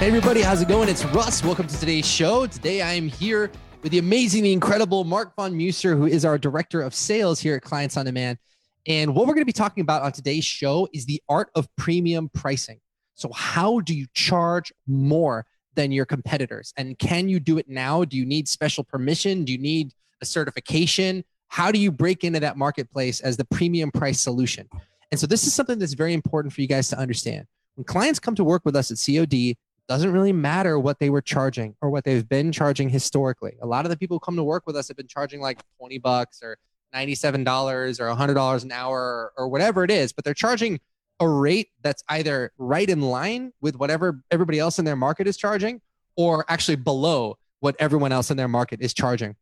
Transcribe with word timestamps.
Hey, 0.00 0.06
everybody, 0.06 0.40
how's 0.40 0.62
it 0.62 0.68
going? 0.68 0.88
It's 0.88 1.04
Russ. 1.04 1.44
Welcome 1.44 1.66
to 1.66 1.78
today's 1.78 2.06
show. 2.06 2.46
Today 2.46 2.80
I 2.80 2.94
am 2.94 3.06
here 3.06 3.50
with 3.82 3.92
the 3.92 3.98
amazing, 3.98 4.44
the 4.44 4.52
incredible 4.54 5.04
Mark 5.04 5.36
Von 5.36 5.54
Muser, 5.54 5.94
who 5.94 6.06
is 6.06 6.24
our 6.24 6.38
director 6.38 6.80
of 6.80 6.94
sales 6.94 7.38
here 7.38 7.56
at 7.56 7.60
Clients 7.60 7.98
on 7.98 8.06
Demand. 8.06 8.38
And 8.86 9.14
what 9.14 9.26
we're 9.26 9.34
going 9.34 9.42
to 9.42 9.44
be 9.44 9.52
talking 9.52 9.82
about 9.82 10.00
on 10.00 10.12
today's 10.12 10.46
show 10.46 10.88
is 10.94 11.04
the 11.04 11.22
art 11.28 11.50
of 11.54 11.68
premium 11.76 12.30
pricing. 12.30 12.80
So, 13.14 13.30
how 13.34 13.80
do 13.80 13.94
you 13.94 14.06
charge 14.14 14.72
more 14.86 15.44
than 15.74 15.92
your 15.92 16.06
competitors? 16.06 16.72
And 16.78 16.98
can 16.98 17.28
you 17.28 17.38
do 17.38 17.58
it 17.58 17.68
now? 17.68 18.02
Do 18.06 18.16
you 18.16 18.24
need 18.24 18.48
special 18.48 18.82
permission? 18.82 19.44
Do 19.44 19.52
you 19.52 19.58
need 19.58 19.92
a 20.22 20.24
certification? 20.24 21.24
How 21.48 21.70
do 21.70 21.78
you 21.78 21.92
break 21.92 22.24
into 22.24 22.40
that 22.40 22.56
marketplace 22.56 23.20
as 23.20 23.36
the 23.36 23.44
premium 23.44 23.90
price 23.90 24.18
solution? 24.18 24.66
And 25.10 25.20
so, 25.20 25.26
this 25.26 25.46
is 25.46 25.52
something 25.52 25.78
that's 25.78 25.92
very 25.92 26.14
important 26.14 26.54
for 26.54 26.62
you 26.62 26.68
guys 26.68 26.88
to 26.88 26.98
understand. 26.98 27.46
When 27.74 27.84
clients 27.84 28.18
come 28.18 28.34
to 28.36 28.44
work 28.44 28.62
with 28.64 28.76
us 28.76 28.90
at 28.90 28.96
COD, 28.96 29.58
doesn't 29.90 30.12
really 30.12 30.32
matter 30.32 30.78
what 30.78 31.00
they 31.00 31.10
were 31.10 31.20
charging 31.20 31.74
or 31.82 31.90
what 31.90 32.04
they've 32.04 32.28
been 32.28 32.52
charging 32.52 32.88
historically. 32.88 33.56
A 33.60 33.66
lot 33.66 33.84
of 33.84 33.90
the 33.90 33.96
people 33.96 34.14
who 34.14 34.20
come 34.20 34.36
to 34.36 34.44
work 34.44 34.62
with 34.64 34.76
us 34.76 34.86
have 34.86 34.96
been 34.96 35.08
charging 35.08 35.40
like 35.40 35.60
20 35.78 35.98
bucks 35.98 36.44
or 36.44 36.58
$97 36.94 37.98
or 37.98 38.14
$100 38.14 38.62
an 38.62 38.70
hour 38.70 39.32
or 39.36 39.48
whatever 39.48 39.82
it 39.82 39.90
is, 39.90 40.12
but 40.12 40.24
they're 40.24 40.32
charging 40.32 40.78
a 41.18 41.26
rate 41.26 41.70
that's 41.82 42.04
either 42.08 42.52
right 42.56 42.88
in 42.88 43.00
line 43.00 43.52
with 43.60 43.74
whatever 43.74 44.22
everybody 44.30 44.60
else 44.60 44.78
in 44.78 44.84
their 44.84 44.94
market 44.94 45.26
is 45.26 45.36
charging 45.36 45.80
or 46.14 46.44
actually 46.48 46.76
below 46.76 47.36
what 47.58 47.74
everyone 47.80 48.12
else 48.12 48.30
in 48.30 48.36
their 48.36 48.46
market 48.46 48.80
is 48.80 48.94
charging. 48.94 49.34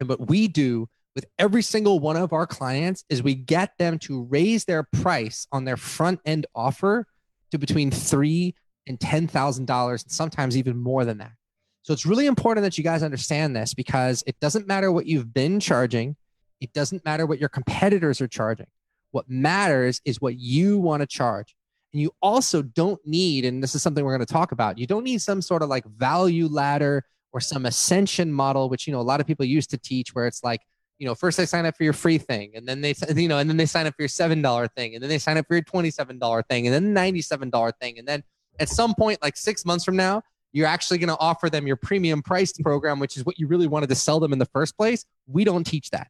And 0.00 0.08
what 0.08 0.28
we 0.28 0.48
do 0.48 0.88
with 1.14 1.26
every 1.38 1.62
single 1.62 2.00
one 2.00 2.16
of 2.16 2.32
our 2.32 2.44
clients 2.44 3.04
is 3.08 3.22
we 3.22 3.36
get 3.36 3.78
them 3.78 4.00
to 4.00 4.24
raise 4.24 4.64
their 4.64 4.82
price 4.82 5.46
on 5.52 5.64
their 5.64 5.76
front 5.76 6.18
end 6.24 6.48
offer 6.56 7.06
to 7.52 7.58
between 7.58 7.92
three 7.92 8.56
and 8.86 8.98
$10,000 8.98 9.90
and 9.90 10.12
sometimes 10.12 10.56
even 10.56 10.76
more 10.76 11.04
than 11.04 11.18
that. 11.18 11.32
So 11.82 11.92
it's 11.92 12.04
really 12.04 12.26
important 12.26 12.64
that 12.64 12.76
you 12.76 12.84
guys 12.84 13.02
understand 13.02 13.56
this 13.56 13.74
because 13.74 14.22
it 14.26 14.38
doesn't 14.40 14.66
matter 14.66 14.92
what 14.92 15.06
you've 15.06 15.32
been 15.32 15.60
charging. 15.60 16.16
It 16.60 16.72
doesn't 16.72 17.04
matter 17.04 17.24
what 17.26 17.40
your 17.40 17.48
competitors 17.48 18.20
are 18.20 18.28
charging. 18.28 18.66
What 19.12 19.28
matters 19.28 20.00
is 20.04 20.20
what 20.20 20.38
you 20.38 20.78
want 20.78 21.00
to 21.00 21.06
charge. 21.06 21.54
And 21.92 22.00
you 22.00 22.12
also 22.22 22.62
don't 22.62 23.00
need, 23.04 23.44
and 23.44 23.62
this 23.62 23.74
is 23.74 23.82
something 23.82 24.04
we're 24.04 24.16
going 24.16 24.26
to 24.26 24.32
talk 24.32 24.52
about, 24.52 24.78
you 24.78 24.86
don't 24.86 25.04
need 25.04 25.20
some 25.20 25.42
sort 25.42 25.62
of 25.62 25.68
like 25.68 25.84
value 25.86 26.46
ladder 26.46 27.04
or 27.32 27.40
some 27.40 27.66
ascension 27.66 28.32
model, 28.32 28.68
which, 28.68 28.86
you 28.86 28.92
know, 28.92 29.00
a 29.00 29.02
lot 29.02 29.20
of 29.20 29.26
people 29.26 29.44
used 29.44 29.70
to 29.70 29.78
teach 29.78 30.14
where 30.14 30.26
it's 30.26 30.44
like, 30.44 30.60
you 30.98 31.06
know, 31.06 31.14
first 31.14 31.38
they 31.38 31.46
sign 31.46 31.64
up 31.64 31.76
for 31.76 31.84
your 31.84 31.94
free 31.94 32.18
thing 32.18 32.52
and 32.54 32.68
then 32.68 32.82
they, 32.82 32.94
you 33.16 33.26
know, 33.26 33.38
and 33.38 33.48
then 33.48 33.56
they 33.56 33.66
sign 33.66 33.86
up 33.86 33.94
for 33.96 34.02
your 34.02 34.08
$7 34.08 34.68
thing 34.76 34.94
and 34.94 35.02
then 35.02 35.08
they 35.08 35.18
sign 35.18 35.38
up 35.38 35.46
for 35.48 35.54
your 35.54 35.64
$27 35.64 36.42
thing 36.46 36.66
and 36.66 36.74
then 36.74 36.94
$97 36.94 37.72
thing. 37.80 37.98
And 37.98 38.06
then 38.06 38.22
at 38.58 38.68
some 38.68 38.94
point, 38.94 39.22
like 39.22 39.36
six 39.36 39.64
months 39.64 39.84
from 39.84 39.96
now, 39.96 40.22
you're 40.52 40.66
actually 40.66 40.98
going 40.98 41.08
to 41.08 41.18
offer 41.18 41.48
them 41.48 41.66
your 41.66 41.76
premium 41.76 42.22
priced 42.22 42.60
program, 42.60 42.98
which 42.98 43.16
is 43.16 43.24
what 43.24 43.38
you 43.38 43.46
really 43.46 43.66
wanted 43.66 43.88
to 43.88 43.94
sell 43.94 44.20
them 44.20 44.32
in 44.32 44.38
the 44.38 44.46
first 44.46 44.76
place. 44.76 45.04
We 45.26 45.44
don't 45.44 45.64
teach 45.64 45.90
that. 45.90 46.08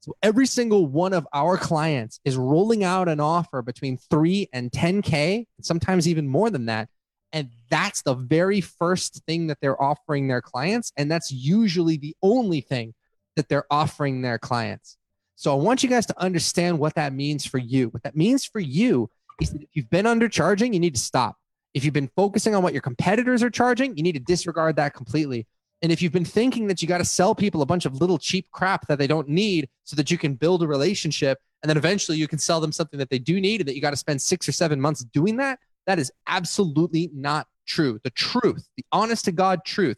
So 0.00 0.16
every 0.22 0.46
single 0.46 0.86
one 0.86 1.12
of 1.12 1.28
our 1.32 1.56
clients 1.56 2.18
is 2.24 2.36
rolling 2.36 2.82
out 2.82 3.08
an 3.08 3.20
offer 3.20 3.62
between 3.62 3.98
three 3.98 4.48
and 4.52 4.70
10K, 4.72 5.46
sometimes 5.60 6.08
even 6.08 6.26
more 6.26 6.50
than 6.50 6.66
that. 6.66 6.88
And 7.32 7.50
that's 7.70 8.02
the 8.02 8.14
very 8.14 8.60
first 8.60 9.22
thing 9.26 9.46
that 9.46 9.58
they're 9.60 9.80
offering 9.80 10.26
their 10.26 10.42
clients. 10.42 10.92
And 10.96 11.10
that's 11.10 11.30
usually 11.30 11.96
the 11.96 12.16
only 12.20 12.60
thing 12.60 12.94
that 13.36 13.48
they're 13.48 13.64
offering 13.70 14.22
their 14.22 14.38
clients. 14.38 14.96
So 15.36 15.52
I 15.52 15.62
want 15.62 15.82
you 15.82 15.88
guys 15.88 16.06
to 16.06 16.20
understand 16.20 16.78
what 16.78 16.94
that 16.96 17.12
means 17.12 17.46
for 17.46 17.58
you. 17.58 17.88
What 17.88 18.02
that 18.02 18.16
means 18.16 18.44
for 18.44 18.60
you 18.60 19.08
is 19.40 19.50
that 19.50 19.62
if 19.62 19.68
you've 19.72 19.90
been 19.90 20.04
undercharging, 20.04 20.74
you 20.74 20.80
need 20.80 20.94
to 20.94 21.00
stop. 21.00 21.36
If 21.74 21.84
you've 21.84 21.94
been 21.94 22.10
focusing 22.14 22.54
on 22.54 22.62
what 22.62 22.72
your 22.72 22.82
competitors 22.82 23.42
are 23.42 23.50
charging, 23.50 23.96
you 23.96 24.02
need 24.02 24.12
to 24.12 24.20
disregard 24.20 24.76
that 24.76 24.94
completely. 24.94 25.46
And 25.80 25.90
if 25.90 26.00
you've 26.00 26.12
been 26.12 26.24
thinking 26.24 26.68
that 26.68 26.80
you 26.80 26.86
got 26.86 26.98
to 26.98 27.04
sell 27.04 27.34
people 27.34 27.60
a 27.62 27.66
bunch 27.66 27.86
of 27.86 28.00
little 28.00 28.18
cheap 28.18 28.46
crap 28.52 28.86
that 28.86 28.98
they 28.98 29.06
don't 29.06 29.28
need 29.28 29.68
so 29.84 29.96
that 29.96 30.10
you 30.10 30.18
can 30.18 30.34
build 30.34 30.62
a 30.62 30.66
relationship 30.66 31.38
and 31.62 31.70
then 31.70 31.76
eventually 31.76 32.18
you 32.18 32.28
can 32.28 32.38
sell 32.38 32.60
them 32.60 32.72
something 32.72 32.98
that 32.98 33.10
they 33.10 33.18
do 33.18 33.40
need 33.40 33.60
and 33.60 33.68
that 33.68 33.74
you 33.74 33.80
got 33.80 33.90
to 33.90 33.96
spend 33.96 34.20
six 34.20 34.48
or 34.48 34.52
seven 34.52 34.80
months 34.80 35.02
doing 35.04 35.36
that, 35.36 35.58
that 35.86 35.98
is 35.98 36.12
absolutely 36.26 37.10
not 37.12 37.46
true. 37.66 38.00
The 38.04 38.10
truth, 38.10 38.68
the 38.76 38.84
honest 38.92 39.24
to 39.26 39.32
God 39.32 39.64
truth, 39.64 39.96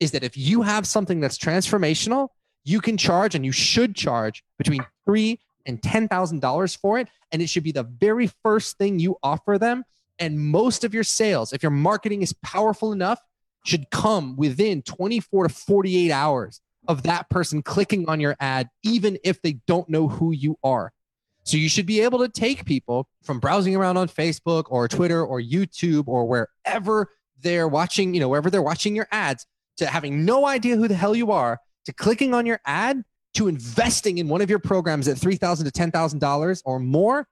is 0.00 0.10
that 0.12 0.24
if 0.24 0.36
you 0.36 0.62
have 0.62 0.86
something 0.86 1.20
that's 1.20 1.38
transformational, 1.38 2.28
you 2.64 2.80
can 2.80 2.96
charge 2.96 3.34
and 3.34 3.44
you 3.44 3.52
should 3.52 3.94
charge 3.94 4.42
between 4.58 4.84
three 5.04 5.40
and 5.66 5.80
ten 5.82 6.08
thousand 6.08 6.40
dollars 6.40 6.74
for 6.74 6.98
it, 6.98 7.08
and 7.30 7.40
it 7.40 7.48
should 7.48 7.62
be 7.62 7.72
the 7.72 7.84
very 7.84 8.28
first 8.42 8.78
thing 8.78 8.98
you 8.98 9.16
offer 9.22 9.58
them 9.58 9.84
and 10.22 10.38
most 10.38 10.84
of 10.84 10.94
your 10.94 11.02
sales, 11.02 11.52
if 11.52 11.64
your 11.64 11.72
marketing 11.72 12.22
is 12.22 12.32
powerful 12.44 12.92
enough, 12.92 13.18
should 13.64 13.90
come 13.90 14.36
within 14.36 14.80
24 14.82 15.48
to 15.48 15.52
48 15.52 16.12
hours 16.12 16.60
of 16.86 17.02
that 17.02 17.28
person 17.28 17.60
clicking 17.60 18.08
on 18.08 18.20
your 18.20 18.36
ad, 18.38 18.68
even 18.84 19.18
if 19.24 19.42
they 19.42 19.54
don't 19.66 19.88
know 19.88 20.06
who 20.06 20.30
you 20.30 20.56
are. 20.62 20.92
So 21.42 21.56
you 21.56 21.68
should 21.68 21.86
be 21.86 22.00
able 22.02 22.20
to 22.20 22.28
take 22.28 22.64
people 22.64 23.08
from 23.24 23.40
browsing 23.40 23.74
around 23.74 23.96
on 23.96 24.06
Facebook 24.06 24.66
or 24.68 24.86
Twitter 24.86 25.24
or 25.24 25.40
YouTube 25.40 26.04
or 26.06 26.24
wherever 26.24 27.08
they're 27.40 27.66
watching, 27.66 28.14
you 28.14 28.20
know, 28.20 28.28
wherever 28.28 28.48
they're 28.48 28.62
watching 28.62 28.94
your 28.94 29.08
ads 29.10 29.44
to 29.78 29.86
having 29.86 30.24
no 30.24 30.46
idea 30.46 30.76
who 30.76 30.86
the 30.86 30.94
hell 30.94 31.16
you 31.16 31.32
are 31.32 31.58
to 31.86 31.92
clicking 31.92 32.32
on 32.32 32.46
your 32.46 32.60
ad 32.64 33.02
to 33.34 33.48
investing 33.48 34.18
in 34.18 34.28
one 34.28 34.40
of 34.40 34.48
your 34.48 34.60
programs 34.60 35.08
at 35.08 35.18
3,000 35.18 35.66
to 35.66 35.72
$10,000 35.72 36.62
or 36.64 36.78
more 36.78 37.26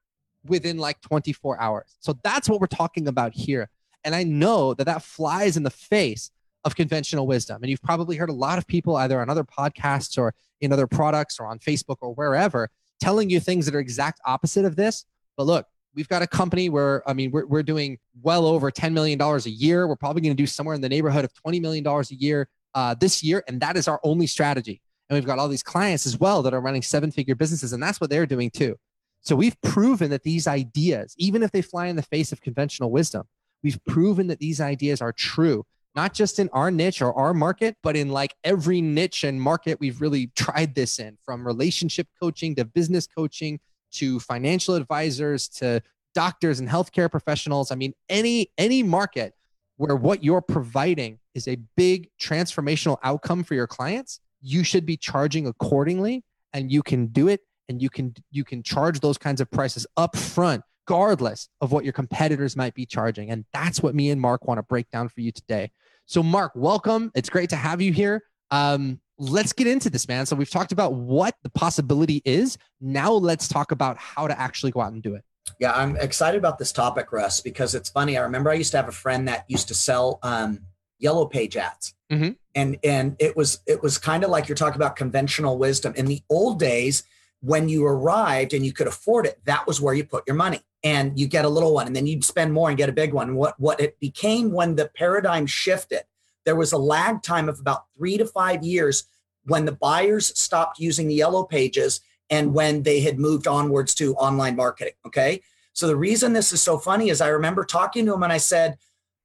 within 0.46 0.78
like 0.78 1.00
24 1.00 1.60
hours. 1.60 1.96
So 2.00 2.18
that's 2.22 2.48
what 2.48 2.60
we're 2.60 2.66
talking 2.66 3.08
about 3.08 3.34
here. 3.34 3.68
And 4.04 4.14
I 4.14 4.24
know 4.24 4.74
that 4.74 4.84
that 4.84 5.02
flies 5.02 5.56
in 5.56 5.62
the 5.62 5.70
face 5.70 6.30
of 6.64 6.74
conventional 6.74 7.26
wisdom. 7.26 7.62
And 7.62 7.70
you've 7.70 7.82
probably 7.82 8.16
heard 8.16 8.30
a 8.30 8.34
lot 8.34 8.58
of 8.58 8.66
people 8.66 8.96
either 8.96 9.20
on 9.20 9.30
other 9.30 9.44
podcasts 9.44 10.18
or 10.18 10.34
in 10.60 10.72
other 10.72 10.86
products 10.86 11.38
or 11.38 11.46
on 11.46 11.58
Facebook 11.58 11.96
or 12.00 12.14
wherever 12.14 12.70
telling 13.00 13.30
you 13.30 13.40
things 13.40 13.64
that 13.66 13.74
are 13.74 13.80
exact 13.80 14.20
opposite 14.26 14.64
of 14.64 14.76
this. 14.76 15.04
But 15.36 15.46
look, 15.46 15.66
we've 15.94 16.08
got 16.08 16.22
a 16.22 16.26
company 16.26 16.68
where, 16.68 17.08
I 17.08 17.14
mean, 17.14 17.30
we're, 17.30 17.46
we're 17.46 17.62
doing 17.62 17.98
well 18.22 18.46
over 18.46 18.70
$10 18.70 18.92
million 18.92 19.20
a 19.20 19.38
year. 19.48 19.88
We're 19.88 19.96
probably 19.96 20.22
going 20.22 20.36
to 20.36 20.40
do 20.40 20.46
somewhere 20.46 20.74
in 20.74 20.80
the 20.80 20.88
neighborhood 20.88 21.24
of 21.24 21.32
$20 21.32 21.60
million 21.60 21.86
a 21.86 22.04
year 22.10 22.48
uh, 22.74 22.94
this 22.94 23.22
year. 23.22 23.42
And 23.48 23.60
that 23.60 23.76
is 23.76 23.88
our 23.88 24.00
only 24.04 24.26
strategy. 24.26 24.80
And 25.08 25.16
we've 25.16 25.26
got 25.26 25.38
all 25.38 25.48
these 25.48 25.62
clients 25.62 26.06
as 26.06 26.20
well 26.20 26.42
that 26.42 26.54
are 26.54 26.60
running 26.60 26.82
seven 26.82 27.10
figure 27.10 27.34
businesses. 27.34 27.72
And 27.72 27.82
that's 27.82 28.00
what 28.00 28.10
they're 28.10 28.26
doing 28.26 28.50
too. 28.50 28.76
So 29.22 29.36
we've 29.36 29.60
proven 29.60 30.10
that 30.10 30.22
these 30.22 30.46
ideas, 30.46 31.14
even 31.18 31.42
if 31.42 31.50
they 31.50 31.62
fly 31.62 31.86
in 31.86 31.96
the 31.96 32.02
face 32.02 32.32
of 32.32 32.40
conventional 32.40 32.90
wisdom, 32.90 33.24
we've 33.62 33.82
proven 33.84 34.28
that 34.28 34.38
these 34.38 34.60
ideas 34.60 35.02
are 35.02 35.12
true, 35.12 35.66
not 35.94 36.14
just 36.14 36.38
in 36.38 36.48
our 36.52 36.70
niche 36.70 37.02
or 37.02 37.12
our 37.14 37.34
market, 37.34 37.76
but 37.82 37.96
in 37.96 38.08
like 38.08 38.34
every 38.44 38.80
niche 38.80 39.24
and 39.24 39.40
market 39.40 39.78
we've 39.80 40.00
really 40.00 40.28
tried 40.36 40.74
this 40.74 40.98
in 40.98 41.18
from 41.24 41.46
relationship 41.46 42.08
coaching 42.20 42.54
to 42.56 42.64
business 42.64 43.06
coaching 43.06 43.60
to 43.92 44.20
financial 44.20 44.74
advisors 44.74 45.48
to 45.48 45.82
doctors 46.14 46.60
and 46.60 46.68
healthcare 46.68 47.10
professionals. 47.10 47.70
I 47.70 47.74
mean, 47.74 47.94
any 48.08 48.50
any 48.56 48.82
market 48.82 49.34
where 49.76 49.96
what 49.96 50.22
you're 50.22 50.42
providing 50.42 51.18
is 51.34 51.48
a 51.48 51.56
big 51.76 52.08
transformational 52.20 52.98
outcome 53.02 53.44
for 53.44 53.54
your 53.54 53.66
clients, 53.66 54.20
you 54.40 54.64
should 54.64 54.86
be 54.86 54.96
charging 54.96 55.46
accordingly 55.46 56.24
and 56.52 56.70
you 56.70 56.82
can 56.82 57.06
do 57.06 57.28
it 57.28 57.40
and 57.70 57.80
you 57.80 57.88
can 57.88 58.14
you 58.30 58.44
can 58.44 58.62
charge 58.62 59.00
those 59.00 59.16
kinds 59.16 59.40
of 59.40 59.50
prices 59.50 59.86
up 59.96 60.16
front 60.16 60.62
regardless 60.90 61.48
of 61.60 61.70
what 61.70 61.84
your 61.84 61.92
competitors 61.92 62.56
might 62.56 62.74
be 62.74 62.84
charging. 62.84 63.30
And 63.30 63.44
that's 63.52 63.80
what 63.80 63.94
me 63.94 64.10
and 64.10 64.20
mark 64.20 64.46
want 64.46 64.58
to 64.58 64.62
break 64.62 64.90
down 64.90 65.08
for 65.08 65.20
you 65.20 65.30
today. 65.30 65.70
So 66.06 66.20
mark 66.20 66.52
welcome. 66.56 67.12
It's 67.14 67.30
great 67.30 67.50
to 67.50 67.56
have 67.56 67.80
you 67.80 67.92
here. 67.92 68.24
Um, 68.50 69.00
let's 69.16 69.52
get 69.52 69.68
into 69.68 69.88
this 69.88 70.08
man. 70.08 70.26
So 70.26 70.34
we've 70.34 70.50
talked 70.50 70.72
about 70.72 70.94
what 70.94 71.36
the 71.44 71.50
possibility 71.50 72.22
is. 72.24 72.58
Now 72.80 73.12
let's 73.12 73.46
talk 73.46 73.70
about 73.70 73.98
how 73.98 74.26
to 74.26 74.38
actually 74.38 74.72
go 74.72 74.80
out 74.80 74.92
and 74.92 75.02
do 75.02 75.14
it. 75.14 75.22
Yeah 75.58 75.72
i'm 75.72 75.96
excited 75.96 76.38
about 76.38 76.58
this 76.58 76.72
topic 76.72 77.12
russ 77.12 77.40
because 77.40 77.74
it's 77.74 77.88
funny. 77.88 78.16
I 78.18 78.22
remember 78.22 78.50
i 78.50 78.54
used 78.54 78.72
to 78.72 78.76
have 78.76 78.88
a 78.88 78.92
friend 78.92 79.28
that 79.28 79.44
used 79.48 79.68
to 79.68 79.74
sell 79.74 80.18
um, 80.22 80.60
yellow 80.98 81.26
page 81.26 81.56
ads. 81.56 81.94
Mm-hmm. 82.10 82.30
and 82.56 82.78
and 82.82 83.16
it 83.20 83.36
was 83.36 83.60
it 83.66 83.80
was 83.80 83.96
kind 83.96 84.24
of 84.24 84.30
like 84.30 84.48
you're 84.48 84.56
talking 84.56 84.76
about 84.76 84.96
conventional 84.96 85.56
wisdom. 85.56 85.92
In 85.96 86.06
the 86.06 86.20
old 86.28 86.58
days 86.58 87.04
when 87.40 87.68
you 87.68 87.86
arrived 87.86 88.52
and 88.52 88.64
you 88.64 88.72
could 88.72 88.86
afford 88.86 89.26
it, 89.26 89.40
that 89.44 89.66
was 89.66 89.80
where 89.80 89.94
you 89.94 90.04
put 90.04 90.26
your 90.26 90.36
money. 90.36 90.60
And 90.82 91.18
you 91.18 91.26
get 91.26 91.44
a 91.44 91.48
little 91.48 91.74
one, 91.74 91.86
and 91.86 91.94
then 91.94 92.06
you'd 92.06 92.24
spend 92.24 92.54
more 92.54 92.70
and 92.70 92.78
get 92.78 92.88
a 92.88 92.92
big 92.92 93.12
one. 93.12 93.34
What 93.34 93.60
what 93.60 93.80
it 93.80 94.00
became 94.00 94.50
when 94.50 94.76
the 94.76 94.90
paradigm 94.94 95.44
shifted, 95.44 96.04
there 96.46 96.56
was 96.56 96.72
a 96.72 96.78
lag 96.78 97.22
time 97.22 97.50
of 97.50 97.60
about 97.60 97.84
three 97.94 98.16
to 98.16 98.24
five 98.24 98.62
years 98.62 99.04
when 99.44 99.66
the 99.66 99.72
buyers 99.72 100.38
stopped 100.38 100.78
using 100.78 101.08
the 101.08 101.14
yellow 101.14 101.44
pages 101.44 102.00
and 102.30 102.54
when 102.54 102.82
they 102.82 103.00
had 103.00 103.18
moved 103.18 103.46
onwards 103.46 103.94
to 103.96 104.14
online 104.14 104.56
marketing. 104.56 104.94
Okay. 105.06 105.42
So 105.72 105.86
the 105.86 105.96
reason 105.96 106.32
this 106.32 106.52
is 106.52 106.62
so 106.62 106.78
funny 106.78 107.10
is 107.10 107.20
I 107.20 107.28
remember 107.28 107.64
talking 107.64 108.06
to 108.06 108.14
him 108.14 108.22
and 108.22 108.32
I 108.32 108.38
said, 108.38 108.78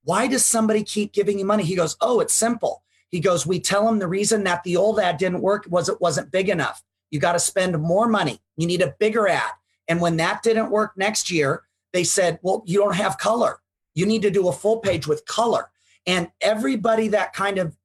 Why 0.03 0.27
does 0.27 0.43
somebody 0.43 0.83
keep 0.83 1.13
giving 1.13 1.39
you 1.39 1.45
money? 1.45 1.63
He 1.63 1.75
goes, 1.75 1.95
Oh, 2.01 2.19
it's 2.19 2.33
simple. 2.33 2.83
He 3.09 3.19
goes, 3.19 3.45
We 3.45 3.59
tell 3.59 3.85
them 3.85 3.99
the 3.99 4.07
reason 4.07 4.43
that 4.43 4.63
the 4.63 4.77
old 4.77 4.99
ad 4.99 5.17
didn't 5.17 5.41
work 5.41 5.65
was 5.69 5.89
it 5.89 6.01
wasn't 6.01 6.31
big 6.31 6.49
enough. 6.49 6.83
You 7.11 7.19
got 7.19 7.33
to 7.33 7.39
spend 7.39 7.79
more 7.79 8.07
money. 8.07 8.41
You 8.57 8.67
need 8.67 8.81
a 8.81 8.95
bigger 8.99 9.27
ad. 9.27 9.51
And 9.87 10.01
when 10.01 10.17
that 10.17 10.43
didn't 10.43 10.71
work 10.71 10.93
next 10.97 11.29
year, 11.29 11.63
they 11.93 12.03
said, 12.03 12.39
Well, 12.41 12.63
you 12.65 12.79
don't 12.79 12.95
have 12.95 13.17
color. 13.17 13.59
You 13.93 14.05
need 14.05 14.23
to 14.23 14.31
do 14.31 14.47
a 14.47 14.53
full 14.53 14.79
page 14.79 15.07
with 15.07 15.25
color. 15.25 15.69
And 16.05 16.29
everybody 16.41 17.09
that 17.09 17.33
kind 17.33 17.57
of 17.57 17.75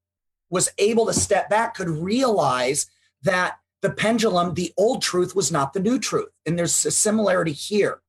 was 0.51 0.69
able 0.79 1.07
to 1.07 1.13
step 1.13 1.49
back 1.49 1.75
could 1.75 1.89
realize 1.89 2.91
that 3.23 3.59
the 3.83 3.91
pendulum, 3.91 4.55
the 4.55 4.73
old 4.77 5.03
truth 5.03 5.35
was 5.35 5.51
not 5.51 5.73
the 5.73 5.81
new 5.81 5.99
truth. 5.99 6.31
And 6.45 6.59
there's 6.59 6.85
a 6.85 6.91
similarity 6.91 7.53
here. 7.53 8.01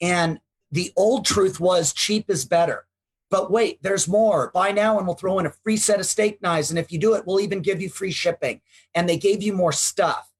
And 0.00 0.40
the 0.72 0.92
old 0.96 1.24
truth 1.24 1.60
was 1.60 1.92
cheap 1.92 2.30
is 2.30 2.44
better. 2.44 2.86
But 3.30 3.50
wait, 3.50 3.82
there's 3.82 4.08
more. 4.08 4.50
Buy 4.52 4.72
now 4.72 4.98
and 4.98 5.06
we'll 5.06 5.16
throw 5.16 5.38
in 5.38 5.46
a 5.46 5.50
free 5.50 5.76
set 5.76 6.00
of 6.00 6.06
steak 6.06 6.42
knives. 6.42 6.70
And 6.70 6.78
if 6.78 6.90
you 6.90 6.98
do 6.98 7.14
it, 7.14 7.26
we'll 7.26 7.40
even 7.40 7.60
give 7.60 7.80
you 7.80 7.88
free 7.88 8.10
shipping. 8.10 8.60
And 8.94 9.08
they 9.08 9.16
gave 9.16 9.42
you 9.42 9.52
more 9.52 9.72
stuff. 9.72 10.30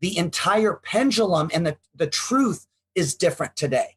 The 0.00 0.16
entire 0.16 0.74
pendulum 0.74 1.50
and 1.54 1.66
the, 1.66 1.76
the 1.94 2.06
truth 2.06 2.66
is 2.94 3.14
different 3.14 3.56
today. 3.56 3.96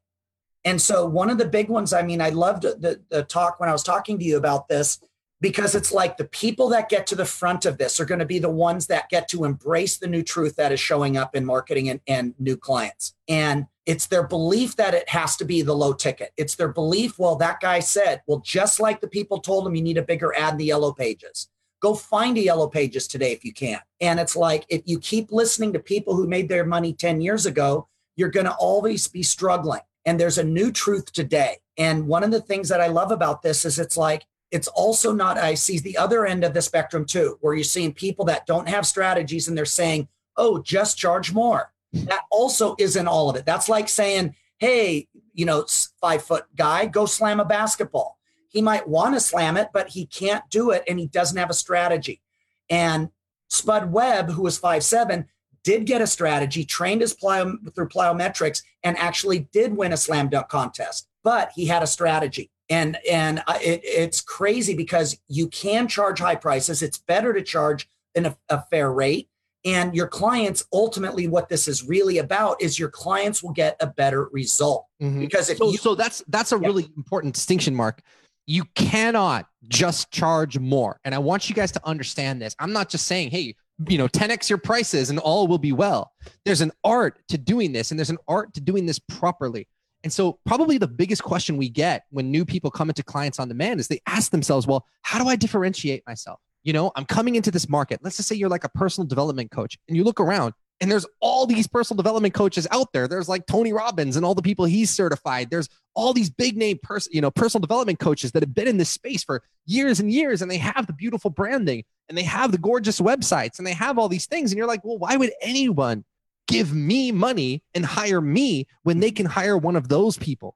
And 0.66 0.81
so, 0.81 1.06
one 1.06 1.30
of 1.30 1.38
the 1.38 1.48
big 1.48 1.69
ones, 1.69 1.94
I 1.94 2.01
mean, 2.01 2.22
I 2.22 2.30
loved 2.30 2.63
the, 2.63 3.01
the 3.10 3.24
talk 3.24 3.60
when 3.60 3.69
I 3.69 3.72
was 3.72 3.84
talking 3.84 4.19
to 4.19 4.25
you 4.25 4.38
about 4.38 4.68
this 4.68 5.00
because 5.42 5.74
it's 5.74 5.92
like 5.92 6.18
the 6.18 6.25
people 6.25 6.69
that 6.69 6.90
get 6.90 7.07
to 7.07 7.16
the 7.16 7.25
front 7.25 7.66
of 7.66 7.78
this 7.78 8.00
are 8.00 8.06
going 8.06 8.19
to 8.19 8.25
be 8.25 8.40
the 8.40 8.50
ones 8.50 8.88
that 8.88 9.10
get 9.10 9.30
to 9.30 9.46
embrace 9.46 9.98
the 9.98 10.07
new 10.07 10.22
truth 10.22 10.57
that 10.57 10.72
is 10.72 10.80
showing 10.80 11.16
up 11.16 11.36
in 11.36 11.46
marketing 11.46 11.90
and, 11.90 12.01
and 12.07 12.34
new 12.40 12.57
clients. 12.57 13.16
And 13.28 13.68
it's 13.86 14.07
their 14.07 14.28
belief 14.28 14.75
that 14.75 14.94
it 14.94 15.07
has 15.10 15.38
to 15.38 15.46
be 15.46 15.62
the 15.62 15.74
low 15.74 15.94
ticket. 15.94 16.31
It's 16.36 16.56
their 16.56 16.68
belief, 16.68 17.18
well, 17.18 17.38
that 17.38 17.62
guy 17.62 17.80
said, 17.80 18.22
well, 18.28 18.40
just 18.40 18.80
like 18.80 19.00
the 19.00 19.07
people 19.07 19.40
told 19.40 19.66
him 19.66 19.75
you 19.75 19.81
need 19.81 19.98
a 19.98 20.04
bigger 20.04 20.36
ad 20.36 20.54
in 20.54 20.57
the 20.57 20.66
yellow 20.66 20.92
pages. 20.92 21.50
Go 21.81 21.93
find 21.93 22.37
a 22.37 22.41
yellow 22.41 22.67
pages 22.67 23.07
today 23.07 23.31
if 23.31 23.45
you 23.45 23.53
can. 23.53 23.79
And 24.01 24.19
it's 24.19 24.35
like 24.35 24.65
if 24.69 24.81
you 24.85 24.99
keep 24.99 25.31
listening 25.31 25.73
to 25.73 25.79
people 25.79 26.15
who 26.15 26.27
made 26.27 26.49
their 26.49 26.65
money 26.65 26.93
10 26.93 27.21
years 27.21 27.45
ago, 27.45 27.87
you're 28.15 28.29
going 28.29 28.45
to 28.45 28.55
always 28.55 29.07
be 29.07 29.23
struggling. 29.23 29.81
And 30.05 30.19
there's 30.19 30.37
a 30.37 30.43
new 30.43 30.71
truth 30.71 31.11
today. 31.11 31.57
And 31.77 32.07
one 32.07 32.23
of 32.23 32.31
the 32.31 32.41
things 32.41 32.69
that 32.69 32.81
I 32.81 32.87
love 32.87 33.11
about 33.11 33.41
this 33.41 33.63
is 33.65 33.79
it's 33.79 33.97
like 33.97 34.25
it's 34.51 34.67
also 34.67 35.13
not, 35.13 35.37
I 35.37 35.53
see 35.53 35.79
the 35.79 35.97
other 35.97 36.25
end 36.25 36.43
of 36.43 36.53
the 36.53 36.61
spectrum 36.61 37.05
too, 37.05 37.37
where 37.41 37.53
you're 37.53 37.63
seeing 37.63 37.93
people 37.93 38.25
that 38.25 38.45
don't 38.45 38.67
have 38.67 38.85
strategies 38.85 39.47
and 39.47 39.57
they're 39.57 39.65
saying, 39.65 40.07
oh, 40.37 40.61
just 40.61 40.97
charge 40.97 41.31
more. 41.31 41.71
That 41.93 42.23
also 42.31 42.75
isn't 42.79 43.07
all 43.07 43.29
of 43.29 43.35
it. 43.35 43.45
That's 43.45 43.69
like 43.69 43.89
saying, 43.89 44.35
hey, 44.59 45.07
you 45.33 45.45
know, 45.45 45.65
five 46.01 46.23
foot 46.23 46.45
guy, 46.55 46.85
go 46.85 47.05
slam 47.05 47.39
a 47.39 47.45
basketball. 47.45 48.19
He 48.50 48.62
might 48.62 48.88
want 48.88 49.16
to 49.16 49.19
slam 49.19 49.57
it, 49.57 49.69
but 49.74 49.90
he 49.90 50.06
can't 50.06 50.44
do 50.50 50.72
it 50.72 50.84
and 50.88 51.00
he 51.00 51.07
doesn't 51.07 51.38
have 51.38 51.50
a 51.50 51.56
strategy. 51.56 52.22
And 52.69 53.10
Spud 53.50 53.92
Webb, 53.92 54.30
who 54.30 54.44
was 54.44 54.57
five 54.57 54.84
seven, 54.84 55.25
did 55.63 55.86
get 55.86 56.01
a 56.01 56.07
strategy, 56.07 56.66
trained 56.66 57.01
his 57.01 57.16
plyo, 57.16 57.56
through 57.74 57.90
plyometrics, 57.90 58.63
and 58.84 58.98
actually 58.98 59.48
did 59.51 59.75
win 59.75 59.94
a 59.94 59.98
slam 59.98 60.30
dunk 60.30 60.50
contest. 60.50 61.07
But 61.24 61.51
he 61.56 61.66
had 61.66 61.84
a 61.84 61.88
strategy 61.88 62.51
and 62.69 62.98
and 63.10 63.44
it, 63.62 63.81
it's 63.84 64.22
crazy 64.22 64.75
because 64.75 65.18
you 65.28 65.48
can 65.48 65.88
charge 65.88 66.19
high 66.19 66.36
prices 66.36 66.81
it's 66.81 66.98
better 66.98 67.34
to 67.34 67.42
charge 67.42 67.90
in 68.16 68.28
a, 68.28 68.38
a, 68.50 68.62
fair 68.69 68.92
rate 68.92 69.28
and 69.66 69.96
your 69.96 70.07
clients 70.07 70.66
ultimately 70.72 71.28
what 71.28 71.50
this 71.50 71.68
is 71.68 71.84
really 71.84 72.18
about 72.19 72.62
is 72.62 72.80
your 72.80 72.90
clients 72.90 73.44
will 73.44 73.51
get 73.51 73.75
a 73.80 73.88
better 73.88 74.30
result 74.31 74.86
mm-hmm. 75.01 75.19
because 75.19 75.50
if 75.50 75.57
so, 75.57 75.72
you, 75.72 75.78
so 75.78 75.96
that's 75.96 76.24
that's 76.28 76.51
a 76.51 76.60
yeah. 76.60 76.68
really 76.68 76.90
important 76.96 77.34
distinction 77.34 77.75
mark 77.75 78.01
you 78.50 78.63
cannot 78.74 79.46
just 79.68 80.10
charge 80.12 80.57
more 80.57 81.00
and 81.04 81.13
i 81.13 81.19
want 81.19 81.50
you 81.50 81.56
guys 81.56 81.72
to 81.72 81.80
understand 81.86 82.42
this 82.42 82.56
i'm 82.60 82.74
not 82.74 82.90
just 82.90 83.06
saying 83.06 83.30
hey 83.30 83.56
you 83.88 83.98
know 83.98 84.07
10x 84.07 84.50
your 84.50 84.57
prices 84.57 85.10
and 85.12 85.19
all 85.19 85.48
will 85.48 85.60
be 85.60 85.72
well 85.72 86.12
there's 86.46 86.62
an 86.62 86.72
art 86.84 87.19
to 87.28 87.38
doing 87.38 87.72
this 87.72 87.92
and 87.92 88.00
there's 88.00 88.10
an 88.10 88.18
art 88.28 88.51
to 88.54 88.60
doing 88.60 88.86
this 88.86 88.98
properly 89.00 89.68
and 90.04 90.13
so, 90.13 90.40
probably 90.46 90.78
the 90.78 90.88
biggest 90.88 91.24
question 91.24 91.57
we 91.57 91.68
get 91.68 92.06
when 92.10 92.31
new 92.31 92.46
people 92.46 92.72
come 92.72 92.90
into 92.90 93.04
clients 93.04 93.38
on 93.38 93.50
demand 93.50 93.81
is 93.81 93.90
they 93.90 94.00
ask 94.07 94.31
themselves, 94.31 94.66
well, 94.66 94.86
how 95.01 95.22
do 95.22 95.28
I 95.28 95.36
differentiate 95.36 96.04
myself? 96.07 96.40
You 96.63 96.72
know, 96.72 96.92
I'm 96.96 97.06
coming 97.06 97.36
into 97.36 97.51
this 97.51 97.68
market. 97.68 98.00
Let's 98.01 98.16
just 98.16 98.30
say 98.30 98.36
you're 98.36 98.50
like 98.50 98.63
a 98.63 98.69
personal 98.69 99.07
development 99.07 99.51
coach 99.51 99.78
and 99.88 99.98
you 99.98 100.04
look 100.06 100.22
around 100.22 100.54
and 100.81 100.89
there's 100.89 101.05
all 101.19 101.45
these 101.45 101.67
personal 101.67 101.97
development 101.97 102.33
coaches 102.33 102.67
out 102.71 102.93
there. 102.93 103.07
There's 103.07 103.27
like 103.27 103.45
Tony 103.45 103.73
Robbins 103.73 104.15
and 104.15 104.25
all 104.25 104.35
the 104.35 104.41
people 104.41 104.65
he's 104.65 104.89
certified. 104.89 105.49
There's 105.49 105.67
all 105.93 106.13
these 106.13 106.29
big 106.29 106.55
name 106.55 106.79
person, 106.81 107.11
you 107.13 107.21
know, 107.21 107.31
personal 107.31 107.61
development 107.61 107.99
coaches 107.99 108.31
that 108.31 108.43
have 108.43 108.53
been 108.53 108.67
in 108.67 108.77
this 108.77 108.89
space 108.89 109.23
for 109.23 109.43
years 109.65 109.99
and 109.99 110.11
years 110.11 110.41
and 110.41 110.49
they 110.49 110.57
have 110.57 110.87
the 110.87 110.93
beautiful 110.93 111.29
branding 111.29 111.83
and 112.07 112.17
they 112.17 112.23
have 112.23 112.51
the 112.51 112.57
gorgeous 112.57 113.01
websites 113.01 113.57
and 113.57 113.67
they 113.67 113.73
have 113.73 113.97
all 113.97 114.07
these 114.07 114.25
things 114.25 114.51
and 114.51 114.57
you're 114.57 114.67
like, 114.67 114.83
"Well, 114.85 114.97
why 114.97 115.17
would 115.17 115.33
anyone 115.41 116.05
give 116.47 116.73
me 116.73 117.11
money 117.11 117.63
and 117.75 117.85
hire 117.85 118.21
me 118.21 118.65
when 118.83 118.99
they 118.99 119.11
can 119.11 119.25
hire 119.25 119.57
one 119.57 119.75
of 119.75 119.89
those 119.89 120.17
people? 120.17 120.55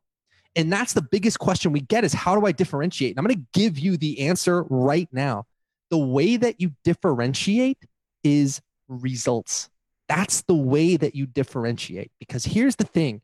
And 0.55 0.71
that's 0.71 0.93
the 0.93 1.01
biggest 1.01 1.39
question 1.39 1.71
we 1.71 1.81
get 1.81 2.03
is 2.03 2.13
how 2.13 2.39
do 2.39 2.45
I 2.45 2.51
differentiate? 2.51 3.11
And 3.11 3.19
I'm 3.19 3.25
going 3.25 3.39
to 3.39 3.59
give 3.59 3.79
you 3.79 3.97
the 3.97 4.21
answer 4.21 4.63
right 4.63 5.09
now. 5.11 5.45
The 5.89 5.97
way 5.97 6.37
that 6.37 6.61
you 6.61 6.71
differentiate 6.83 7.79
is 8.23 8.61
results. 8.87 9.69
That's 10.07 10.41
the 10.41 10.55
way 10.55 10.97
that 10.97 11.15
you 11.15 11.25
differentiate. 11.25 12.11
Because 12.19 12.45
here's 12.45 12.75
the 12.75 12.85
thing 12.85 13.21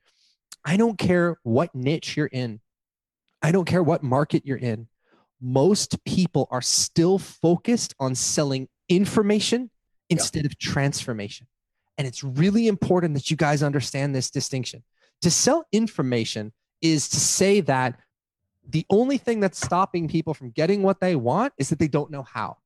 I 0.66 0.78
don't 0.78 0.98
care 0.98 1.38
what 1.44 1.74
niche 1.74 2.18
you're 2.18 2.28
in, 2.28 2.60
I 3.42 3.52
don't 3.52 3.66
care 3.66 3.84
what 3.84 4.04
market 4.04 4.46
you're 4.46 4.58
in. 4.58 4.88
Most 5.42 6.04
people 6.04 6.48
are 6.52 6.62
still 6.62 7.18
focused 7.18 7.96
on 8.00 8.14
selling 8.16 8.68
information 8.90 9.70
instead 10.10 10.44
yeah. 10.44 10.48
of 10.48 10.58
transformation. 10.58 11.48
And 11.98 12.08
it's 12.08 12.24
really 12.24 12.68
important 12.68 13.14
that 13.14 13.30
you 13.30 13.38
guys 13.38 13.64
understand 13.64 14.16
this 14.16 14.30
distinction. 14.30 14.84
To 15.22 15.32
sell 15.32 15.66
information 15.72 16.54
is 16.82 17.10
to 17.10 17.18
say 17.18 17.62
that 17.62 18.00
the 18.68 18.86
only 18.90 19.18
thing 19.18 19.40
that's 19.40 19.60
stopping 19.60 20.08
people 20.08 20.34
from 20.34 20.52
getting 20.52 20.84
what 20.84 21.00
they 21.00 21.16
want 21.16 21.54
is 21.58 21.70
that 21.70 21.80
they 21.80 21.88
don't 21.88 22.12
know 22.12 22.24
how. 22.24 22.58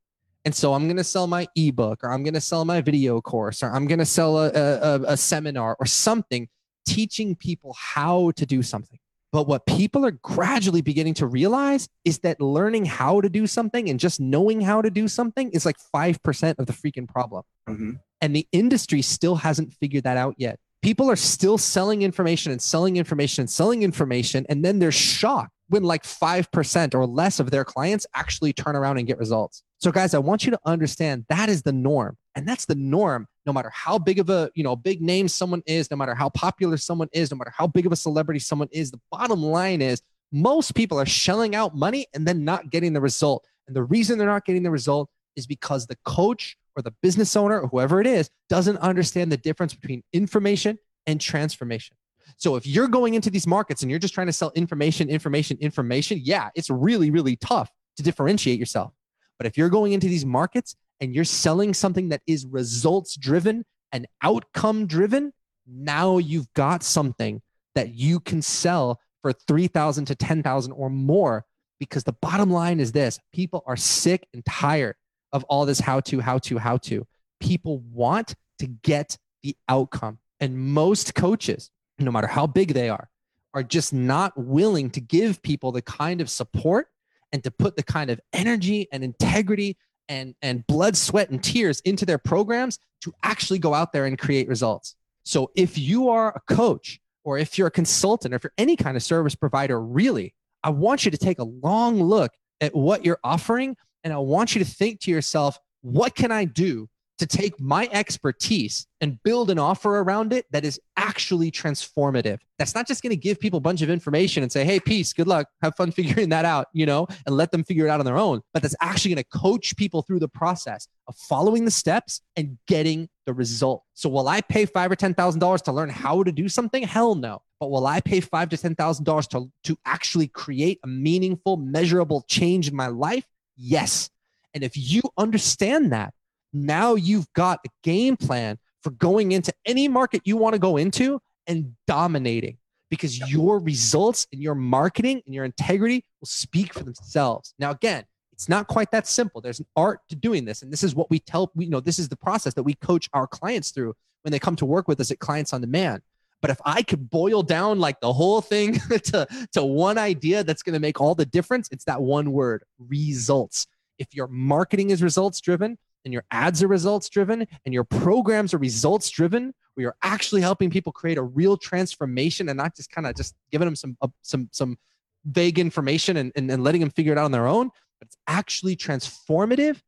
And 0.46 0.54
so 0.54 0.74
I'm 0.74 0.86
going 0.86 0.98
to 0.98 1.04
sell 1.04 1.28
my 1.28 1.48
ebook 1.56 2.04
or 2.04 2.12
I'm 2.12 2.24
going 2.24 2.34
to 2.34 2.42
sell 2.42 2.66
my 2.66 2.82
video 2.82 3.22
course 3.22 3.64
or 3.64 3.72
I'm 3.72 3.88
going 3.88 4.00
to 4.00 4.06
sell 4.06 4.38
a, 4.38 4.50
a, 4.50 5.02
a, 5.08 5.18
seminar 5.18 5.78
or 5.80 5.86
something 5.86 6.50
teaching 6.86 7.36
people 7.36 7.76
how 7.80 8.32
to 8.32 8.46
do 8.46 8.62
something. 8.62 9.00
But 9.32 9.48
what 9.48 9.66
people 9.66 10.06
are 10.06 10.12
gradually 10.12 10.82
beginning 10.82 11.16
to 11.16 11.26
realize 11.26 11.88
is 12.06 12.20
that 12.20 12.40
learning 12.40 12.86
how 12.86 13.22
to 13.22 13.30
do 13.30 13.48
something 13.48 13.90
and 13.90 14.00
just 14.00 14.20
knowing 14.20 14.62
how 14.62 14.82
to 14.82 14.92
do 14.92 15.08
something 15.08 15.50
is 15.52 15.66
like 15.66 15.78
5% 15.96 16.60
of 16.60 16.68
the 16.68 16.74
freaking 16.74 17.08
problem. 17.08 17.44
Mm-hmm. 17.68 17.92
And 18.22 18.36
the 18.36 18.48
industry 18.52 19.02
still 19.02 19.38
hasn't 19.38 19.74
figured 19.74 20.04
that 20.04 20.18
out 20.18 20.36
yet. 20.38 20.60
People 20.84 21.10
are 21.10 21.16
still 21.16 21.58
selling 21.58 22.04
information 22.04 22.52
and 22.52 22.62
selling 22.62 22.98
information 22.98 23.44
and 23.44 23.50
selling 23.50 23.82
information. 23.82 24.46
And 24.50 24.64
then 24.64 24.80
they're 24.80 24.92
shocked 24.92 25.54
when 25.74 25.82
like 25.82 26.04
5% 26.04 26.94
or 26.94 27.08
less 27.08 27.40
of 27.40 27.50
their 27.50 27.66
clients 27.66 28.06
actually 28.14 28.54
turn 28.54 28.76
around 28.76 29.00
and 29.00 29.08
get 29.08 29.18
results. 29.18 29.64
So 29.80 29.92
guys, 29.92 30.14
I 30.14 30.20
want 30.20 30.46
you 30.46 30.52
to 30.52 30.60
understand 30.66 31.26
that 31.30 31.50
is 31.50 31.64
the 31.64 31.74
norm. 31.74 32.16
And 32.36 32.48
that's 32.48 32.66
the 32.66 32.76
norm 32.76 33.28
no 33.48 33.52
matter 33.52 33.72
how 33.74 33.98
big 33.98 34.20
of 34.20 34.30
a, 34.30 34.52
you 34.54 34.64
know, 34.64 34.76
big 34.76 35.02
name 35.02 35.28
someone 35.28 35.64
is, 35.66 35.90
no 35.90 35.98
matter 35.98 36.14
how 36.14 36.30
popular 36.30 36.78
someone 36.78 37.10
is, 37.12 37.32
no 37.32 37.38
matter 37.38 37.52
how 37.58 37.66
big 37.66 37.88
of 37.88 37.92
a 37.92 37.96
celebrity 37.96 38.40
someone 38.40 38.70
is, 38.72 38.92
the 38.92 39.02
bottom 39.12 39.42
line 39.42 39.82
is 39.82 40.02
most 40.32 40.76
people 40.76 41.00
are 41.00 41.08
shelling 41.08 41.56
out 41.56 41.76
money 41.76 42.06
and 42.14 42.28
then 42.28 42.46
not 42.46 42.70
getting 42.70 42.94
the 42.94 43.02
result. 43.02 43.44
And 43.68 43.76
the 43.76 43.84
reason 43.84 44.20
they're 44.20 44.28
not 44.28 44.46
getting 44.46 44.62
the 44.62 44.70
result 44.70 45.10
is 45.36 45.48
because 45.48 45.88
the 45.88 45.98
coach 46.06 46.56
or 46.76 46.84
the 46.84 46.94
business 47.02 47.36
owner 47.36 47.60
or 47.60 47.68
whoever 47.68 48.00
it 48.00 48.06
is 48.06 48.30
doesn't 48.48 48.78
understand 48.78 49.32
the 49.32 49.38
difference 49.38 49.74
between 49.74 50.04
information 50.14 50.78
and 51.08 51.20
transformation. 51.20 51.98
So 52.44 52.58
if 52.58 52.68
you're 52.68 52.90
going 52.90 53.14
into 53.14 53.30
these 53.30 53.48
markets 53.48 53.84
and 53.84 53.90
you're 53.90 54.02
just 54.02 54.14
trying 54.14 54.28
to 54.28 54.34
sell 54.34 54.52
information, 54.54 55.08
information, 55.08 55.58
information, 55.62 56.20
yeah, 56.22 56.50
it's 56.56 56.70
really, 56.70 57.10
really 57.10 57.38
tough 57.38 57.72
to 57.96 58.04
differentiate 58.04 58.60
yourself. 58.60 58.92
But 59.38 59.48
if 59.48 59.58
you're 59.58 59.70
going 59.70 59.94
into 59.94 60.10
these 60.10 60.26
markets 60.26 60.76
and 61.00 61.16
you're 61.16 61.24
selling 61.24 61.74
something 61.74 62.10
that 62.10 62.22
is 62.28 62.46
results 62.46 63.16
driven 63.16 63.64
and 63.94 64.08
outcome 64.22 64.88
driven, 64.88 65.32
now 65.66 66.18
you've 66.18 66.52
got 66.54 66.84
something 66.84 67.42
that 67.76 67.94
you 67.94 68.20
can 68.20 68.42
sell 68.42 69.00
for 69.22 69.32
3000 69.32 70.04
to 70.08 70.14
10,000 70.14 70.74
or 70.74 70.90
more 70.90 71.46
because 71.80 72.04
the 72.04 72.12
bottom 72.22 72.52
line 72.52 72.82
is 72.82 72.92
this 72.92 73.22
people 73.32 73.64
are 73.66 73.78
sick 73.78 74.28
and 74.34 74.44
tired 74.44 74.98
of 75.32 75.46
all 75.46 75.66
this 75.66 75.80
how 75.80 76.02
to, 76.02 76.20
how 76.20 76.40
to, 76.40 76.58
how 76.58 76.76
to. 76.76 77.08
People 77.40 77.80
want 77.90 78.36
to 78.60 78.68
get 78.68 79.18
the 79.44 79.56
outcome. 79.70 80.20
And 80.42 80.58
most 80.58 81.16
coaches, 81.16 81.70
no 82.00 82.12
matter 82.12 82.28
how 82.28 82.48
big 82.48 82.74
they 82.74 82.90
are, 82.90 83.10
are 83.54 83.64
just 83.64 83.94
not 83.94 84.34
willing 84.38 84.90
to 84.92 85.02
give 85.02 85.42
people 85.42 85.72
the 85.72 85.82
kind 85.82 86.22
of 86.22 86.30
support 86.30 86.88
and 87.32 87.44
to 87.44 87.52
put 87.52 87.76
the 87.76 87.84
kind 87.84 88.10
of 88.10 88.20
energy 88.32 88.88
and 88.92 89.04
integrity 89.04 89.78
and, 90.10 90.36
and 90.42 90.66
blood, 90.68 90.98
sweat, 90.98 91.30
and 91.30 91.44
tears 91.44 91.80
into 91.82 92.06
their 92.06 92.18
programs 92.18 92.80
to 93.02 93.14
actually 93.24 93.60
go 93.60 93.74
out 93.74 93.94
there 93.94 94.06
and 94.06 94.18
create 94.18 94.48
results. 94.48 94.96
So 95.24 95.52
if 95.56 95.78
you 95.78 96.10
are 96.10 96.34
a 96.36 96.54
coach 96.54 97.00
or 97.24 97.38
if 97.38 97.58
you're 97.58 97.68
a 97.68 97.72
consultant 97.72 98.34
or 98.34 98.38
if 98.38 98.44
you're 98.44 98.54
any 98.58 98.76
kind 98.76 98.98
of 98.98 99.04
service 99.04 99.36
provider, 99.36 99.80
really, 99.80 100.34
I 100.64 100.70
want 100.70 101.06
you 101.06 101.12
to 101.12 101.18
take 101.18 101.40
a 101.40 101.44
long 101.44 102.02
look 102.02 102.32
at 102.62 102.76
what 102.76 103.06
you're 103.06 103.20
offering. 103.24 103.76
And 104.04 104.14
I 104.14 104.18
want 104.18 104.56
you 104.56 104.64
to 104.64 104.70
think 104.70 105.02
to 105.02 105.12
yourself, 105.12 105.58
what 105.82 106.16
can 106.16 106.32
I 106.32 106.46
do 106.46 106.90
to 107.20 107.28
take 107.28 107.60
my 107.60 107.88
expertise 107.92 108.88
and 109.00 109.22
build 109.24 109.52
an 109.52 109.60
offer 109.60 110.00
around 110.00 110.34
it 110.34 110.46
that 110.52 110.66
is 110.66 110.80
actually 110.98 111.52
transformative. 111.52 112.40
That's 112.58 112.74
not 112.74 112.88
just 112.88 113.04
going 113.04 113.12
to 113.12 113.18
give 113.18 113.40
people 113.40 113.58
a 113.58 113.62
bunch 113.62 113.82
of 113.82 113.90
information 113.90 114.42
and 114.42 114.52
say, 114.52 114.66
hey, 114.66 114.80
peace, 114.80 115.14
good 115.14 115.28
luck, 115.28 115.48
have 115.62 115.76
fun 115.76 115.92
figuring 115.94 116.30
that 116.30 116.46
out, 116.46 116.68
you 116.74 116.86
know, 116.86 117.08
and 117.26 117.36
let 117.36 117.52
them 117.52 117.64
figure 117.64 117.86
it 117.86 117.90
out 117.90 118.00
on 118.00 118.06
their 118.06 118.18
own. 118.18 118.42
But 118.54 118.64
that's 118.64 118.76
actually 118.82 119.14
going 119.14 119.24
to 119.24 119.38
coach 119.38 119.76
people 119.78 120.02
through 120.02 120.20
the 120.20 120.28
process 120.28 120.88
of 121.08 121.16
following 121.16 121.66
the 121.66 121.72
steps 121.72 122.22
and 122.36 122.58
getting 122.68 123.10
the 123.26 123.34
result. 123.34 123.84
So 123.94 124.10
will 124.10 124.28
I 124.28 124.42
pay 124.42 124.66
five 124.66 124.92
or 124.92 124.96
ten 124.96 125.14
thousand 125.14 125.40
dollars 125.40 125.62
to 125.64 125.72
learn 125.72 125.90
how 125.90 126.24
to 126.24 126.32
do 126.32 126.50
something? 126.50 126.84
Hell 126.84 127.16
no. 127.16 127.42
But 127.60 127.70
will 127.72 127.88
I 127.88 128.02
pay 128.02 128.20
five 128.20 128.50
to 128.50 128.58
ten 128.58 128.76
thousand 128.76 129.06
dollars 129.06 129.28
to 129.28 129.52
to 129.66 129.78
actually 129.86 130.28
create 130.28 130.80
a 130.84 130.88
meaningful, 130.88 131.58
measurable 131.58 132.24
change 132.28 132.68
in 132.68 132.76
my 132.76 132.88
life? 132.88 133.26
Yes. 133.56 134.10
And 134.54 134.64
if 134.64 134.74
you 134.76 135.02
understand 135.18 135.92
that, 135.94 136.14
now 136.54 136.96
you've 136.96 137.32
got 137.34 137.60
a 137.66 137.70
game 137.84 138.16
plan 138.16 138.58
for 138.82 138.92
going 138.92 139.32
into 139.32 139.54
any 139.66 139.88
market 139.88 140.22
you 140.26 140.38
want 140.38 140.54
to 140.54 140.60
go 140.60 140.78
into 140.78 141.20
and 141.48 141.74
dominating 141.88 142.58
because 142.90 143.32
your 143.32 143.60
results 143.60 144.28
and 144.32 144.42
your 144.42 144.56
marketing 144.56 145.22
and 145.26 145.34
your 145.34 145.46
integrity 145.46 146.04
will 146.22 146.28
speak 146.28 146.74
for 146.74 146.84
themselves. 146.84 147.56
Now, 147.58 147.72
again, 147.72 148.04
it's 148.32 148.50
not 148.50 148.68
quite 148.68 148.92
that 148.92 149.08
simple. 149.08 149.42
There's 149.42 149.60
an 149.60 149.66
art 149.76 150.02
to 150.10 150.16
doing 150.16 150.46
this. 150.46 150.62
And 150.62 150.72
this 150.72 150.84
is 150.84 150.94
what 150.94 151.10
we 151.10 151.20
tell, 151.20 151.52
you 151.56 151.70
know, 151.70 151.80
this 151.80 151.98
is 151.98 152.10
the 152.10 152.16
process 152.16 152.54
that 152.56 152.64
we 152.64 152.74
coach 152.76 153.10
our 153.14 153.26
clients 153.26 153.72
through 153.72 153.96
when 154.24 154.32
they 154.32 154.40
come 154.40 154.56
to 154.58 154.66
work 154.66 154.88
with 154.88 155.00
us 155.00 155.12
at 155.12 155.20
Clients 155.20 155.54
on 155.54 155.62
Demand. 155.62 156.02
But 156.42 156.52
if 156.52 156.60
I 156.66 156.84
could 156.84 157.10
boil 157.10 157.42
down 157.42 157.80
like 157.80 158.02
the 158.02 158.12
whole 158.12 158.42
thing 158.42 158.74
to, 158.90 159.28
to 159.54 159.64
one 159.64 159.98
idea 159.98 160.44
that's 160.44 160.62
going 160.62 160.74
to 160.74 160.80
make 160.80 161.00
all 161.00 161.16
the 161.16 161.26
difference, 161.26 161.70
it's 161.72 161.86
that 161.86 162.02
one 162.02 162.32
word 162.32 162.64
results. 162.78 163.66
If 163.98 164.14
your 164.14 164.28
marketing 164.28 164.90
is 164.90 165.02
results 165.02 165.40
driven, 165.40 165.78
and 166.06 166.14
your 166.14 166.24
ads 166.32 166.62
are 166.64 166.68
results 166.68 167.10
driven 167.10 167.48
and 167.66 167.74
your 167.74 167.84
programs 167.84 168.54
are 168.54 168.58
results 168.58 169.10
driven 169.10 169.54
where 169.74 169.84
you're 169.84 169.98
actually 170.04 170.42
helping 170.42 170.70
people 170.70 170.92
create 170.92 171.18
a 171.18 171.24
real 171.24 171.58
transformation 171.58 172.50
and 172.50 172.58
not 172.58 172.76
just 172.76 172.92
kind 172.92 173.08
of 173.08 173.16
just 173.16 173.36
giving 173.52 173.66
them 173.66 173.76
some 173.76 173.98
uh, 174.02 174.08
some 174.22 174.50
some 174.52 174.78
vague 175.26 175.58
information 175.58 176.18
and, 176.18 176.32
and, 176.36 176.52
and 176.52 176.64
letting 176.64 176.82
them 176.82 176.90
figure 176.90 177.14
it 177.14 177.18
out 177.18 177.26
on 177.26 177.32
their 177.32 177.48
own 177.48 177.70
but 178.04 178.08
it's 178.08 178.18
actually 178.28 178.76
transformative. 178.76 179.82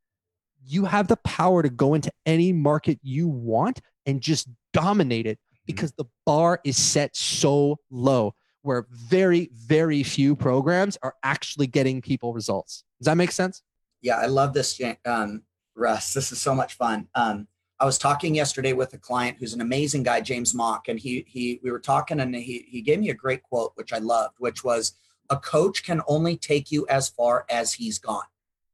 You 0.65 0.85
have 0.85 1.09
the 1.09 1.17
power 1.17 1.61
to 1.61 1.69
go 1.69 1.93
into 1.93 2.11
any 2.25 2.53
market 2.53 2.97
you 3.03 3.27
want 3.27 3.81
and 4.05 4.21
just 4.21 4.47
dominate 4.71 5.27
it 5.27 5.37
mm-hmm. 5.37 5.63
because 5.65 5.91
the 5.93 6.05
bar 6.25 6.61
is 6.63 6.77
set 6.77 7.15
so 7.15 7.77
low 7.91 8.33
where 8.61 8.87
very 8.89 9.49
very 9.53 10.01
few 10.01 10.35
programs 10.35 10.97
are 11.03 11.13
actually 11.23 11.67
getting 11.67 12.01
people 12.01 12.33
results. 12.33 12.83
Does 12.99 13.05
that 13.05 13.17
make 13.17 13.31
sense? 13.31 13.61
Yeah 14.01 14.17
i 14.17 14.27
love 14.27 14.53
this 14.53 14.79
um, 15.05 15.43
Russ. 15.75 16.13
This 16.13 16.31
is 16.31 16.41
so 16.41 16.55
much 16.55 16.73
fun. 16.73 17.07
Um, 17.15 17.47
I 17.79 17.85
was 17.85 17.97
talking 17.97 18.33
yesterday 18.33 18.73
with 18.73 18.93
a 18.93 18.97
client 18.97 19.37
who's 19.39 19.53
an 19.53 19.61
amazing 19.61 20.03
guy, 20.03 20.21
James 20.21 20.53
Mock, 20.53 20.87
and 20.87 20.99
he 20.99 21.25
he 21.27 21.59
we 21.61 21.71
were 21.71 21.79
talking 21.79 22.19
and 22.19 22.33
he 22.33 22.65
he 22.69 22.81
gave 22.81 22.99
me 22.99 23.09
a 23.09 23.13
great 23.13 23.43
quote 23.43 23.73
which 23.75 23.91
I 23.91 23.97
loved, 23.97 24.35
which 24.39 24.63
was 24.63 24.93
a 25.29 25.37
coach 25.37 25.83
can 25.83 26.01
only 26.07 26.37
take 26.37 26.71
you 26.71 26.85
as 26.87 27.09
far 27.09 27.45
as 27.49 27.73
he's 27.73 27.99
gone. 27.99 28.25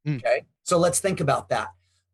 Mm. 0.05 0.17
Okay? 0.17 0.46
So 0.63 0.77
let's 0.77 1.00
think 1.00 1.20
about 1.20 1.50
that. 1.50 1.70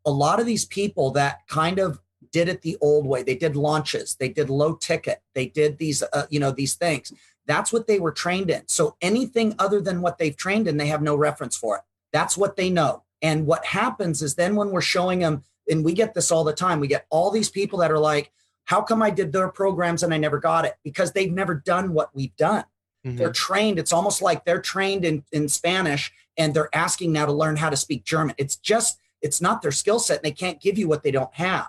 A 0.06 0.10
lot 0.10 0.40
of 0.40 0.46
these 0.46 0.64
people 0.64 1.10
that 1.12 1.46
kind 1.48 1.78
of 1.78 2.00
did 2.32 2.48
it 2.48 2.62
the 2.62 2.76
old 2.80 3.06
way. 3.06 3.22
They 3.22 3.36
did 3.36 3.56
launches, 3.56 4.16
they 4.16 4.28
did 4.28 4.48
low 4.48 4.74
ticket, 4.74 5.22
they 5.34 5.46
did 5.46 5.78
these 5.78 6.02
uh, 6.02 6.26
you 6.30 6.40
know 6.40 6.52
these 6.52 6.74
things. 6.74 7.12
That's 7.46 7.72
what 7.72 7.86
they 7.86 7.98
were 7.98 8.12
trained 8.12 8.50
in. 8.50 8.66
So 8.68 8.96
anything 9.00 9.54
other 9.58 9.80
than 9.80 10.02
what 10.02 10.18
they've 10.18 10.36
trained 10.36 10.68
in, 10.68 10.76
they 10.76 10.88
have 10.88 11.02
no 11.02 11.16
reference 11.16 11.56
for 11.56 11.76
it. 11.76 11.82
That's 12.12 12.36
what 12.36 12.56
they 12.56 12.70
know. 12.70 13.04
And 13.22 13.46
what 13.46 13.64
happens 13.64 14.22
is 14.22 14.34
then 14.34 14.54
when 14.54 14.70
we're 14.70 14.80
showing 14.80 15.20
them, 15.20 15.42
and 15.70 15.84
we 15.84 15.92
get 15.92 16.14
this 16.14 16.32
all 16.32 16.44
the 16.44 16.52
time, 16.52 16.80
we 16.80 16.88
get 16.88 17.06
all 17.10 17.30
these 17.30 17.50
people 17.50 17.80
that 17.80 17.90
are 17.90 17.98
like, 17.98 18.30
how 18.64 18.80
come 18.80 19.02
I 19.02 19.10
did 19.10 19.32
their 19.32 19.48
programs 19.48 20.02
and 20.02 20.12
I 20.14 20.18
never 20.18 20.38
got 20.38 20.64
it? 20.64 20.74
Because 20.82 21.12
they've 21.12 21.32
never 21.32 21.54
done 21.54 21.92
what 21.92 22.14
we've 22.14 22.36
done. 22.36 22.64
Mm-hmm. 23.06 23.16
They're 23.16 23.32
trained. 23.32 23.78
It's 23.78 23.92
almost 23.92 24.22
like 24.22 24.44
they're 24.44 24.60
trained 24.60 25.04
in, 25.04 25.24
in 25.32 25.48
Spanish 25.48 26.12
and 26.36 26.54
they're 26.54 26.74
asking 26.74 27.12
now 27.12 27.26
to 27.26 27.32
learn 27.32 27.56
how 27.56 27.70
to 27.70 27.76
speak 27.76 28.04
German. 28.04 28.34
It's 28.38 28.56
just, 28.56 28.98
it's 29.20 29.40
not 29.40 29.62
their 29.62 29.72
skill 29.72 29.98
set 29.98 30.18
and 30.18 30.24
they 30.24 30.32
can't 30.32 30.60
give 30.60 30.78
you 30.78 30.88
what 30.88 31.02
they 31.02 31.10
don't 31.10 31.34
have. 31.34 31.68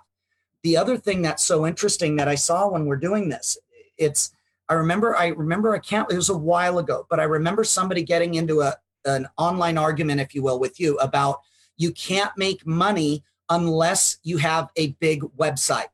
The 0.64 0.78
other 0.78 0.98
thing 0.98 1.22
that's 1.22 1.44
so 1.44 1.66
interesting 1.66 2.18
that 2.18 2.28
I 2.28 2.36
saw 2.36 2.68
when 2.68 2.86
we're 2.86 2.98
doing 2.98 3.30
this, 3.30 3.58
it's, 3.98 4.32
I 4.68 4.74
remember, 4.76 5.16
I 5.16 5.28
remember, 5.28 5.74
I 5.74 5.80
can't, 5.80 6.12
it 6.12 6.16
was 6.16 6.30
a 6.30 6.38
while 6.38 6.80
ago, 6.80 7.08
but 7.10 7.20
I 7.20 7.24
remember 7.24 7.64
somebody 7.64 8.04
getting 8.04 8.36
into 8.36 8.62
a, 8.62 8.76
an 9.06 9.28
online 9.38 9.78
argument, 9.78 10.22
if 10.22 10.36
you 10.36 10.44
will, 10.44 10.60
with 10.60 10.80
you 10.80 10.98
about 10.98 11.42
you 11.78 11.92
can't 11.92 12.32
make 12.38 12.66
money 12.68 13.24
unless 13.50 14.18
you 14.24 14.38
have 14.38 14.70
a 14.76 14.92
big 15.00 15.22
website. 15.38 15.88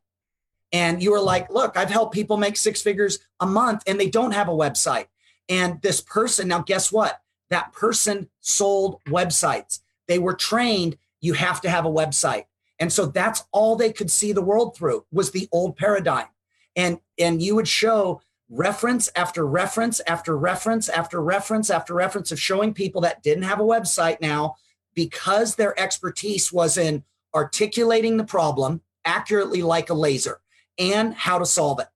And 0.74 1.02
you 1.02 1.12
were 1.12 1.22
like, 1.22 1.50
look, 1.50 1.78
I've 1.78 1.90
helped 1.90 2.14
people 2.14 2.38
make 2.38 2.58
six 2.58 2.82
figures 2.82 3.20
a 3.40 3.46
month 3.46 3.84
and 3.88 4.00
they 4.00 4.10
don't 4.10 4.34
have 4.34 4.50
a 4.50 4.52
website. 4.52 5.06
And 5.48 5.82
this 5.82 6.02
person, 6.02 6.48
now 6.48 6.60
guess 6.60 6.92
what? 6.92 7.22
That 7.50 7.72
person 7.72 8.30
sold 8.42 9.00
websites. 9.06 9.80
They 10.08 10.20
were 10.20 10.34
trained, 10.34 10.98
you 11.22 11.34
have 11.34 11.62
to 11.62 11.70
have 11.70 11.86
a 11.86 11.92
website. 11.92 12.46
And 12.80 12.92
so 12.92 13.06
that's 13.06 13.44
all 13.52 13.76
they 13.76 13.94
could 13.94 14.12
see 14.12 14.34
the 14.34 14.42
world 14.42 14.76
through 14.76 15.06
was 15.12 15.32
the 15.32 15.48
old 15.52 15.78
paradigm. 15.78 16.28
And 16.76 17.00
and 17.18 17.42
you 17.42 17.56
would 17.56 17.68
show 17.68 18.22
reference 18.50 19.10
after 19.16 19.46
reference 19.46 20.00
after 20.08 20.38
reference 20.38 20.88
after 20.90 21.22
reference 21.22 21.70
after 21.70 21.94
reference 21.94 22.32
of 22.32 22.40
showing 22.40 22.74
people 22.74 23.02
that 23.02 23.24
didn't 23.24 23.44
have 23.44 23.60
a 23.60 23.64
website 23.64 24.22
now 24.22 24.56
because 24.94 25.56
their 25.56 25.78
expertise 25.80 26.54
was 26.54 26.78
in 26.78 27.04
articulating 27.34 28.18
the 28.18 28.24
problem 28.24 28.82
accurately 29.04 29.62
like 29.62 29.90
a 29.90 29.94
laser 29.94 30.40
and 30.78 31.14
how 31.14 31.40
to 31.40 31.46
solve 31.46 31.80
it. 31.80 31.88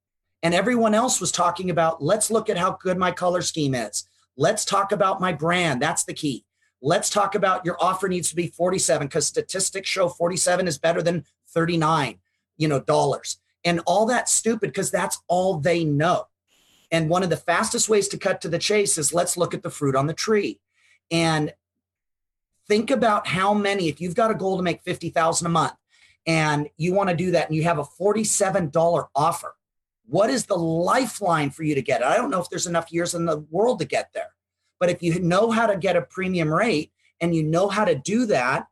And 0.41 0.53
everyone 0.53 0.93
else 0.93 1.19
was 1.19 1.31
talking 1.31 1.69
about 1.69 2.01
let's 2.03 2.31
look 2.31 2.49
at 2.49 2.57
how 2.57 2.77
good 2.81 2.97
my 2.97 3.11
color 3.11 3.41
scheme 3.41 3.75
is. 3.75 4.07
Let's 4.37 4.65
talk 4.65 4.91
about 4.91 5.19
my 5.19 5.33
brand. 5.33 5.81
That's 5.81 6.05
the 6.05 6.13
key. 6.13 6.45
Let's 6.81 7.09
talk 7.09 7.35
about 7.35 7.65
your 7.65 7.77
offer 7.81 8.07
needs 8.07 8.29
to 8.29 8.35
be 8.35 8.47
47 8.47 9.07
because 9.07 9.27
statistics 9.27 9.89
show 9.89 10.07
47 10.07 10.67
is 10.67 10.77
better 10.77 11.01
than 11.01 11.25
39, 11.49 12.19
you 12.57 12.67
know, 12.67 12.79
dollars. 12.79 13.37
And 13.65 13.81
all 13.85 14.05
that 14.05 14.29
stupid 14.29 14.71
because 14.71 14.89
that's 14.89 15.21
all 15.27 15.59
they 15.59 15.83
know. 15.83 16.27
And 16.91 17.09
one 17.09 17.23
of 17.23 17.29
the 17.29 17.37
fastest 17.37 17.89
ways 17.89 18.07
to 18.09 18.17
cut 18.17 18.41
to 18.41 18.49
the 18.49 18.57
chase 18.57 18.97
is 18.97 19.13
let's 19.13 19.37
look 19.37 19.53
at 19.53 19.63
the 19.63 19.69
fruit 19.69 19.95
on 19.95 20.07
the 20.07 20.13
tree. 20.13 20.59
And 21.11 21.53
think 22.67 22.91
about 22.91 23.27
how 23.27 23.53
many, 23.53 23.89
if 23.89 24.01
you've 24.01 24.15
got 24.15 24.31
a 24.31 24.35
goal 24.35 24.57
to 24.57 24.63
make 24.63 24.81
50,000 24.81 25.45
a 25.45 25.49
month 25.49 25.73
and 26.25 26.69
you 26.77 26.93
want 26.93 27.09
to 27.09 27.15
do 27.15 27.31
that 27.31 27.47
and 27.47 27.55
you 27.55 27.63
have 27.63 27.79
a 27.79 27.83
$47 27.83 29.07
offer, 29.15 29.55
what 30.05 30.29
is 30.29 30.45
the 30.45 30.57
lifeline 30.57 31.51
for 31.51 31.63
you 31.63 31.75
to 31.75 31.81
get 31.81 32.01
it? 32.01 32.07
I 32.07 32.17
don't 32.17 32.31
know 32.31 32.41
if 32.41 32.49
there's 32.49 32.67
enough 32.67 32.91
years 32.91 33.13
in 33.13 33.25
the 33.25 33.39
world 33.51 33.79
to 33.79 33.85
get 33.85 34.11
there. 34.13 34.33
But 34.79 34.89
if 34.89 35.03
you 35.03 35.19
know 35.19 35.51
how 35.51 35.67
to 35.67 35.77
get 35.77 35.95
a 35.95 36.01
premium 36.01 36.51
rate 36.51 36.91
and 37.21 37.35
you 37.35 37.43
know 37.43 37.67
how 37.67 37.85
to 37.85 37.95
do 37.95 38.25
that, 38.27 38.67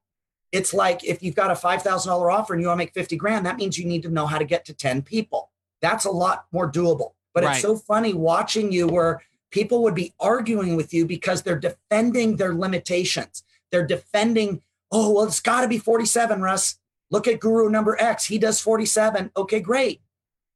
it's 0.51 0.73
like 0.73 1.03
if 1.03 1.21
you've 1.21 1.35
got 1.35 1.51
a 1.51 1.53
$5,000 1.53 2.33
offer 2.33 2.53
and 2.53 2.61
you 2.61 2.67
want 2.67 2.77
to 2.77 2.83
make 2.85 2.93
50 2.93 3.17
grand, 3.17 3.45
that 3.45 3.57
means 3.57 3.77
you 3.77 3.85
need 3.85 4.03
to 4.03 4.09
know 4.09 4.25
how 4.25 4.37
to 4.37 4.45
get 4.45 4.65
to 4.65 4.73
10 4.73 5.01
people. 5.01 5.51
That's 5.81 6.05
a 6.05 6.11
lot 6.11 6.45
more 6.51 6.71
doable. 6.71 7.11
But 7.37 7.43
right. 7.43 7.53
it's 7.53 7.61
so 7.61 7.75
funny 7.75 8.15
watching 8.15 8.71
you 8.71 8.87
where 8.87 9.21
people 9.51 9.83
would 9.83 9.93
be 9.93 10.15
arguing 10.19 10.75
with 10.75 10.91
you 10.91 11.05
because 11.05 11.43
they're 11.43 11.59
defending 11.59 12.37
their 12.37 12.55
limitations. 12.55 13.43
They're 13.69 13.85
defending, 13.85 14.63
oh, 14.91 15.11
well, 15.11 15.25
it's 15.25 15.39
got 15.39 15.61
to 15.61 15.67
be 15.67 15.77
47, 15.77 16.41
Russ. 16.41 16.79
Look 17.11 17.27
at 17.27 17.39
Guru 17.39 17.69
number 17.69 17.95
X. 18.01 18.25
He 18.25 18.39
does 18.39 18.59
47. 18.59 19.29
Okay, 19.37 19.59
great. 19.59 20.01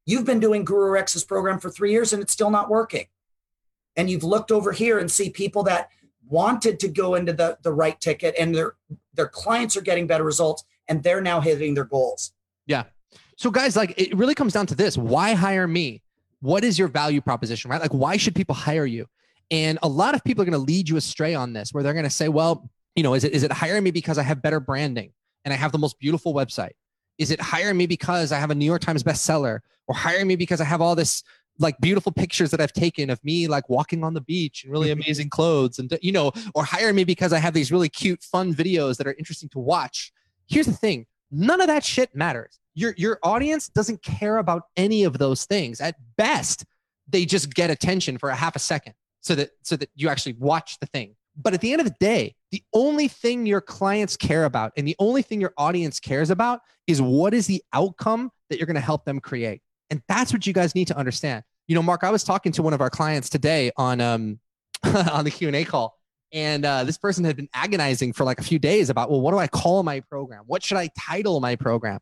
You've 0.08 0.26
been 0.26 0.40
doing 0.40 0.66
Guru 0.66 0.98
X's 0.98 1.24
program 1.24 1.60
for 1.60 1.70
three 1.70 1.92
years 1.92 2.14
and 2.14 2.22
it's 2.24 2.34
still 2.34 2.50
not 2.50 2.68
working. 2.68 3.06
And 3.96 4.10
you've 4.10 4.24
looked 4.24 4.52
over 4.52 4.72
here 4.72 4.98
and 4.98 5.12
see 5.12 5.30
people 5.30 5.62
that 5.66 5.90
wanted 6.28 6.80
to 6.80 6.88
go 6.88 7.14
into 7.14 7.32
the, 7.34 7.60
the 7.62 7.72
right 7.72 8.02
ticket 8.02 8.34
and 8.40 8.56
their 8.56 8.74
their 9.14 9.28
clients 9.28 9.78
are 9.78 9.82
getting 9.82 10.08
better 10.08 10.24
results 10.24 10.64
and 10.88 11.04
they're 11.04 11.22
now 11.22 11.42
hitting 11.42 11.76
their 11.76 11.86
goals. 11.86 12.32
Yeah. 12.66 12.86
So 13.36 13.52
guys, 13.52 13.76
like 13.76 13.94
it 13.98 14.18
really 14.18 14.34
comes 14.34 14.54
down 14.54 14.66
to 14.66 14.76
this. 14.76 14.98
Why 14.98 15.36
hire 15.36 15.68
me? 15.68 16.02
What 16.42 16.64
is 16.64 16.78
your 16.78 16.88
value 16.88 17.22
proposition, 17.22 17.72
right? 17.72 17.82
Like, 17.82 17.94
why 17.94 18.18
should 18.18 18.36
people 18.36 18.56
hire 18.56 18.86
you? 18.86 19.08
And 19.50 19.80
a 19.84 19.88
lot 19.88 20.16
of 20.16 20.24
people 20.24 20.42
are 20.42 20.46
going 20.46 20.54
to 20.54 20.66
lead 20.66 20.90
you 20.90 20.98
astray 20.98 21.36
on 21.36 21.54
this, 21.54 21.74
where 21.74 21.84
they're 21.84 21.94
going 21.94 22.04
to 22.04 22.10
say, 22.10 22.30
well, 22.30 22.70
you 22.96 23.04
know, 23.04 23.14
is 23.14 23.24
it 23.24 23.34
is 23.34 23.44
it 23.44 23.52
hiring 23.52 23.84
me 23.84 23.92
because 23.92 24.18
I 24.18 24.24
have 24.24 24.42
better 24.42 24.60
branding 24.60 25.14
and 25.46 25.54
I 25.54 25.58
have 25.58 25.72
the 25.72 25.78
most 25.78 26.00
beautiful 26.00 26.34
website? 26.34 26.72
Is 27.18 27.32
it 27.32 27.40
hiring 27.40 27.78
me 27.78 27.86
because 27.86 28.32
I 28.32 28.40
have 28.40 28.52
a 28.52 28.56
New 28.56 28.66
York 28.66 28.82
Times 28.82 29.04
bestseller 29.04 29.60
or 29.88 29.96
hiring 29.96 30.28
me 30.28 30.36
because 30.36 30.62
I 30.62 30.66
have 30.66 30.82
all 30.82 30.96
this 30.96 31.24
like 31.60 31.78
beautiful 31.80 32.12
pictures 32.12 32.50
that 32.52 32.62
I've 32.62 32.74
taken 32.74 33.10
of 33.10 33.24
me 33.24 33.48
like 33.48 33.70
walking 33.70 34.04
on 34.04 34.14
the 34.14 34.22
beach 34.22 34.64
in 34.64 34.72
really 34.72 34.90
mm-hmm. 34.90 35.02
amazing 35.02 35.30
clothes 35.30 35.80
and 35.80 35.96
you 36.02 36.12
know 36.12 36.32
or 36.56 36.64
hire 36.64 36.94
me 36.94 37.04
because 37.04 37.34
I 37.34 37.40
have 37.40 37.54
these 37.54 37.72
really 37.72 37.90
cute 37.90 38.24
fun 38.24 38.54
videos 38.54 38.98
that 38.98 39.08
are 39.08 39.14
interesting 39.14 39.50
to 39.50 39.60
watch. 39.60 40.12
Here's 40.48 40.66
the 40.66 40.74
thing, 40.74 41.06
none 41.32 41.62
of 41.62 41.68
that 41.68 41.84
shit 41.84 42.14
matters. 42.16 42.60
Your 42.74 42.94
your 42.98 43.20
audience 43.24 43.70
doesn't 43.70 44.02
care 44.04 44.38
about 44.38 44.64
any 44.78 45.04
of 45.04 45.18
those 45.18 45.46
things. 45.46 45.82
At 45.82 45.96
best, 46.18 46.66
they 47.08 47.26
just 47.26 47.54
get 47.54 47.70
attention 47.70 48.18
for 48.18 48.30
a 48.30 48.36
half 48.36 48.56
a 48.56 48.60
second 48.60 48.94
so 49.22 49.36
that 49.36 49.52
so 49.64 49.76
that 49.76 49.90
you 49.96 50.10
actually 50.10 50.34
watch 50.34 50.80
the 50.80 50.86
thing. 50.88 51.16
But 51.36 51.54
at 51.54 51.62
the 51.62 51.72
end 51.72 51.82
of 51.82 51.88
the 51.88 51.96
day, 52.00 52.36
the 52.52 52.62
only 52.74 53.08
thing 53.08 53.46
your 53.46 53.62
clients 53.62 54.18
care 54.18 54.46
about 54.46 54.74
and 54.76 54.88
the 54.88 54.96
only 55.00 55.22
thing 55.22 55.40
your 55.40 55.54
audience 55.58 56.00
cares 56.00 56.30
about 56.30 56.62
is 56.88 57.02
what 57.02 57.34
is 57.34 57.48
the 57.48 57.64
outcome 57.74 58.32
that 58.50 58.58
you're 58.58 58.68
going 58.68 58.76
to 58.76 58.82
help 58.82 59.06
them 59.06 59.20
create. 59.20 59.62
And 59.90 60.02
that's 60.08 60.34
what 60.34 60.46
you 60.46 60.54
guys 60.54 60.76
need 60.76 60.88
to 60.88 60.98
understand. 60.98 61.44
You 61.68 61.76
know, 61.76 61.82
Mark, 61.82 62.04
I 62.04 62.10
was 62.10 62.24
talking 62.24 62.52
to 62.54 62.64
one 62.64 62.74
of 62.74 62.82
our 62.82 62.90
clients 62.90 63.30
today 63.30 63.72
on 63.78 64.02
um 64.02 64.40
on 64.84 65.26
the 65.26 65.32
Q&A 65.32 65.64
call 65.64 65.98
and 66.34 66.66
uh, 66.66 66.84
this 66.84 66.98
person 66.98 67.24
had 67.24 67.36
been 67.36 67.50
agonizing 67.54 68.14
for 68.14 68.24
like 68.24 68.40
a 68.40 68.44
few 68.44 68.60
days 68.60 68.90
about, 68.90 69.10
well, 69.10 69.22
what 69.22 69.32
do 69.32 69.38
I 69.38 69.48
call 69.48 69.84
my 69.84 70.00
program? 70.00 70.44
What 70.48 70.64
should 70.64 70.78
I 70.78 70.90
title 70.98 71.40
my 71.40 71.56
program? 71.56 72.00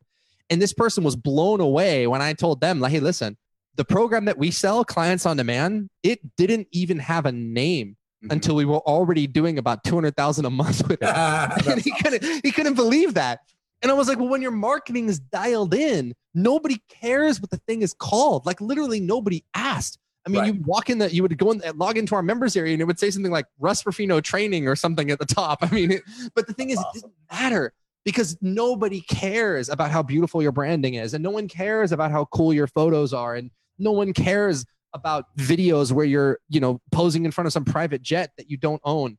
And 0.50 0.62
this 0.62 0.74
person 0.74 1.04
was 1.04 1.16
blown 1.16 1.62
away 1.62 2.08
when 2.08 2.22
I 2.22 2.34
told 2.34 2.62
them, 2.62 2.80
like, 2.80 2.92
hey, 2.92 3.00
listen, 3.00 3.38
the 3.76 3.86
program 3.86 4.26
that 4.26 4.38
we 4.38 4.52
sell, 4.52 4.84
Clients 4.84 5.26
on 5.26 5.38
Demand, 5.38 5.90
it 6.04 6.20
didn't 6.36 6.68
even 6.72 7.00
have 7.00 7.26
a 7.26 7.32
name 7.32 7.98
mm-hmm. 8.24 8.32
until 8.32 8.56
we 8.56 8.66
were 8.66 8.80
already 8.80 9.28
doing 9.28 9.58
about 9.58 9.84
200,000 9.84 10.46
a 10.46 10.50
month 10.50 10.88
with 10.88 11.02
it. 11.02 11.08
and 11.68 11.82
he 11.82 11.92
couldn't, 11.92 12.24
he 12.44 12.52
couldn't 12.52 12.76
believe 12.76 13.16
that. 13.16 13.40
And 13.82 13.92
I 13.92 13.96
was 13.96 14.08
like, 14.08 14.20
well, 14.20 14.28
when 14.28 14.42
your 14.42 14.52
marketing 14.52 15.08
is 15.08 15.20
dialed 15.20 15.74
in, 15.74 16.14
nobody 16.34 16.82
cares 16.90 17.40
what 17.40 17.50
the 17.50 17.62
thing 17.68 17.82
is 17.82 17.94
called. 17.94 18.46
Like 18.46 18.60
literally 18.60 19.00
nobody 19.00 19.44
asked. 19.54 19.98
I 20.30 20.32
mean, 20.32 20.42
right. 20.42 20.54
you 20.54 20.62
walk 20.64 20.90
in 20.90 21.00
that 21.00 21.14
you 21.14 21.24
would 21.24 21.38
go 21.38 21.52
and 21.52 21.64
uh, 21.64 21.74
log 21.76 21.98
into 21.98 22.14
our 22.16 22.22
members 22.22 22.56
area 22.56 22.74
and 22.74 22.82
it 22.82 22.86
would 22.86 23.00
say 23.00 23.10
something 23.10 23.32
like 23.32 23.46
Russ 23.60 23.86
Ruffino 23.86 24.22
training 24.22 24.68
or 24.68 24.76
something 24.76 25.10
at 25.10 25.20
the 25.20 25.26
top. 25.26 25.60
I 25.64 25.70
mean, 25.72 25.92
it, 25.92 26.04
but 26.36 26.48
the 26.48 26.54
thing 26.54 26.70
is, 26.70 26.78
awesome. 26.78 26.90
it 26.90 27.02
doesn't 27.02 27.14
matter 27.32 27.74
because 28.06 28.38
nobody 28.42 29.02
cares 29.02 29.70
about 29.70 29.92
how 29.92 30.04
beautiful 30.04 30.42
your 30.42 30.52
branding 30.52 30.96
is 30.96 31.14
and 31.14 31.24
no 31.24 31.32
one 31.32 31.48
cares 31.48 31.92
about 31.92 32.12
how 32.12 32.26
cool 32.26 32.54
your 32.54 32.68
photos 32.68 33.14
are 33.14 33.36
and 33.36 33.50
no 33.78 33.92
one 33.92 34.14
cares 34.14 34.66
about 34.94 35.26
videos 35.38 35.92
where 35.92 36.06
you're, 36.06 36.40
you 36.50 36.60
know, 36.60 36.80
posing 36.92 37.26
in 37.26 37.32
front 37.32 37.48
of 37.48 37.54
some 37.54 37.66
private 37.66 38.02
jet 38.02 38.32
that 38.38 38.50
you 38.50 38.58
don't 38.58 38.82
own. 38.84 39.18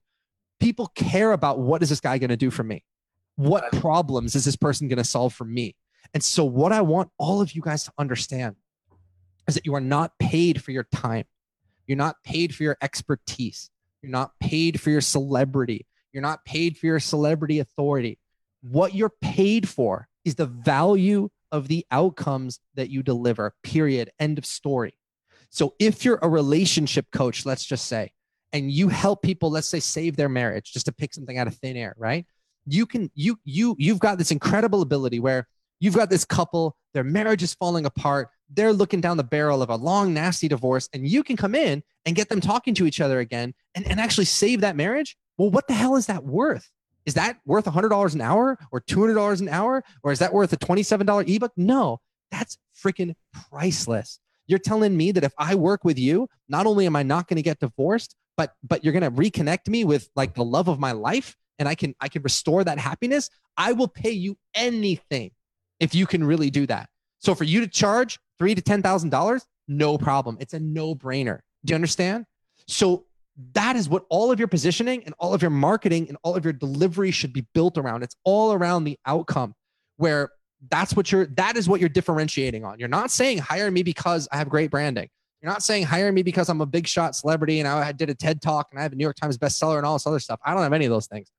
People 0.61 0.87
care 0.95 1.33
about 1.33 1.59
what 1.59 1.83
is 1.83 1.89
this 1.89 2.01
guy 2.01 2.19
going 2.19 2.31
to 2.31 2.37
do 2.37 2.51
for 2.51 2.63
me? 2.63 2.85
What 3.37 3.73
problems 3.73 4.35
is 4.35 4.45
this 4.45 4.57
person 4.57 4.89
going 4.89 4.99
to 4.99 5.05
solve 5.05 5.33
for 5.33 5.45
me? 5.45 5.75
And 6.13 6.23
so 6.23 6.45
what 6.45 6.73
I 6.73 6.83
want 6.83 7.11
all 7.19 7.41
of 7.41 7.53
you 7.53 7.63
guys 7.63 7.85
to 7.85 7.93
understand 7.99 8.57
is 9.49 9.55
that 9.55 9.67
you 9.67 9.75
are 9.75 9.81
not 9.81 10.13
paid 10.19 10.63
for 10.63 10.71
your 10.71 10.87
time. 10.93 11.25
You're 11.87 11.97
not 11.97 12.17
paid 12.25 12.55
for 12.55 12.63
your 12.63 12.77
expertise. 12.83 13.71
You're 14.03 14.13
not 14.13 14.33
paid 14.41 14.81
for 14.81 14.91
your 14.91 15.01
celebrity. 15.01 15.87
You're 16.13 16.23
not 16.23 16.45
paid 16.45 16.77
for 16.77 16.87
your 16.87 17.01
celebrity 17.01 17.59
authority. 17.59 18.19
What 18.63 18.95
you're 18.95 19.13
paid 19.21 19.69
for 19.69 20.09
is 20.25 20.35
the 20.35 20.47
value 20.47 21.31
of 21.53 21.69
the 21.69 21.87
outcomes 21.91 22.61
that 22.75 22.91
you 22.91 23.03
deliver, 23.03 23.55
period. 23.63 24.11
End 24.19 24.39
of 24.39 24.47
story. 24.47 24.95
So 25.51 25.75
if 25.79 26.05
you're 26.05 26.19
a 26.23 26.29
relationship 26.29 27.07
coach, 27.11 27.45
let's 27.45 27.65
just 27.65 27.87
say, 27.87 28.13
and 28.53 28.71
you 28.71 28.89
help 28.89 29.23
people, 29.23 29.51
let's 29.51 29.69
say, 29.69 29.81
save 29.81 30.17
their 30.17 30.29
marriage, 30.29 30.73
just 30.73 30.87
to 30.87 30.93
pick 30.93 31.15
something 31.15 31.39
out 31.39 31.47
of 31.47 31.55
thin 31.57 31.77
air, 31.77 31.95
right? 31.97 32.27
You 32.67 32.87
can, 32.87 33.11
you, 33.15 33.39
you, 33.45 33.75
you've 33.79 33.99
got 33.99 34.19
this 34.19 34.31
incredible 34.31 34.83
ability 34.83 35.19
where 35.19 35.49
you've 35.81 35.97
got 35.97 36.11
this 36.11 36.25
couple, 36.25 36.77
their 36.95 37.05
marriage 37.05 37.43
is 37.43 37.55
falling 37.55 37.87
apart. 37.87 38.29
They're 38.49 38.73
looking 38.73 39.01
down 39.01 39.17
the 39.17 39.25
barrel 39.25 39.63
of 39.63 39.71
a 39.71 39.77
long, 39.77 40.15
nasty 40.15 40.49
divorce, 40.49 40.89
and 40.93 41.07
you 41.07 41.23
can 41.23 41.37
come 41.37 41.55
in 41.55 41.83
and 42.07 42.15
get 42.15 42.29
them 42.29 42.41
talking 42.41 42.75
to 42.75 42.87
each 42.87 43.01
other 43.01 43.19
again 43.19 43.55
and, 43.75 43.87
and 43.87 44.01
actually 44.01 44.25
save 44.27 44.61
that 44.61 44.77
marriage. 44.77 45.17
Well, 45.39 45.51
what 45.51 45.67
the 45.69 45.75
hell 45.75 45.97
is 45.97 46.07
that 46.07 46.25
worth? 46.25 46.71
Is 47.07 47.15
that 47.15 47.39
worth 47.47 47.65
$100 47.65 48.15
an 48.15 48.21
hour 48.21 48.59
or 48.71 48.81
$200 48.81 49.41
an 49.41 49.49
hour? 49.49 49.83
Or 50.03 50.13
is 50.13 50.19
that 50.19 50.33
worth 50.33 50.53
a 50.53 50.57
$27 50.57 51.35
ebook? 51.35 51.53
No, 51.57 52.01
that's 52.31 52.59
freaking 52.77 53.15
priceless. 53.51 54.21
You're 54.47 54.59
telling 54.59 54.97
me 54.97 55.13
that 55.13 55.25
if 55.25 55.33
I 55.39 55.55
work 55.55 55.85
with 55.85 55.99
you, 55.99 56.29
not 56.49 56.67
only 56.67 56.87
am 56.87 56.97
I 56.97 57.03
not 57.03 57.29
going 57.29 57.37
to 57.37 57.43
get 57.43 57.61
divorced, 57.61 58.17
but 58.37 58.55
but 58.63 58.83
you're 58.83 58.93
going 58.93 59.03
to 59.03 59.11
reconnect 59.11 59.69
me 59.69 59.85
with 59.85 60.09
like 60.17 60.35
the 60.35 60.45
love 60.45 60.69
of 60.69 60.79
my 60.79 60.93
life 60.93 61.37
and 61.59 61.69
I 61.69 61.75
can 61.75 61.95
I 62.01 62.09
can 62.09 62.23
restore 62.23 62.65
that 62.65 62.79
happiness. 62.79 63.31
I 63.57 63.73
will 63.73 63.89
pay 63.89 64.11
you 64.11 64.37
anything 64.55 65.31
if 65.81 65.95
you 65.95 66.07
can 66.07 66.23
really 66.23 66.51
do 66.51 66.67
that. 66.67 66.89
So 67.19 67.35
for 67.35 67.45
you 67.45 67.61
to 67.61 67.67
charge 67.67 68.19
three 68.39 68.55
to 68.55 68.63
ten 68.63 68.83
thousand 68.83 69.11
dollars, 69.11 69.45
no 69.69 69.99
problem. 69.99 70.37
It's 70.41 70.55
a 70.55 70.61
no-brainer. 70.61 71.41
Do 71.65 71.73
you 71.73 71.75
understand? 71.75 72.27
So 72.67 73.07
that 73.53 73.77
is 73.77 73.89
what 73.89 74.05
all 74.09 74.31
of 74.31 74.39
your 74.39 74.49
positioning 74.49 75.03
and 75.05 75.15
all 75.19 75.35
of 75.35 75.43
your 75.43 75.51
marketing 75.51 76.09
and 76.09 76.17
all 76.23 76.37
of 76.37 76.45
your 76.45 76.53
delivery 76.53 77.11
should 77.11 77.33
be 77.33 77.47
built 77.55 77.79
around. 77.79 78.03
It's 78.03 78.17
all 78.25 78.53
around 78.53 78.85
the 78.85 78.99
outcome 79.07 79.55
where 79.97 80.31
that's 80.71 80.95
what 80.95 81.11
you're 81.11 81.27
that 81.27 81.57
is 81.57 81.69
what 81.69 81.81
you're 81.81 81.89
differentiating 81.89 82.65
on. 82.65 82.79
You're 82.79 82.89
not 82.89 83.11
saying 83.11 83.39
hire 83.39 83.71
me 83.71 83.83
because 83.83 84.29
I 84.31 84.37
have 84.37 84.49
great 84.49 84.71
branding. 84.71 85.09
You're 85.41 85.51
not 85.51 85.63
saying 85.63 85.85
hire 85.85 86.13
me 86.13 86.23
because 86.23 86.51
I'm 86.51 86.61
a 86.61 86.67
big 86.67 86.87
shot 86.87 87.17
celebrity 87.17 87.61
and 87.61 87.69
I 87.69 87.93
did 87.93 88.11
a 88.11 88.15
TED 88.15 88.43
talk 88.43 88.69
and 88.71 88.79
I 88.79 88.83
have 88.83 88.93
a 88.93 88.97
New 88.97 89.05
York 89.05 89.17
Times 89.17 89.39
bestseller 89.39 89.79
and 89.79 89.87
all 89.87 89.95
this 89.95 90.07
other 90.07 90.21
stuff. 90.21 90.39
I 90.45 90.53
don't 90.53 90.63
have 90.63 90.75
any 90.75 90.85
of 90.85 90.91
those 90.91 91.07
things. 91.07 91.31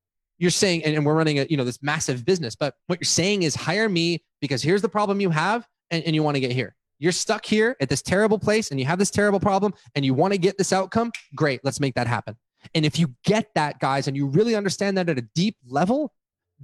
You're 0.42 0.50
saying, 0.50 0.84
and, 0.84 1.06
we're 1.06 1.14
running 1.14 1.38
a, 1.38 1.46
you 1.52 1.56
know, 1.56 1.64
this 1.64 1.84
massive 1.84 2.26
business, 2.26 2.56
but 2.56 2.74
what 2.88 3.00
you're 3.00 3.06
saying 3.06 3.44
is 3.44 3.54
hire 3.54 3.88
me 3.88 4.24
because 4.42 4.64
here's 4.64 4.82
the 4.82 4.90
problem 4.90 5.22
you 5.22 5.30
have 5.30 5.68
and, 5.92 6.04
and 6.04 6.16
you 6.16 6.24
want 6.24 6.34
to 6.34 6.42
get 6.42 6.52
here. 6.52 6.76
You're 6.98 7.12
stuck 7.12 7.46
here 7.46 7.78
at 7.80 7.90
this 7.90 8.02
terrible 8.02 8.40
place 8.40 8.72
and 8.72 8.80
you 8.80 8.88
have 8.88 8.98
this 8.98 9.12
terrible 9.12 9.40
problem 9.40 9.76
and 9.94 10.04
you 10.04 10.16
want 10.16 10.34
to 10.34 10.40
get 10.40 10.58
this 10.58 10.74
outcome. 10.74 11.12
Great. 11.36 11.62
Let's 11.64 11.80
make 11.80 11.94
that 11.94 12.08
happen. 12.08 12.38
And 12.74 12.88
if 12.88 12.98
you 12.98 13.14
get 13.24 13.50
that, 13.54 13.80
guys, 13.80 14.08
and 14.08 14.18
you 14.18 14.26
really 14.26 14.56
understand 14.56 14.98
that 14.98 15.10
at 15.10 15.20
a 15.20 15.28
deep 15.36 15.58
level, 15.68 16.12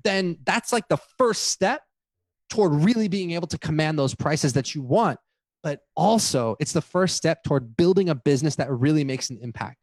then 0.04 0.40
that's 0.44 0.74
like 0.74 0.88
the 0.88 0.98
first 1.20 1.50
step 1.50 1.84
toward 2.50 2.72
really 2.74 3.08
being 3.08 3.30
able 3.32 3.48
to 3.48 3.60
command 3.60 4.00
those 4.00 4.16
prices 4.16 4.54
that 4.54 4.74
you 4.74 4.82
want. 4.82 5.20
But 5.62 5.82
also, 5.96 6.56
it's 6.60 6.74
the 6.74 6.82
first 6.82 7.16
step 7.16 7.44
toward 7.44 7.78
building 7.78 8.10
a 8.10 8.16
business 8.16 8.56
that 8.56 8.72
really 8.72 9.04
makes 9.04 9.30
an 9.30 9.38
impact. 9.40 9.78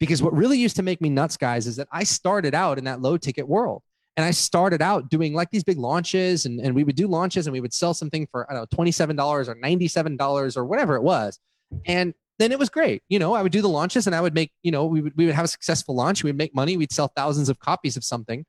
Because 0.00 0.22
what 0.22 0.32
really 0.32 0.58
used 0.58 0.76
to 0.76 0.82
make 0.82 1.00
me 1.00 1.08
nuts, 1.08 1.36
guys, 1.36 1.66
is 1.66 1.76
that 1.76 1.88
I 1.90 2.04
started 2.04 2.54
out 2.54 2.78
in 2.78 2.84
that 2.84 3.00
low 3.00 3.16
ticket 3.16 3.48
world. 3.48 3.82
And 4.16 4.24
I 4.24 4.32
started 4.32 4.82
out 4.82 5.10
doing 5.10 5.32
like 5.32 5.50
these 5.50 5.62
big 5.62 5.78
launches, 5.78 6.44
and, 6.44 6.60
and 6.60 6.74
we 6.74 6.82
would 6.82 6.96
do 6.96 7.06
launches 7.06 7.46
and 7.46 7.52
we 7.52 7.60
would 7.60 7.72
sell 7.72 7.94
something 7.94 8.26
for, 8.30 8.50
I 8.50 8.54
don't 8.54 8.70
know, 8.72 8.84
$27 8.84 9.48
or 9.48 9.54
$97 9.54 10.56
or 10.56 10.64
whatever 10.64 10.96
it 10.96 11.02
was. 11.02 11.38
And 11.86 12.14
then 12.38 12.50
it 12.50 12.58
was 12.58 12.68
great. 12.68 13.02
You 13.08 13.18
know, 13.18 13.34
I 13.34 13.42
would 13.42 13.52
do 13.52 13.62
the 13.62 13.68
launches 13.68 14.06
and 14.06 14.16
I 14.16 14.20
would 14.20 14.34
make, 14.34 14.50
you 14.62 14.72
know, 14.72 14.86
we 14.86 15.00
would, 15.00 15.16
we 15.16 15.26
would 15.26 15.34
have 15.34 15.44
a 15.44 15.48
successful 15.48 15.94
launch. 15.94 16.24
We 16.24 16.30
would 16.30 16.38
make 16.38 16.54
money. 16.54 16.76
We'd 16.76 16.92
sell 16.92 17.12
thousands 17.14 17.48
of 17.48 17.58
copies 17.58 17.96
of 17.96 18.04
something. 18.04 18.44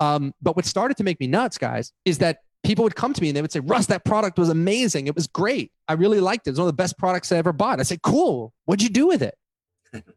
Um, 0.00 0.34
but 0.42 0.56
what 0.56 0.64
started 0.64 0.96
to 0.98 1.04
make 1.04 1.20
me 1.20 1.26
nuts, 1.26 1.56
guys, 1.56 1.92
is 2.04 2.18
that 2.18 2.40
people 2.64 2.82
would 2.82 2.96
come 2.96 3.12
to 3.12 3.22
me 3.22 3.28
and 3.28 3.36
they 3.36 3.42
would 3.42 3.52
say, 3.52 3.60
Russ, 3.60 3.86
that 3.86 4.04
product 4.04 4.38
was 4.38 4.48
amazing. 4.48 5.06
It 5.06 5.14
was 5.14 5.26
great. 5.26 5.70
I 5.88 5.92
really 5.92 6.20
liked 6.20 6.46
it. 6.46 6.50
It 6.50 6.52
was 6.52 6.60
one 6.60 6.68
of 6.68 6.72
the 6.72 6.82
best 6.82 6.98
products 6.98 7.30
I 7.30 7.36
ever 7.36 7.52
bought. 7.52 7.80
I 7.80 7.84
said, 7.84 8.02
cool. 8.02 8.52
What'd 8.64 8.82
you 8.82 8.88
do 8.88 9.06
with 9.06 9.22
it? 9.22 9.36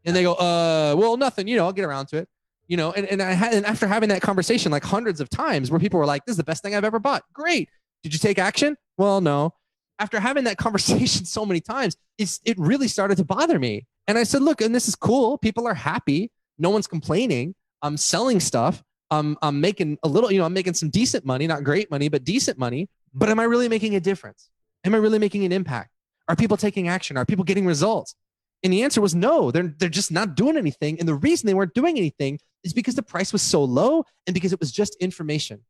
And 0.06 0.16
they 0.16 0.24
go, 0.24 0.34
uh, 0.34 0.96
well, 0.98 1.18
nothing, 1.18 1.48
you 1.48 1.58
know, 1.58 1.66
I'll 1.66 1.74
get 1.74 1.86
around 1.86 2.08
to 2.08 2.18
it 2.18 2.30
you 2.68 2.76
know, 2.76 2.92
and, 2.92 3.06
and 3.08 3.22
I 3.22 3.32
had, 3.32 3.54
and 3.54 3.66
after 3.66 3.88
having 3.88 4.10
that 4.10 4.22
conversation 4.22 4.72
like 4.72 4.84
hundreds 4.84 5.22
of 5.22 5.30
times 5.30 5.72
where 5.72 5.80
people 5.80 6.00
were 6.00 6.06
like, 6.06 6.26
this 6.26 6.34
is 6.34 6.38
the 6.38 6.44
best 6.44 6.62
thing 6.64 6.76
I've 6.76 6.84
ever 6.84 7.00
bought. 7.00 7.24
Great. 7.34 7.70
Did 8.04 8.14
you 8.14 8.20
take 8.20 8.38
action? 8.38 8.76
Well, 8.98 9.22
no. 9.22 9.54
After 10.00 10.20
having 10.20 10.44
that 10.44 10.58
conversation 10.58 11.26
so 11.26 11.46
many 11.46 11.62
times, 11.62 11.96
it's, 12.18 12.40
it 12.44 12.58
really 12.60 12.88
started 12.88 13.18
to 13.18 13.26
bother 13.26 13.58
me. 13.58 13.88
And 14.08 14.18
I 14.18 14.24
said, 14.24 14.42
look, 14.42 14.62
and 14.62 14.76
this 14.76 14.88
is 14.88 14.96
cool. 14.96 15.38
People 15.38 15.68
are 15.68 15.74
happy. 15.74 16.32
No 16.58 16.70
one's 16.70 16.88
complaining. 16.88 17.56
I'm 17.82 17.98
selling 17.98 18.40
stuff. 18.40 18.84
I'm, 19.10 19.38
I'm 19.42 19.62
making 19.62 19.98
a 20.04 20.08
little, 20.08 20.32
you 20.32 20.40
know, 20.40 20.46
I'm 20.46 20.54
making 20.54 20.74
some 20.74 20.90
decent 20.90 21.26
money, 21.26 21.48
not 21.48 21.64
great 21.64 21.90
money, 21.90 22.10
but 22.10 22.26
decent 22.26 22.58
money. 22.58 22.90
But 23.14 23.30
am 23.30 23.40
I 23.40 23.44
really 23.44 23.70
making 23.70 23.96
a 23.96 24.00
difference? 24.00 24.50
Am 24.84 24.94
I 24.94 24.98
really 24.98 25.20
making 25.20 25.46
an 25.46 25.54
impact? 25.54 25.92
Are 26.28 26.36
people 26.36 26.58
taking 26.58 26.90
action? 26.90 27.16
Are 27.16 27.26
people 27.26 27.46
getting 27.46 27.66
results? 27.66 28.16
And 28.64 28.74
the 28.74 28.84
answer 28.84 29.02
was 29.02 29.14
no, 29.14 29.52
they're, 29.52 29.74
they're 29.78 29.90
just 29.90 30.12
not 30.12 30.36
doing 30.36 30.58
anything. 30.58 31.00
And 31.00 31.08
the 31.08 31.16
reason 31.16 31.48
they 31.48 31.54
weren't 31.54 31.74
doing 31.74 31.98
anything 31.98 32.40
is 32.64 32.74
because 32.74 32.96
the 32.96 33.04
price 33.04 33.32
was 33.32 33.42
so 33.42 33.64
low 33.64 34.04
and 34.26 34.34
because 34.34 34.52
it 34.54 34.60
was 34.60 34.72
just 34.72 34.96
information. 35.00 35.62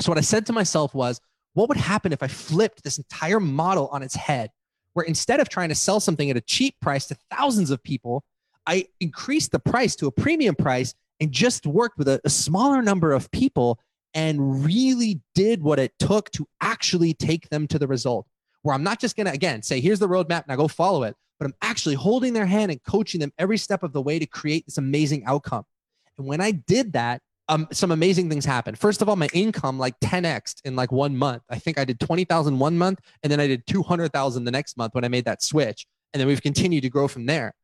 So 0.00 0.10
what 0.10 0.18
I 0.18 0.22
said 0.22 0.46
to 0.46 0.52
myself 0.52 0.94
was, 0.94 1.20
what 1.54 1.68
would 1.68 1.78
happen 1.78 2.12
if 2.12 2.22
I 2.22 2.28
flipped 2.28 2.84
this 2.84 2.98
entire 2.98 3.40
model 3.40 3.88
on 3.88 4.02
its 4.02 4.14
head, 4.14 4.50
where 4.92 5.06
instead 5.06 5.40
of 5.40 5.48
trying 5.48 5.70
to 5.70 5.74
sell 5.74 6.00
something 6.00 6.30
at 6.30 6.36
a 6.36 6.40
cheap 6.40 6.76
price 6.80 7.06
to 7.06 7.16
thousands 7.30 7.70
of 7.70 7.82
people, 7.82 8.22
I 8.66 8.86
increased 9.00 9.50
the 9.50 9.58
price 9.58 9.96
to 9.96 10.06
a 10.06 10.12
premium 10.12 10.54
price 10.54 10.94
and 11.20 11.32
just 11.32 11.66
worked 11.66 11.98
with 11.98 12.06
a, 12.08 12.20
a 12.24 12.30
smaller 12.30 12.82
number 12.82 13.12
of 13.12 13.30
people 13.30 13.80
and 14.14 14.64
really 14.64 15.20
did 15.34 15.62
what 15.62 15.78
it 15.78 15.92
took 15.98 16.30
to 16.32 16.46
actually 16.60 17.14
take 17.14 17.48
them 17.48 17.66
to 17.68 17.78
the 17.78 17.86
result. 17.86 18.26
Where 18.62 18.74
I'm 18.74 18.82
not 18.84 19.00
just 19.00 19.16
going 19.16 19.26
to, 19.26 19.32
again, 19.32 19.62
say, 19.62 19.80
here's 19.80 19.98
the 19.98 20.08
roadmap, 20.08 20.46
now 20.46 20.56
go 20.56 20.68
follow 20.68 21.04
it, 21.04 21.16
but 21.38 21.46
I'm 21.46 21.54
actually 21.62 21.94
holding 21.94 22.32
their 22.32 22.46
hand 22.46 22.70
and 22.70 22.82
coaching 22.82 23.20
them 23.20 23.32
every 23.38 23.58
step 23.58 23.82
of 23.82 23.92
the 23.92 24.02
way 24.02 24.18
to 24.18 24.26
create 24.26 24.66
this 24.66 24.78
amazing 24.78 25.24
outcome. 25.24 25.64
And 26.16 26.26
when 26.26 26.40
I 26.40 26.50
did 26.50 26.92
that, 26.94 27.22
um, 27.48 27.66
some 27.72 27.90
amazing 27.90 28.28
things 28.28 28.44
happened. 28.44 28.78
First 28.78 29.00
of 29.00 29.08
all, 29.08 29.16
my 29.16 29.28
income 29.32 29.78
like 29.78 29.98
10x 30.00 30.56
in 30.64 30.76
like 30.76 30.92
one 30.92 31.16
month. 31.16 31.42
I 31.48 31.58
think 31.58 31.78
I 31.78 31.84
did 31.84 31.98
20,000 31.98 32.58
one 32.58 32.76
month 32.76 33.00
and 33.22 33.32
then 33.32 33.40
I 33.40 33.46
did 33.46 33.66
200,000 33.66 34.44
the 34.44 34.50
next 34.50 34.76
month 34.76 34.94
when 34.94 35.04
I 35.04 35.08
made 35.08 35.24
that 35.24 35.42
switch. 35.42 35.86
And 36.12 36.20
then 36.20 36.26
we've 36.26 36.42
continued 36.42 36.82
to 36.82 36.90
grow 36.90 37.08
from 37.08 37.26
there. 37.26 37.54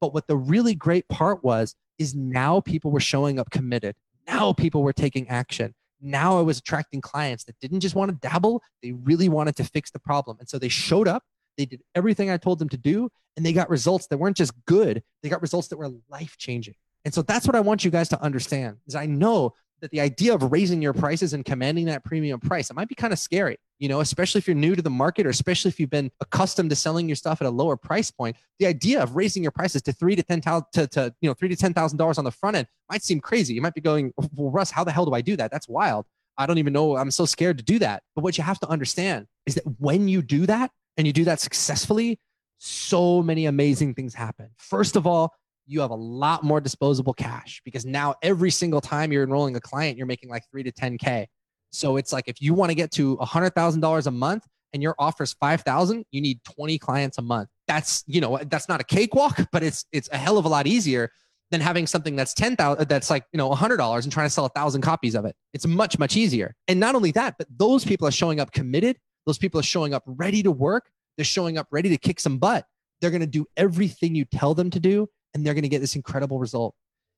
But 0.00 0.14
what 0.14 0.26
the 0.26 0.36
really 0.36 0.74
great 0.74 1.08
part 1.08 1.44
was 1.44 1.74
is 1.98 2.14
now 2.14 2.60
people 2.60 2.90
were 2.90 3.00
showing 3.00 3.38
up 3.38 3.50
committed. 3.50 3.96
Now 4.26 4.52
people 4.52 4.82
were 4.82 4.92
taking 4.92 5.28
action. 5.28 5.74
Now 6.00 6.38
I 6.38 6.42
was 6.42 6.58
attracting 6.58 7.00
clients 7.00 7.44
that 7.44 7.58
didn't 7.60 7.80
just 7.80 7.94
want 7.94 8.10
to 8.10 8.28
dabble, 8.28 8.62
they 8.82 8.92
really 8.92 9.28
wanted 9.28 9.56
to 9.56 9.64
fix 9.64 9.90
the 9.90 9.98
problem. 9.98 10.36
And 10.38 10.48
so 10.48 10.58
they 10.58 10.68
showed 10.68 11.08
up, 11.08 11.22
they 11.56 11.66
did 11.66 11.82
everything 11.94 12.30
I 12.30 12.36
told 12.36 12.58
them 12.58 12.68
to 12.70 12.76
do, 12.76 13.10
and 13.36 13.44
they 13.44 13.52
got 13.52 13.70
results 13.70 14.06
that 14.08 14.18
weren't 14.18 14.36
just 14.36 14.52
good, 14.66 15.02
they 15.22 15.28
got 15.28 15.42
results 15.42 15.68
that 15.68 15.78
were 15.78 15.90
life 16.08 16.36
changing. 16.38 16.74
And 17.04 17.14
so 17.14 17.22
that's 17.22 17.46
what 17.46 17.54
I 17.54 17.60
want 17.60 17.84
you 17.84 17.90
guys 17.90 18.08
to 18.08 18.20
understand 18.20 18.78
is 18.86 18.96
I 18.96 19.06
know 19.06 19.54
that 19.80 19.90
the 19.90 20.00
idea 20.00 20.34
of 20.34 20.50
raising 20.50 20.80
your 20.82 20.92
prices 20.92 21.34
and 21.34 21.44
commanding 21.44 21.86
that 21.86 22.04
premium 22.04 22.40
price, 22.40 22.70
it 22.70 22.74
might 22.74 22.88
be 22.88 22.94
kind 22.94 23.12
of 23.12 23.18
scary, 23.18 23.58
you 23.78 23.88
know, 23.88 24.00
especially 24.00 24.38
if 24.38 24.48
you're 24.48 24.56
new 24.56 24.74
to 24.74 24.82
the 24.82 24.90
market 24.90 25.26
or 25.26 25.28
especially 25.28 25.68
if 25.68 25.78
you've 25.78 25.90
been 25.90 26.10
accustomed 26.20 26.70
to 26.70 26.76
selling 26.76 27.08
your 27.08 27.16
stuff 27.16 27.40
at 27.40 27.46
a 27.46 27.50
lower 27.50 27.76
price 27.76 28.10
point. 28.10 28.36
The 28.58 28.66
idea 28.66 29.02
of 29.02 29.16
raising 29.16 29.42
your 29.42 29.52
prices 29.52 29.82
to 29.82 29.92
three 29.92 30.16
to 30.16 30.22
ten 30.22 30.40
thousand 30.40 30.66
to, 30.72 30.86
to 30.88 31.14
you 31.20 31.28
know 31.28 31.34
three 31.34 31.48
to 31.48 31.56
ten 31.56 31.74
thousand 31.74 31.98
dollars 31.98 32.18
on 32.18 32.24
the 32.24 32.30
front 32.30 32.56
end 32.56 32.66
might 32.90 33.02
seem 33.02 33.20
crazy. 33.20 33.54
You 33.54 33.60
might 33.60 33.74
be 33.74 33.80
going, 33.80 34.12
well, 34.16 34.50
Russ, 34.50 34.70
how 34.70 34.82
the 34.82 34.92
hell 34.92 35.04
do 35.04 35.12
I 35.12 35.20
do 35.20 35.36
that? 35.36 35.50
That's 35.50 35.68
wild. 35.68 36.06
I 36.38 36.46
don't 36.46 36.58
even 36.58 36.72
know. 36.72 36.96
I'm 36.96 37.10
so 37.10 37.24
scared 37.24 37.58
to 37.58 37.64
do 37.64 37.78
that. 37.78 38.02
But 38.14 38.22
what 38.22 38.36
you 38.36 38.44
have 38.44 38.58
to 38.60 38.68
understand 38.68 39.26
is 39.46 39.54
that 39.54 39.64
when 39.78 40.08
you 40.08 40.22
do 40.22 40.46
that 40.46 40.70
and 40.96 41.06
you 41.06 41.12
do 41.12 41.24
that 41.24 41.40
successfully, 41.40 42.18
so 42.58 43.22
many 43.22 43.46
amazing 43.46 43.94
things 43.94 44.14
happen. 44.14 44.48
First 44.56 44.96
of 44.96 45.06
all, 45.06 45.34
you 45.66 45.80
have 45.80 45.90
a 45.90 45.96
lot 45.96 46.44
more 46.44 46.60
disposable 46.60 47.12
cash 47.12 47.60
because 47.64 47.84
now 47.84 48.14
every 48.22 48.50
single 48.50 48.80
time 48.80 49.12
you're 49.12 49.24
enrolling 49.24 49.56
a 49.56 49.60
client, 49.60 49.98
you're 49.98 50.06
making 50.06 50.30
like 50.30 50.44
three 50.50 50.62
to 50.62 50.72
10K. 50.72 51.26
So 51.70 51.96
it's 51.96 52.12
like 52.12 52.28
if 52.28 52.40
you 52.40 52.54
want 52.54 52.70
to 52.70 52.74
get 52.74 52.92
to 52.92 53.16
$100,000 53.18 54.06
a 54.06 54.10
month 54.10 54.46
and 54.72 54.82
your 54.82 54.94
offer 54.98 55.24
is 55.24 55.32
5,000, 55.34 56.04
you 56.10 56.20
need 56.20 56.40
20 56.44 56.78
clients 56.78 57.18
a 57.18 57.22
month. 57.22 57.48
That's, 57.66 58.04
you 58.06 58.20
know, 58.20 58.38
that's 58.48 58.68
not 58.68 58.80
a 58.80 58.84
cakewalk, 58.84 59.40
but 59.52 59.62
it's, 59.62 59.84
it's 59.92 60.08
a 60.12 60.16
hell 60.16 60.38
of 60.38 60.44
a 60.44 60.48
lot 60.48 60.66
easier 60.66 61.10
than 61.50 61.60
having 61.60 61.86
something 61.86 62.16
that's 62.16 62.34
10,000, 62.34 62.88
that's 62.88 63.10
like, 63.10 63.24
you 63.32 63.38
know, 63.38 63.50
$100 63.50 64.02
and 64.02 64.12
trying 64.12 64.26
to 64.26 64.30
sell 64.30 64.46
a 64.46 64.50
thousand 64.50 64.82
copies 64.82 65.14
of 65.14 65.24
it. 65.24 65.36
It's 65.52 65.66
much, 65.66 65.98
much 65.98 66.16
easier. 66.16 66.54
And 66.68 66.80
not 66.80 66.94
only 66.94 67.12
that, 67.12 67.36
but 67.38 67.46
those 67.56 67.84
people 67.84 68.06
are 68.08 68.12
showing 68.12 68.40
up 68.40 68.52
committed. 68.52 68.98
Those 69.26 69.38
people 69.38 69.60
are 69.60 69.64
showing 69.64 69.92
up 69.92 70.04
ready 70.06 70.42
to 70.42 70.50
work. 70.50 70.90
They're 71.16 71.24
showing 71.24 71.58
up 71.58 71.68
ready 71.70 71.88
to 71.90 71.98
kick 71.98 72.20
some 72.20 72.38
butt. 72.38 72.66
They're 73.00 73.10
going 73.10 73.20
to 73.20 73.26
do 73.26 73.46
everything 73.56 74.14
you 74.14 74.24
tell 74.24 74.54
them 74.54 74.70
to 74.70 74.80
do 74.80 75.08
and 75.34 75.44
they're 75.44 75.54
going 75.54 75.62
to 75.62 75.68
get 75.68 75.80
this 75.80 75.96
incredible 75.96 76.38
result 76.38 76.74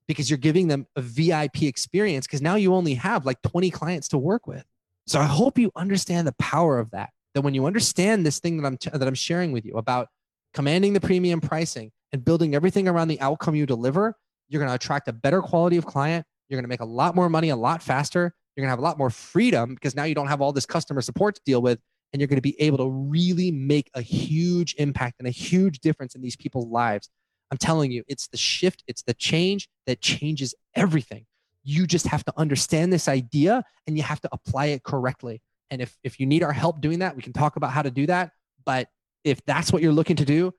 because 0.09 0.29
you're 0.29 0.39
giving 0.39 0.67
them 0.67 0.87
a 0.97 1.03
VIP 1.03 1.63
experience 1.63 2.27
because 2.27 2.43
now 2.43 2.57
you 2.57 2.75
only 2.75 2.95
have 2.95 3.25
like 3.25 3.41
20 3.43 3.71
clients 3.71 4.09
to 4.09 4.19
work 4.19 4.47
with. 4.47 4.65
So 5.07 5.21
I 5.21 5.25
hope 5.25 5.59
you 5.59 5.71
understand 5.77 6.27
the 6.27 6.35
power 6.39 6.79
of 6.79 6.91
that. 6.91 7.11
That 7.35 7.43
when 7.43 7.55
you 7.55 7.67
understand 7.67 8.27
this 8.27 8.41
thing 8.41 8.61
that 8.61 8.67
I'm 8.67 8.77
t- 8.77 8.91
that 8.93 9.07
I'm 9.07 9.15
sharing 9.15 9.53
with 9.53 9.65
you 9.65 9.75
about 9.75 10.09
commanding 10.55 10.95
the 10.95 11.01
premium 11.01 11.41
pricing 11.41 11.93
and 12.13 12.25
building 12.25 12.55
everything 12.55 12.89
around 12.89 13.09
the 13.09 13.21
outcome 13.21 13.55
you 13.55 13.67
deliver, 13.67 14.17
you're 14.49 14.61
going 14.61 14.71
to 14.71 14.75
attract 14.75 15.09
a 15.09 15.13
better 15.13 15.43
quality 15.43 15.77
of 15.77 15.87
client. 15.87 16.27
You're 16.49 16.57
going 16.57 16.65
to 16.65 16.69
make 16.69 16.81
a 16.81 16.87
lot 16.87 17.15
more 17.15 17.29
money 17.29 17.51
a 17.51 17.57
lot 17.57 17.83
faster. 17.83 18.35
You're 18.57 18.63
going 18.63 18.69
to 18.69 18.73
have 18.73 18.79
a 18.79 18.83
lot 18.83 18.99
more 18.99 19.11
freedom 19.11 19.75
because 19.75 19.95
now 19.95 20.05
you 20.05 20.15
don't 20.15 20.27
have 20.27 20.41
all 20.41 20.53
this 20.53 20.67
customer 20.67 21.03
support 21.03 21.37
to 21.37 21.41
deal 21.45 21.63
with 21.63 21.79
and 22.13 22.21
you're 22.21 22.29
going 22.29 22.37
to 22.37 22.43
be 22.43 22.61
able 22.61 22.79
to 22.79 22.89
really 22.89 23.51
make 23.51 23.91
a 23.95 24.01
huge 24.01 24.75
impact 24.79 25.17
and 25.19 25.29
a 25.29 25.33
huge 25.33 25.81
difference 25.81 26.15
in 26.15 26.23
these 26.23 26.37
people's 26.37 26.67
lives 26.67 27.11
I'm 27.51 27.59
telling 27.59 27.91
you, 27.91 28.05
it's 28.09 28.29
the 28.29 28.37
shift, 28.37 28.85
it's 28.87 29.03
the 29.03 29.15
change 29.15 29.69
that 29.87 30.01
changes 30.01 30.55
everything. 30.75 31.27
You 31.65 31.87
just 31.87 32.07
have 32.07 32.25
to 32.25 32.33
understand 32.37 32.93
this 32.93 33.09
idea 33.09 33.63
and 33.87 33.97
you 33.97 34.03
have 34.03 34.21
to 34.23 34.29
apply 34.33 34.67
it 34.67 34.83
correctly. 34.83 35.43
And 35.71 35.83
if, 35.83 35.97
if 36.03 36.21
you 36.21 36.27
need 36.27 36.43
our 36.43 36.53
help 36.53 36.81
doing 36.81 37.01
that, 37.01 37.17
we 37.17 37.23
can 37.23 37.33
talk 37.33 37.57
about 37.57 37.73
how 37.73 37.83
to 37.83 37.91
do 37.91 38.07
that. 38.07 38.33
But 38.65 38.89
if 39.25 39.45
that's 39.45 39.73
what 39.73 39.83
you're 39.83 39.93
looking 39.93 40.17
to 40.17 40.25
do, 40.25 40.53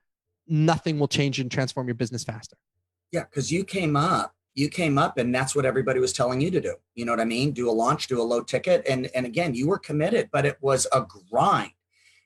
nothing 0.46 0.98
will 0.98 1.08
change 1.08 1.40
and 1.40 1.50
transform 1.50 1.86
your 1.86 1.94
business 1.94 2.24
faster. 2.24 2.56
Yeah, 3.12 3.24
because 3.24 3.50
you 3.50 3.64
came 3.64 3.96
up, 3.96 4.34
you 4.60 4.68
came 4.68 4.98
up 4.98 5.18
and 5.18 5.34
that's 5.34 5.56
what 5.56 5.64
everybody 5.64 5.98
was 5.98 6.12
telling 6.12 6.40
you 6.40 6.50
to 6.50 6.60
do. 6.60 6.74
You 6.94 7.04
know 7.04 7.12
what 7.12 7.20
I 7.20 7.24
mean? 7.24 7.52
Do 7.52 7.68
a 7.68 7.72
launch, 7.72 8.06
do 8.06 8.20
a 8.20 8.22
low 8.22 8.42
ticket. 8.42 8.86
And 8.88 9.10
and 9.14 9.26
again, 9.26 9.54
you 9.54 9.66
were 9.66 9.78
committed, 9.78 10.28
but 10.32 10.46
it 10.46 10.58
was 10.60 10.86
a 10.92 11.04
grind. 11.30 11.72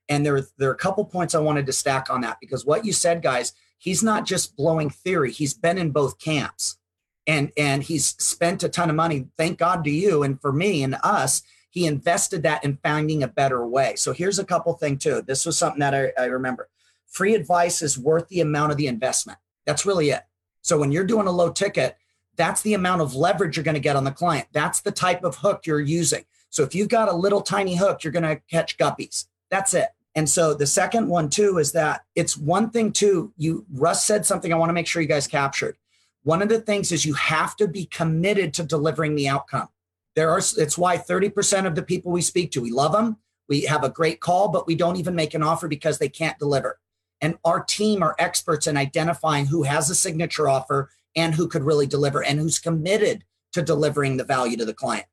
And 0.09 0.27
there, 0.27 0.43
there 0.59 0.69
are 0.69 0.75
a 0.75 0.77
couple 0.77 1.05
points 1.07 1.35
I 1.35 1.39
wanted 1.39 1.65
to 1.67 1.73
stack 1.73 2.11
on 2.11 2.21
that 2.21 2.37
because 2.39 2.67
what 2.67 2.85
you 2.85 2.93
said, 2.93 3.23
guys, 3.23 3.55
he's 3.85 4.03
not 4.03 4.25
just 4.25 4.57
blowing 4.57 4.89
theory 4.89 5.31
he's 5.31 5.53
been 5.53 5.77
in 5.77 5.91
both 5.91 6.19
camps 6.19 6.79
and 7.27 7.53
and 7.57 7.83
he's 7.83 8.07
spent 8.19 8.63
a 8.63 8.69
ton 8.69 8.89
of 8.89 8.97
money 8.97 9.27
thank 9.37 9.59
god 9.59 9.85
to 9.85 9.91
you 9.91 10.23
and 10.23 10.41
for 10.41 10.53
me 10.53 10.83
and 10.83 10.97
us 11.03 11.43
he 11.71 11.87
invested 11.87 12.43
that 12.43 12.65
in 12.65 12.79
finding 12.83 13.23
a 13.23 13.29
better 13.29 13.67
way 13.67 13.95
so 13.97 14.13
here's 14.13 14.39
a 14.39 14.45
couple 14.45 14.73
thing 14.75 14.97
too 14.97 15.23
this 15.27 15.45
was 15.45 15.59
something 15.59 15.81
that 15.81 15.95
I, 15.95 16.13
I 16.19 16.25
remember 16.27 16.69
free 17.07 17.35
advice 17.35 17.83
is 17.83 17.99
worth 17.99 18.29
the 18.29 18.41
amount 18.41 18.73
of 18.73 18.79
the 18.79 18.87
investment 18.87 19.39
that's 19.67 19.85
really 19.85 20.11
it 20.11 20.23
so 20.63 20.79
when 20.79 20.91
you're 20.91 21.05
doing 21.05 21.27
a 21.27 21.33
low 21.33 21.51
ticket 21.51 21.97
that's 22.37 22.63
the 22.63 22.75
amount 22.75 23.01
of 23.01 23.15
leverage 23.15 23.57
you're 23.57 23.65
going 23.65 23.75
to 23.75 23.81
get 23.81 23.97
on 23.97 24.05
the 24.05 24.11
client 24.11 24.47
that's 24.53 24.81
the 24.81 24.93
type 24.93 25.25
of 25.25 25.37
hook 25.37 25.67
you're 25.67 25.81
using 25.81 26.25
so 26.51 26.63
if 26.63 26.75
you've 26.75 26.89
got 26.89 27.09
a 27.09 27.15
little 27.15 27.41
tiny 27.41 27.77
hook 27.77 28.05
you're 28.05 28.13
going 28.13 28.23
to 28.23 28.41
catch 28.51 28.77
guppies 28.77 29.27
that's 29.51 29.75
it 29.75 29.89
and 30.15 30.29
so 30.29 30.55
the 30.55 30.67
second 30.67 31.09
one 31.09 31.29
too 31.29 31.59
is 31.59 31.73
that 31.73 32.03
it's 32.15 32.37
one 32.37 32.71
thing 32.71 32.93
too. 32.93 33.33
You 33.37 33.67
Russ 33.73 34.05
said 34.05 34.25
something 34.25 34.53
I 34.53 34.57
want 34.57 34.69
to 34.69 34.75
make 34.75 34.87
sure 34.87 35.03
you 35.03 35.09
guys 35.09 35.27
captured. 35.27 35.77
One 36.23 36.41
of 36.41 36.49
the 36.49 36.61
things 36.61 36.93
is 36.93 37.05
you 37.05 37.15
have 37.15 37.57
to 37.57 37.69
be 37.69 37.87
committed 37.87 38.55
to 38.55 38.63
delivering 38.63 39.15
the 39.15 39.29
outcome. 39.29 39.69
There 40.15 40.31
are 40.31 40.39
it's 40.39 40.79
why 40.79 40.97
30% 40.97 41.67
of 41.67 41.75
the 41.75 41.83
people 41.83 42.13
we 42.13 42.23
speak 42.23 42.53
to, 42.53 42.63
we 42.63 42.71
love 42.71 42.93
them. 42.93 43.17
We 43.49 43.63
have 43.63 43.85
a 43.85 43.91
great 43.91 44.21
call, 44.21 44.49
but 44.49 44.67
we 44.67 44.75
don't 44.75 44.97
even 44.97 45.15
make 45.15 45.35
an 45.35 45.43
offer 45.43 45.69
because 45.69 45.99
they 45.99 46.09
can't 46.09 46.39
deliver. 46.39 46.79
And 47.21 47.37
our 47.45 47.63
team 47.63 48.03
are 48.03 48.17
experts 48.19 48.67
in 48.67 48.77
identifying 48.77 49.47
who 49.47 49.65
has 49.65 49.91
a 49.91 49.95
signature 49.95 50.49
offer 50.49 50.91
and 51.17 51.35
who 51.35 51.49
could 51.49 51.63
really 51.63 51.87
deliver 51.87 52.23
and 52.23 52.39
who's 52.39 52.59
committed 52.59 53.25
to 53.53 53.63
delivering 53.63 54.17
the 54.17 54.25
value 54.25 54.57
to 54.57 54.65
the 54.65 54.75
client. 54.75 55.07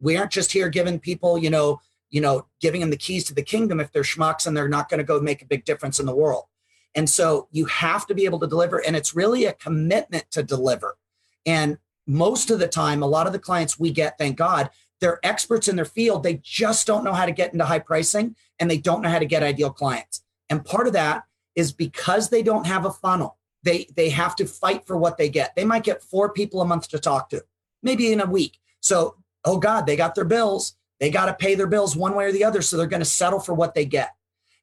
We 0.00 0.16
aren't 0.16 0.32
just 0.32 0.52
here 0.52 0.68
giving 0.68 0.98
people, 0.98 1.38
you 1.38 1.50
know, 1.50 1.80
you 2.10 2.20
know, 2.20 2.46
giving 2.60 2.80
them 2.80 2.90
the 2.90 2.96
keys 2.96 3.24
to 3.24 3.34
the 3.34 3.42
kingdom 3.42 3.80
if 3.80 3.92
they're 3.92 4.02
schmucks 4.02 4.46
and 4.46 4.56
they're 4.56 4.68
not 4.68 4.88
going 4.88 4.98
to 4.98 5.04
go 5.04 5.20
make 5.20 5.42
a 5.42 5.46
big 5.46 5.64
difference 5.64 5.98
in 5.98 6.06
the 6.06 6.14
world. 6.14 6.44
And 6.94 7.10
so 7.10 7.48
you 7.50 7.66
have 7.66 8.06
to 8.06 8.14
be 8.14 8.24
able 8.24 8.38
to 8.40 8.46
deliver. 8.46 8.78
And 8.78 8.94
it's 8.94 9.16
really 9.16 9.46
a 9.46 9.52
commitment 9.52 10.30
to 10.30 10.42
deliver. 10.42 10.96
And 11.44 11.78
most 12.06 12.50
of 12.50 12.58
the 12.58 12.68
time, 12.68 13.02
a 13.02 13.06
lot 13.06 13.26
of 13.26 13.32
the 13.32 13.38
clients 13.38 13.78
we 13.78 13.90
get, 13.90 14.16
thank 14.16 14.36
God, 14.36 14.70
they're 15.00 15.18
experts 15.24 15.68
in 15.68 15.76
their 15.76 15.84
field. 15.84 16.22
They 16.22 16.40
just 16.42 16.86
don't 16.86 17.04
know 17.04 17.12
how 17.12 17.26
to 17.26 17.32
get 17.32 17.52
into 17.52 17.64
high 17.64 17.80
pricing 17.80 18.36
and 18.58 18.70
they 18.70 18.78
don't 18.78 19.02
know 19.02 19.08
how 19.08 19.18
to 19.18 19.26
get 19.26 19.42
ideal 19.42 19.70
clients. 19.70 20.22
And 20.48 20.64
part 20.64 20.86
of 20.86 20.92
that 20.92 21.24
is 21.56 21.72
because 21.72 22.28
they 22.28 22.42
don't 22.42 22.66
have 22.66 22.84
a 22.84 22.90
funnel. 22.90 23.38
They 23.64 23.88
they 23.96 24.10
have 24.10 24.36
to 24.36 24.46
fight 24.46 24.86
for 24.86 24.96
what 24.96 25.16
they 25.16 25.28
get. 25.28 25.56
They 25.56 25.64
might 25.64 25.84
get 25.84 26.02
four 26.02 26.32
people 26.32 26.60
a 26.60 26.66
month 26.66 26.88
to 26.88 26.98
talk 26.98 27.30
to, 27.30 27.42
maybe 27.82 28.12
in 28.12 28.20
a 28.20 28.26
week. 28.26 28.58
So, 28.80 29.16
oh 29.44 29.58
God, 29.58 29.86
they 29.86 29.96
got 29.96 30.14
their 30.14 30.24
bills. 30.24 30.76
They 31.00 31.10
got 31.10 31.26
to 31.26 31.34
pay 31.34 31.54
their 31.54 31.66
bills 31.66 31.96
one 31.96 32.14
way 32.14 32.26
or 32.26 32.32
the 32.32 32.44
other. 32.44 32.62
So 32.62 32.76
they're 32.76 32.86
going 32.86 33.00
to 33.00 33.06
settle 33.06 33.40
for 33.40 33.54
what 33.54 33.74
they 33.74 33.84
get. 33.84 34.14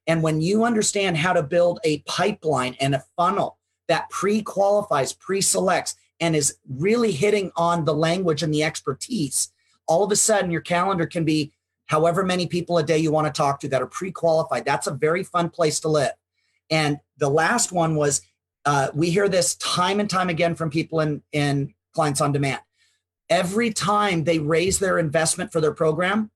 And 0.06 0.22
when 0.22 0.40
you 0.40 0.64
understand 0.64 1.16
how 1.16 1.32
to 1.32 1.42
build 1.42 1.80
a 1.84 1.98
pipeline 2.00 2.76
and 2.80 2.94
a 2.94 3.04
funnel 3.16 3.58
that 3.88 4.08
pre 4.10 4.42
qualifies, 4.42 5.12
pre 5.12 5.40
selects, 5.40 5.94
and 6.20 6.36
is 6.36 6.56
really 6.68 7.12
hitting 7.12 7.50
on 7.56 7.84
the 7.84 7.94
language 7.94 8.42
and 8.42 8.54
the 8.54 8.62
expertise, 8.62 9.52
all 9.86 10.04
of 10.04 10.12
a 10.12 10.16
sudden 10.16 10.50
your 10.50 10.60
calendar 10.60 11.06
can 11.06 11.24
be 11.24 11.52
however 11.86 12.24
many 12.24 12.46
people 12.46 12.78
a 12.78 12.82
day 12.82 12.98
you 12.98 13.12
want 13.12 13.26
to 13.26 13.32
talk 13.32 13.60
to 13.60 13.68
that 13.68 13.82
are 13.82 13.86
pre 13.86 14.10
qualified. 14.10 14.64
That's 14.64 14.86
a 14.86 14.94
very 14.94 15.22
fun 15.22 15.50
place 15.50 15.80
to 15.80 15.88
live. 15.88 16.12
And 16.70 16.98
the 17.18 17.28
last 17.28 17.70
one 17.70 17.96
was 17.96 18.22
uh, 18.64 18.88
we 18.94 19.10
hear 19.10 19.28
this 19.28 19.54
time 19.56 20.00
and 20.00 20.08
time 20.08 20.28
again 20.28 20.54
from 20.54 20.70
people 20.70 21.00
in, 21.00 21.22
in 21.32 21.74
clients 21.94 22.20
on 22.20 22.32
demand 22.32 22.60
every 23.32 23.72
time 23.72 24.24
they 24.24 24.38
raise 24.38 24.78
their 24.78 24.98
investment 24.98 25.50
for 25.50 25.60
their 25.60 25.72
program, 25.72 26.30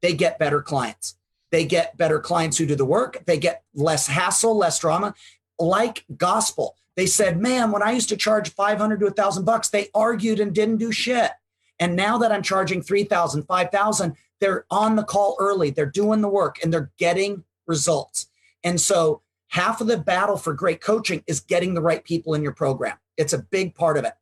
they 0.00 0.14
get 0.14 0.38
better 0.38 0.62
clients. 0.62 1.16
They 1.50 1.66
get 1.66 1.98
better 1.98 2.20
clients 2.20 2.56
who 2.56 2.64
do 2.64 2.74
the 2.74 2.86
work. 2.86 3.22
They 3.26 3.36
get 3.36 3.64
less 3.74 4.06
hassle, 4.06 4.56
less 4.56 4.78
drama. 4.78 5.14
Like 5.58 6.04
gospel, 6.16 6.74
they 6.96 7.04
said, 7.04 7.38
"Man, 7.38 7.70
when 7.70 7.82
I 7.82 7.92
used 7.92 8.08
to 8.08 8.16
charge 8.16 8.54
500 8.54 9.00
to 9.00 9.06
1000 9.06 9.44
bucks, 9.44 9.68
they 9.68 9.88
argued 9.94 10.40
and 10.40 10.54
didn't 10.54 10.78
do 10.78 10.90
shit. 10.90 11.32
And 11.78 11.94
now 11.94 12.16
that 12.18 12.32
I'm 12.32 12.42
charging 12.42 12.82
3000, 12.82 13.44
5000, 13.44 14.16
they're 14.40 14.64
on 14.70 14.96
the 14.96 15.04
call 15.04 15.36
early. 15.38 15.70
They're 15.70 15.86
doing 15.86 16.22
the 16.22 16.28
work 16.28 16.62
and 16.62 16.72
they're 16.72 16.90
getting 16.98 17.44
results." 17.66 18.26
And 18.64 18.80
so, 18.80 19.20
half 19.48 19.80
of 19.80 19.86
the 19.86 19.98
battle 19.98 20.36
for 20.36 20.52
great 20.54 20.80
coaching 20.80 21.24
is 21.26 21.40
getting 21.40 21.74
the 21.74 21.82
right 21.82 22.04
people 22.04 22.34
in 22.34 22.42
your 22.42 22.52
program. 22.52 22.96
It's 23.16 23.32
a 23.32 23.38
big 23.38 23.74
part 23.74 23.98
of 23.98 24.04
it. 24.04 24.12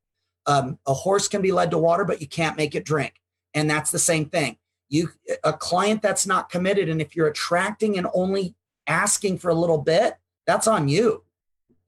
Um, 0.46 0.78
a 0.86 0.94
horse 0.94 1.28
can 1.28 1.42
be 1.42 1.52
led 1.52 1.70
to 1.72 1.78
water, 1.78 2.04
but 2.04 2.20
you 2.20 2.28
can't 2.28 2.56
make 2.56 2.74
it 2.74 2.84
drink. 2.84 3.14
And 3.52 3.68
that's 3.68 3.90
the 3.90 3.98
same 3.98 4.26
thing. 4.26 4.56
You 4.88 5.10
a 5.42 5.52
client 5.52 6.00
that's 6.00 6.26
not 6.26 6.48
committed, 6.48 6.88
and 6.88 7.00
if 7.00 7.16
you're 7.16 7.26
attracting 7.26 7.98
and 7.98 8.06
only 8.14 8.54
asking 8.86 9.38
for 9.38 9.48
a 9.50 9.54
little 9.54 9.78
bit, 9.78 10.14
that's 10.46 10.68
on 10.68 10.88
you. 10.88 11.24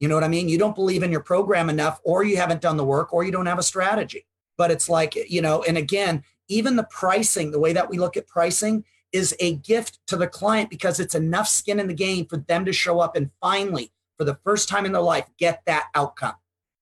You 0.01 0.09
know 0.09 0.15
what 0.15 0.25
I 0.25 0.27
mean? 0.27 0.49
You 0.49 0.57
don't 0.57 0.75
believe 0.75 1.03
in 1.03 1.11
your 1.11 1.23
program 1.23 1.69
enough, 1.69 2.01
or 2.03 2.23
you 2.23 2.35
haven't 2.35 2.61
done 2.61 2.75
the 2.75 2.83
work, 2.83 3.13
or 3.13 3.23
you 3.23 3.31
don't 3.31 3.45
have 3.45 3.59
a 3.59 3.63
strategy. 3.63 4.25
but 4.59 4.71
it's 4.71 4.89
like, 4.89 5.15
you 5.31 5.41
know, 5.41 5.63
and 5.63 5.77
again, 5.77 6.21
even 6.49 6.75
the 6.75 6.83
pricing, 6.83 7.49
the 7.49 7.59
way 7.59 7.71
that 7.71 7.89
we 7.89 7.97
look 7.97 8.17
at 8.17 8.27
pricing 8.27 8.83
is 9.11 9.35
a 9.39 9.55
gift 9.55 9.99
to 10.07 10.15
the 10.15 10.27
client 10.27 10.69
because 10.69 10.99
it's 10.99 11.15
enough 11.15 11.47
skin 11.47 11.79
in 11.79 11.87
the 11.87 11.93
game 11.93 12.25
for 12.25 12.37
them 12.37 12.65
to 12.65 12.73
show 12.73 12.99
up 12.99 13.15
and 13.15 13.31
finally, 13.41 13.91
for 14.17 14.23
the 14.23 14.37
first 14.43 14.69
time 14.69 14.85
in 14.85 14.91
their 14.91 15.01
life, 15.01 15.25
get 15.37 15.61
that 15.65 15.87
outcome. 15.95 16.35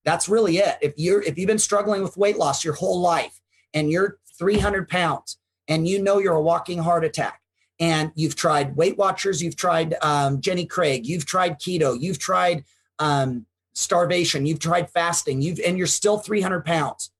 That's 0.04 0.28
really 0.28 0.58
it. 0.58 0.78
If 0.80 0.94
you're 0.96 1.22
if 1.22 1.38
you've 1.38 1.46
been 1.46 1.58
struggling 1.58 2.02
with 2.02 2.16
weight 2.16 2.38
loss 2.38 2.64
your 2.64 2.74
whole 2.74 3.00
life 3.00 3.40
and 3.74 3.90
you're 3.90 4.18
300 4.38 4.88
pounds 4.88 5.38
and 5.68 5.86
you 5.86 6.02
know 6.02 6.18
you're 6.18 6.34
a 6.34 6.42
walking 6.42 6.78
heart 6.78 7.04
attack 7.04 7.40
and 7.78 8.10
you've 8.14 8.34
tried 8.34 8.76
Weight 8.76 8.98
Watchers, 8.98 9.42
you've 9.42 9.56
tried 9.56 9.94
um, 10.02 10.40
Jenny 10.40 10.66
Craig, 10.66 11.06
you've 11.06 11.26
tried 11.26 11.60
keto, 11.60 11.98
you've 12.00 12.18
tried 12.18 12.64
um, 12.98 13.46
starvation, 13.74 14.46
you've 14.46 14.58
tried 14.60 14.90
fasting, 14.90 15.42
you've 15.42 15.60
and 15.64 15.78
you're 15.78 15.86
still 15.86 16.18
300 16.18 16.64
pounds. 16.64 17.10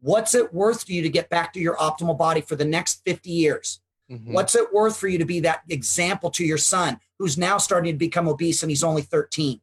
What's 0.00 0.34
it 0.34 0.52
worth 0.52 0.84
to 0.86 0.92
you 0.92 1.02
to 1.02 1.08
get 1.08 1.30
back 1.30 1.52
to 1.54 1.60
your 1.60 1.76
optimal 1.76 2.18
body 2.18 2.42
for 2.42 2.56
the 2.56 2.64
next 2.64 3.00
50 3.06 3.30
years? 3.30 3.80
Mm-hmm. 4.10 4.32
What's 4.32 4.54
it 4.54 4.72
worth 4.72 4.96
for 4.96 5.08
you 5.08 5.18
to 5.18 5.24
be 5.24 5.40
that 5.40 5.62
example 5.68 6.30
to 6.32 6.44
your 6.44 6.58
son 6.58 7.00
who's 7.18 7.38
now 7.38 7.58
starting 7.58 7.94
to 7.94 7.98
become 7.98 8.28
obese 8.28 8.62
and 8.62 8.70
he's 8.70 8.84
only 8.84 9.02
13? 9.02 9.60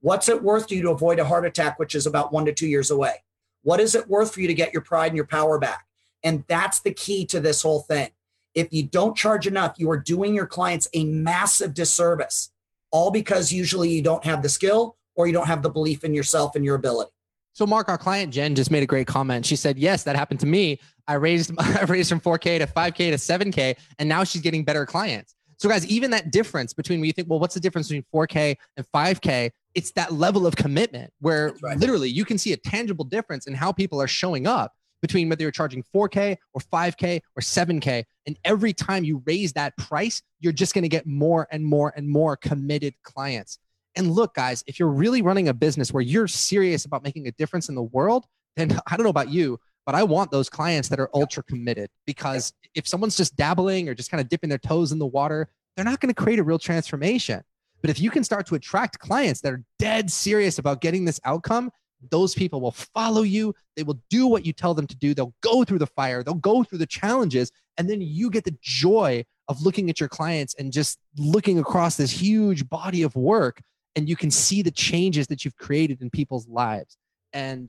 What's 0.00 0.28
it 0.28 0.42
worth 0.42 0.66
to 0.68 0.74
you 0.74 0.82
to 0.82 0.90
avoid 0.90 1.18
a 1.18 1.24
heart 1.24 1.46
attack, 1.46 1.78
which 1.78 1.94
is 1.94 2.06
about 2.06 2.32
one 2.32 2.44
to 2.46 2.52
two 2.52 2.66
years 2.66 2.90
away? 2.90 3.22
What 3.62 3.80
is 3.80 3.94
it 3.94 4.08
worth 4.08 4.34
for 4.34 4.40
you 4.40 4.48
to 4.48 4.54
get 4.54 4.72
your 4.72 4.82
pride 4.82 5.08
and 5.08 5.16
your 5.16 5.26
power 5.26 5.58
back? 5.58 5.86
And 6.22 6.44
that's 6.48 6.80
the 6.80 6.92
key 6.92 7.24
to 7.26 7.40
this 7.40 7.62
whole 7.62 7.80
thing. 7.80 8.10
If 8.54 8.72
you 8.72 8.82
don't 8.82 9.16
charge 9.16 9.46
enough, 9.46 9.74
you 9.78 9.90
are 9.90 9.98
doing 9.98 10.34
your 10.34 10.46
clients 10.46 10.88
a 10.92 11.04
massive 11.04 11.74
disservice, 11.74 12.50
all 12.90 13.10
because 13.10 13.52
usually 13.52 13.90
you 13.90 14.02
don't 14.02 14.24
have 14.24 14.42
the 14.42 14.48
skill 14.48 14.96
or 15.14 15.26
you 15.26 15.32
don't 15.32 15.46
have 15.46 15.62
the 15.62 15.70
belief 15.70 16.04
in 16.04 16.14
yourself 16.14 16.54
and 16.56 16.64
your 16.64 16.74
ability. 16.74 17.10
So, 17.52 17.66
Mark, 17.66 17.88
our 17.88 17.98
client 17.98 18.32
Jen 18.32 18.54
just 18.54 18.70
made 18.70 18.82
a 18.82 18.86
great 18.86 19.06
comment. 19.06 19.46
She 19.46 19.54
said, 19.54 19.78
"Yes, 19.78 20.02
that 20.04 20.16
happened 20.16 20.40
to 20.40 20.46
me. 20.46 20.80
I 21.06 21.14
raised 21.14 21.52
I 21.58 21.84
raised 21.84 22.08
from 22.08 22.20
4K 22.20 22.58
to 22.58 22.66
5K 22.66 23.10
to 23.10 23.16
7K, 23.16 23.76
and 23.98 24.08
now 24.08 24.24
she's 24.24 24.42
getting 24.42 24.64
better 24.64 24.86
clients." 24.86 25.34
So, 25.58 25.68
guys, 25.68 25.86
even 25.86 26.10
that 26.10 26.30
difference 26.30 26.72
between 26.72 27.00
when 27.00 27.06
you 27.06 27.12
think, 27.12 27.30
well, 27.30 27.38
what's 27.38 27.54
the 27.54 27.60
difference 27.60 27.88
between 27.88 28.04
4K 28.14 28.56
and 28.76 28.86
5K? 28.92 29.50
It's 29.74 29.92
that 29.92 30.12
level 30.12 30.46
of 30.46 30.56
commitment 30.56 31.12
where 31.20 31.54
right. 31.62 31.78
literally 31.78 32.08
you 32.08 32.24
can 32.24 32.38
see 32.38 32.52
a 32.52 32.56
tangible 32.56 33.04
difference 33.04 33.46
in 33.46 33.54
how 33.54 33.72
people 33.72 34.00
are 34.00 34.08
showing 34.08 34.46
up 34.46 34.72
between 35.00 35.28
whether 35.28 35.42
you're 35.42 35.50
charging 35.50 35.82
4K 35.94 36.36
or 36.54 36.60
5K 36.60 37.20
or 37.36 37.42
7K. 37.42 38.04
And 38.26 38.38
every 38.44 38.72
time 38.72 39.04
you 39.04 39.22
raise 39.26 39.52
that 39.52 39.76
price, 39.76 40.22
you're 40.40 40.52
just 40.52 40.74
going 40.74 40.82
to 40.82 40.88
get 40.88 41.06
more 41.06 41.46
and 41.50 41.64
more 41.64 41.92
and 41.96 42.08
more 42.08 42.36
committed 42.36 42.94
clients. 43.02 43.58
And 43.96 44.10
look, 44.10 44.34
guys, 44.34 44.64
if 44.66 44.78
you're 44.78 44.88
really 44.88 45.22
running 45.22 45.48
a 45.48 45.54
business 45.54 45.92
where 45.92 46.02
you're 46.02 46.26
serious 46.26 46.84
about 46.84 47.04
making 47.04 47.28
a 47.28 47.32
difference 47.32 47.68
in 47.68 47.74
the 47.74 47.82
world, 47.82 48.24
then 48.56 48.78
I 48.86 48.96
don't 48.96 49.04
know 49.04 49.10
about 49.10 49.28
you, 49.28 49.58
but 49.86 49.94
I 49.94 50.02
want 50.02 50.30
those 50.30 50.48
clients 50.48 50.88
that 50.88 51.00
are 51.00 51.10
ultra 51.14 51.42
committed 51.42 51.90
because 52.06 52.52
if 52.74 52.88
someone's 52.88 53.16
just 53.16 53.36
dabbling 53.36 53.88
or 53.88 53.94
just 53.94 54.10
kind 54.10 54.20
of 54.20 54.28
dipping 54.28 54.48
their 54.48 54.58
toes 54.58 54.92
in 54.92 54.98
the 54.98 55.06
water, 55.06 55.48
they're 55.76 55.84
not 55.84 56.00
going 56.00 56.12
to 56.12 56.22
create 56.22 56.38
a 56.38 56.42
real 56.42 56.58
transformation. 56.58 57.42
But 57.80 57.90
if 57.90 58.00
you 58.00 58.10
can 58.10 58.24
start 58.24 58.46
to 58.46 58.54
attract 58.54 58.98
clients 58.98 59.40
that 59.42 59.52
are 59.52 59.62
dead 59.78 60.10
serious 60.10 60.58
about 60.58 60.80
getting 60.80 61.04
this 61.04 61.20
outcome, 61.24 61.70
those 62.10 62.34
people 62.34 62.60
will 62.60 62.72
follow 62.72 63.22
you. 63.22 63.54
They 63.76 63.82
will 63.82 64.00
do 64.10 64.26
what 64.26 64.46
you 64.46 64.52
tell 64.52 64.74
them 64.74 64.86
to 64.86 64.96
do. 64.96 65.14
They'll 65.14 65.34
go 65.42 65.64
through 65.64 65.78
the 65.78 65.86
fire, 65.86 66.22
they'll 66.22 66.34
go 66.34 66.64
through 66.64 66.78
the 66.78 66.86
challenges. 66.86 67.50
And 67.76 67.90
then 67.90 68.00
you 68.00 68.30
get 68.30 68.44
the 68.44 68.56
joy 68.62 69.24
of 69.48 69.62
looking 69.62 69.90
at 69.90 70.00
your 70.00 70.08
clients 70.08 70.54
and 70.54 70.72
just 70.72 70.98
looking 71.18 71.58
across 71.58 71.96
this 71.96 72.10
huge 72.10 72.68
body 72.68 73.02
of 73.02 73.14
work 73.16 73.60
and 73.96 74.08
you 74.08 74.16
can 74.16 74.30
see 74.30 74.62
the 74.62 74.70
changes 74.70 75.26
that 75.28 75.44
you've 75.44 75.56
created 75.56 76.02
in 76.02 76.10
people's 76.10 76.48
lives. 76.48 76.96
And 77.32 77.68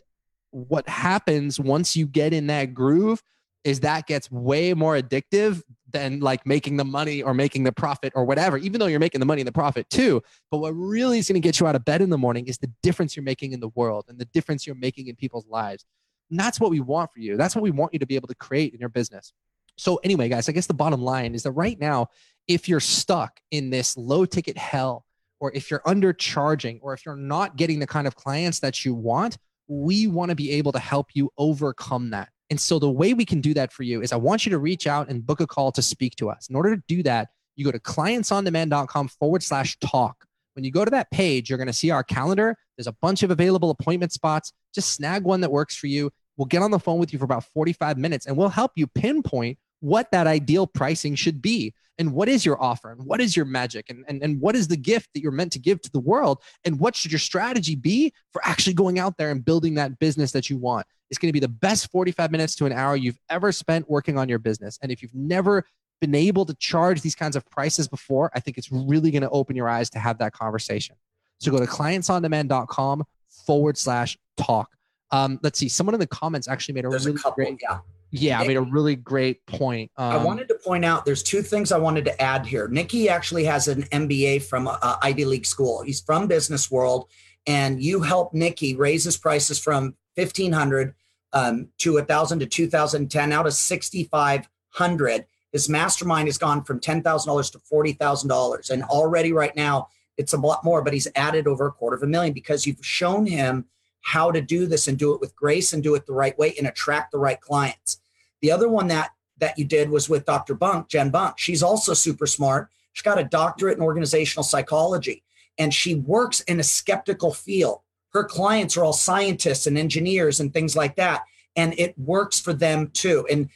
what 0.55 0.87
happens 0.87 1.59
once 1.59 1.97
you 1.97 2.07
get 2.07 2.33
in 2.33 2.47
that 2.47 2.73
groove 2.73 3.21
is 3.65 3.81
that 3.81 4.07
gets 4.07 4.31
way 4.31 4.73
more 4.73 4.95
addictive 4.95 5.61
than 5.91 6.21
like 6.21 6.45
making 6.45 6.77
the 6.77 6.85
money 6.85 7.21
or 7.21 7.33
making 7.33 7.63
the 7.63 7.73
profit 7.73 8.13
or 8.15 8.23
whatever, 8.23 8.57
even 8.57 8.79
though 8.79 8.85
you're 8.85 8.99
making 8.99 9.19
the 9.19 9.25
money 9.25 9.41
and 9.41 9.47
the 9.47 9.51
profit 9.51 9.89
too. 9.89 10.21
But 10.51 10.59
what 10.59 10.71
really 10.71 11.19
is 11.19 11.27
going 11.27 11.41
to 11.41 11.45
get 11.45 11.59
you 11.59 11.67
out 11.67 11.75
of 11.75 11.83
bed 11.83 12.01
in 12.01 12.09
the 12.09 12.17
morning 12.17 12.47
is 12.47 12.57
the 12.57 12.71
difference 12.81 13.17
you're 13.17 13.23
making 13.23 13.51
in 13.51 13.59
the 13.59 13.67
world 13.69 14.05
and 14.07 14.17
the 14.17 14.25
difference 14.25 14.65
you're 14.65 14.77
making 14.77 15.07
in 15.07 15.17
people's 15.17 15.45
lives. 15.47 15.83
And 16.29 16.39
that's 16.39 16.57
what 16.57 16.71
we 16.71 16.79
want 16.79 17.11
for 17.11 17.19
you. 17.19 17.35
That's 17.35 17.53
what 17.53 17.63
we 17.63 17.71
want 17.71 17.91
you 17.91 17.99
to 17.99 18.05
be 18.05 18.15
able 18.15 18.29
to 18.29 18.35
create 18.35 18.73
in 18.73 18.79
your 18.79 18.87
business. 18.87 19.33
So, 19.77 19.97
anyway, 20.05 20.29
guys, 20.29 20.47
I 20.47 20.53
guess 20.53 20.67
the 20.67 20.73
bottom 20.73 21.01
line 21.01 21.35
is 21.35 21.43
that 21.43 21.51
right 21.51 21.77
now, 21.77 22.07
if 22.47 22.69
you're 22.69 22.79
stuck 22.79 23.41
in 23.51 23.71
this 23.71 23.97
low 23.97 24.25
ticket 24.25 24.57
hell 24.57 25.05
or 25.41 25.51
if 25.53 25.69
you're 25.69 25.81
undercharging, 25.81 26.79
or 26.81 26.93
if 26.93 27.05
you're 27.05 27.17
not 27.17 27.57
getting 27.57 27.79
the 27.79 27.87
kind 27.87 28.07
of 28.07 28.15
clients 28.15 28.59
that 28.61 28.85
you 28.85 28.95
want, 28.95 29.37
we 29.67 30.07
want 30.07 30.29
to 30.29 30.35
be 30.35 30.51
able 30.51 30.71
to 30.71 30.79
help 30.79 31.07
you 31.13 31.29
overcome 31.37 32.11
that. 32.11 32.29
And 32.49 32.59
so 32.59 32.77
the 32.77 32.89
way 32.89 33.13
we 33.13 33.25
can 33.25 33.41
do 33.41 33.53
that 33.55 33.73
for 33.73 33.83
you 33.83 34.01
is 34.01 34.13
I 34.13 34.17
want 34.17 34.45
you 34.45 34.51
to 34.51 34.59
reach 34.59 34.85
out 34.85 35.09
and 35.09 35.25
book 35.25 35.39
a 35.39 35.47
call 35.47 35.71
to 35.71 35.81
speak 35.81 36.15
to 36.17 36.29
us. 36.29 36.47
In 36.49 36.55
order 36.55 36.75
to 36.75 36.83
do 36.87 37.01
that, 37.03 37.29
you 37.55 37.65
go 37.65 37.71
to 37.71 37.79
clientsondemand.com 37.79 39.07
forward 39.07 39.41
slash 39.41 39.77
talk. 39.79 40.25
When 40.53 40.63
you 40.63 40.71
go 40.71 40.85
to 40.85 40.91
that 40.91 41.09
page, 41.11 41.49
you're 41.49 41.57
going 41.57 41.67
to 41.67 41.73
see 41.73 41.89
our 41.89 42.03
calendar. 42.03 42.55
There's 42.77 42.87
a 42.87 42.95
bunch 43.01 43.23
of 43.23 43.31
available 43.31 43.71
appointment 43.71 44.11
spots. 44.11 44.53
Just 44.73 44.93
snag 44.93 45.23
one 45.23 45.41
that 45.41 45.51
works 45.51 45.75
for 45.75 45.87
you. 45.87 46.11
We'll 46.37 46.45
get 46.45 46.61
on 46.61 46.71
the 46.71 46.79
phone 46.79 46.99
with 46.99 47.13
you 47.13 47.19
for 47.19 47.25
about 47.25 47.45
45 47.45 47.97
minutes 47.97 48.25
and 48.25 48.37
we'll 48.37 48.49
help 48.49 48.71
you 48.75 48.87
pinpoint 48.87 49.57
what 49.79 50.11
that 50.11 50.27
ideal 50.27 50.67
pricing 50.67 51.15
should 51.15 51.41
be. 51.41 51.73
And 51.97 52.11
what 52.11 52.27
is 52.27 52.45
your 52.45 52.61
offer? 52.61 52.91
And 52.91 53.05
what 53.05 53.21
is 53.21 53.37
your 53.37 53.45
magic? 53.45 53.89
And, 53.89 54.03
and, 54.07 54.21
and 54.21 54.41
what 54.41 54.55
is 54.55 54.67
the 54.67 54.75
gift 54.75 55.09
that 55.13 55.21
you're 55.21 55.31
meant 55.31 55.53
to 55.53 55.59
give 55.59 55.81
to 55.81 55.91
the 55.91 55.99
world? 55.99 56.41
And 56.65 56.77
what 56.77 56.95
should 56.95 57.11
your 57.11 57.19
strategy 57.19 57.75
be 57.75 58.13
for 58.33 58.41
actually 58.43 58.73
going 58.73 58.99
out 58.99 59.17
there 59.17 59.31
and 59.31 59.45
building 59.45 59.75
that 59.75 59.97
business 59.99 60.33
that 60.33 60.49
you 60.49 60.57
want? 60.57 60.85
It's 61.09 61.17
going 61.17 61.29
to 61.29 61.33
be 61.33 61.39
the 61.39 61.47
best 61.47 61.89
45 61.91 62.31
minutes 62.31 62.55
to 62.55 62.65
an 62.65 62.73
hour 62.73 62.97
you've 62.97 63.19
ever 63.29 63.51
spent 63.51 63.89
working 63.89 64.17
on 64.17 64.27
your 64.27 64.39
business. 64.39 64.77
And 64.81 64.91
if 64.91 65.01
you've 65.01 65.15
never 65.15 65.65
been 66.01 66.15
able 66.15 66.45
to 66.45 66.53
charge 66.55 67.01
these 67.01 67.15
kinds 67.15 67.37
of 67.37 67.49
prices 67.49 67.87
before 67.87 68.29
i 68.35 68.39
think 68.39 68.57
it's 68.57 68.69
really 68.69 69.11
going 69.11 69.21
to 69.21 69.29
open 69.29 69.55
your 69.55 69.69
eyes 69.69 69.89
to 69.89 69.99
have 69.99 70.17
that 70.17 70.33
conversation. 70.33 70.95
So 71.39 71.51
go 71.51 71.59
to 71.59 71.65
clientsondemand.com 71.65 73.03
forward 73.45 73.77
slash 73.77 74.17
talk. 74.37 74.69
Um, 75.11 75.39
let's 75.43 75.59
see 75.59 75.69
someone 75.69 75.93
in 75.93 75.99
the 75.99 76.07
comments 76.07 76.47
actually 76.47 76.75
made 76.75 76.85
a 76.85 76.89
There's 76.89 77.05
really 77.05 77.17
a 77.17 77.21
couple, 77.21 77.45
great 77.45 77.59
yeah 77.61 77.79
yeah, 78.19 78.39
I 78.39 78.47
made 78.47 78.57
a 78.57 78.61
really 78.61 78.95
great 78.95 79.45
point. 79.45 79.91
Um, 79.97 80.11
I 80.11 80.17
wanted 80.23 80.47
to 80.49 80.55
point 80.55 80.85
out 80.85 81.05
there's 81.05 81.23
two 81.23 81.41
things 81.41 81.71
I 81.71 81.77
wanted 81.77 82.05
to 82.05 82.21
add 82.21 82.45
here. 82.45 82.67
Nikki 82.67 83.09
actually 83.09 83.45
has 83.45 83.67
an 83.67 83.83
MBA 83.83 84.43
from 84.43 84.67
uh, 84.67 84.95
Ivy 85.01 85.25
League 85.25 85.45
school. 85.45 85.81
He's 85.81 86.01
from 86.01 86.27
Business 86.27 86.69
World, 86.71 87.09
and 87.45 87.81
you 87.81 88.01
helped 88.01 88.33
Nikki 88.33 88.75
raise 88.75 89.03
his 89.03 89.17
prices 89.17 89.59
from 89.59 89.95
1500 90.15 90.93
um, 91.33 91.69
to 91.79 91.93
1000 91.93 92.39
to 92.39 92.45
2010 92.45 93.29
now 93.29 93.43
to 93.43 93.51
6500 93.51 95.25
his 95.51 95.69
mastermind 95.69 96.27
has 96.27 96.37
gone 96.37 96.63
from 96.65 96.81
$10,000 96.81 97.51
to 97.51 97.59
$40,000 97.59 98.69
and 98.69 98.83
already 98.83 99.33
right 99.33 99.55
now 99.55 99.89
it's 100.17 100.33
a 100.33 100.37
lot 100.37 100.63
more 100.63 100.81
but 100.81 100.93
he's 100.93 101.09
added 101.15 101.45
over 101.45 101.67
a 101.67 101.71
quarter 101.71 101.97
of 101.97 102.03
a 102.03 102.07
million 102.07 102.31
because 102.33 102.65
you've 102.65 102.85
shown 102.85 103.25
him 103.25 103.65
how 104.05 104.31
to 104.31 104.39
do 104.39 104.67
this 104.67 104.87
and 104.87 104.99
do 104.99 105.15
it 105.15 105.19
with 105.19 105.35
grace 105.35 105.73
and 105.73 105.81
do 105.81 105.95
it 105.95 106.05
the 106.05 106.13
right 106.13 106.37
way 106.37 106.53
and 106.59 106.67
attract 106.67 107.11
the 107.11 107.17
right 107.17 107.41
clients. 107.41 107.99
The 108.41 108.51
other 108.51 108.69
one 108.69 108.87
that 108.87 109.11
that 109.37 109.57
you 109.59 109.65
did 109.65 109.89
was 109.89 110.07
with 110.07 110.25
Dr. 110.25 110.53
Bunk, 110.53 110.87
Jen 110.87 111.09
Bunk. 111.09 111.37
She's 111.37 111.61
also 111.61 111.93
super 111.93 112.25
smart. 112.25 112.69
She's 112.93 113.03
got 113.03 113.19
a 113.19 113.25
doctorate 113.25 113.77
in 113.77 113.83
organizational 113.83 114.43
psychology 114.43 115.23
and 115.57 115.73
she 115.73 115.95
works 115.95 116.39
in 116.41 116.59
a 116.59 116.63
skeptical 116.63 117.33
field. 117.33 117.81
Her 118.11 118.23
clients 118.23 118.77
are 118.77 118.85
all 118.85 118.93
scientists 118.93 119.67
and 119.67 119.77
engineers 119.77 120.39
and 120.39 120.53
things 120.53 120.75
like 120.75 120.95
that 120.95 121.23
and 121.55 121.77
it 121.77 121.97
works 121.97 122.39
for 122.39 122.53
them 122.53 122.89
too. 122.91 123.25
And 123.29 123.49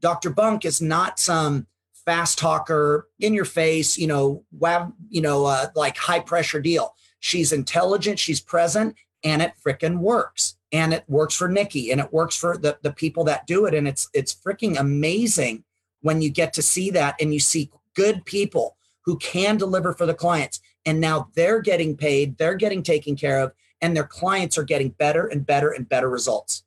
Dr. 0.00 0.30
Bunk 0.30 0.64
is 0.64 0.80
not 0.80 1.18
some 1.18 1.66
fast 2.04 2.38
talker 2.38 3.08
in 3.18 3.34
your 3.34 3.44
face, 3.44 3.96
you 3.96 4.06
know, 4.06 4.44
wab, 4.52 4.92
you 5.08 5.22
know, 5.22 5.46
uh, 5.46 5.68
like 5.74 5.96
high 5.96 6.20
pressure 6.20 6.60
deal. 6.60 6.94
She's 7.20 7.52
intelligent, 7.52 8.18
she's 8.18 8.40
present, 8.40 8.94
and 9.24 9.40
it 9.40 9.54
freaking 9.64 9.98
works 9.98 10.53
and 10.72 10.92
it 10.92 11.04
works 11.08 11.34
for 11.34 11.48
Nikki 11.48 11.90
and 11.90 12.00
it 12.00 12.12
works 12.12 12.36
for 12.36 12.56
the, 12.56 12.78
the 12.82 12.92
people 12.92 13.24
that 13.24 13.46
do 13.46 13.66
it. 13.66 13.74
And 13.74 13.86
it's 13.86 14.08
it's 14.12 14.34
freaking 14.34 14.78
amazing 14.78 15.64
when 16.02 16.20
you 16.20 16.30
get 16.30 16.52
to 16.54 16.62
see 16.62 16.90
that 16.90 17.14
and 17.20 17.32
you 17.32 17.40
see 17.40 17.70
good 17.94 18.24
people 18.24 18.76
who 19.04 19.16
can 19.18 19.56
deliver 19.56 19.92
for 19.92 20.06
the 20.06 20.14
clients. 20.14 20.60
And 20.86 21.00
now 21.00 21.28
they're 21.34 21.60
getting 21.60 21.96
paid, 21.96 22.36
they're 22.38 22.56
getting 22.56 22.82
taken 22.82 23.16
care 23.16 23.40
of, 23.40 23.52
and 23.80 23.96
their 23.96 24.04
clients 24.04 24.58
are 24.58 24.64
getting 24.64 24.90
better 24.90 25.26
and 25.26 25.46
better 25.46 25.70
and 25.70 25.88
better 25.88 26.08
results. 26.08 26.64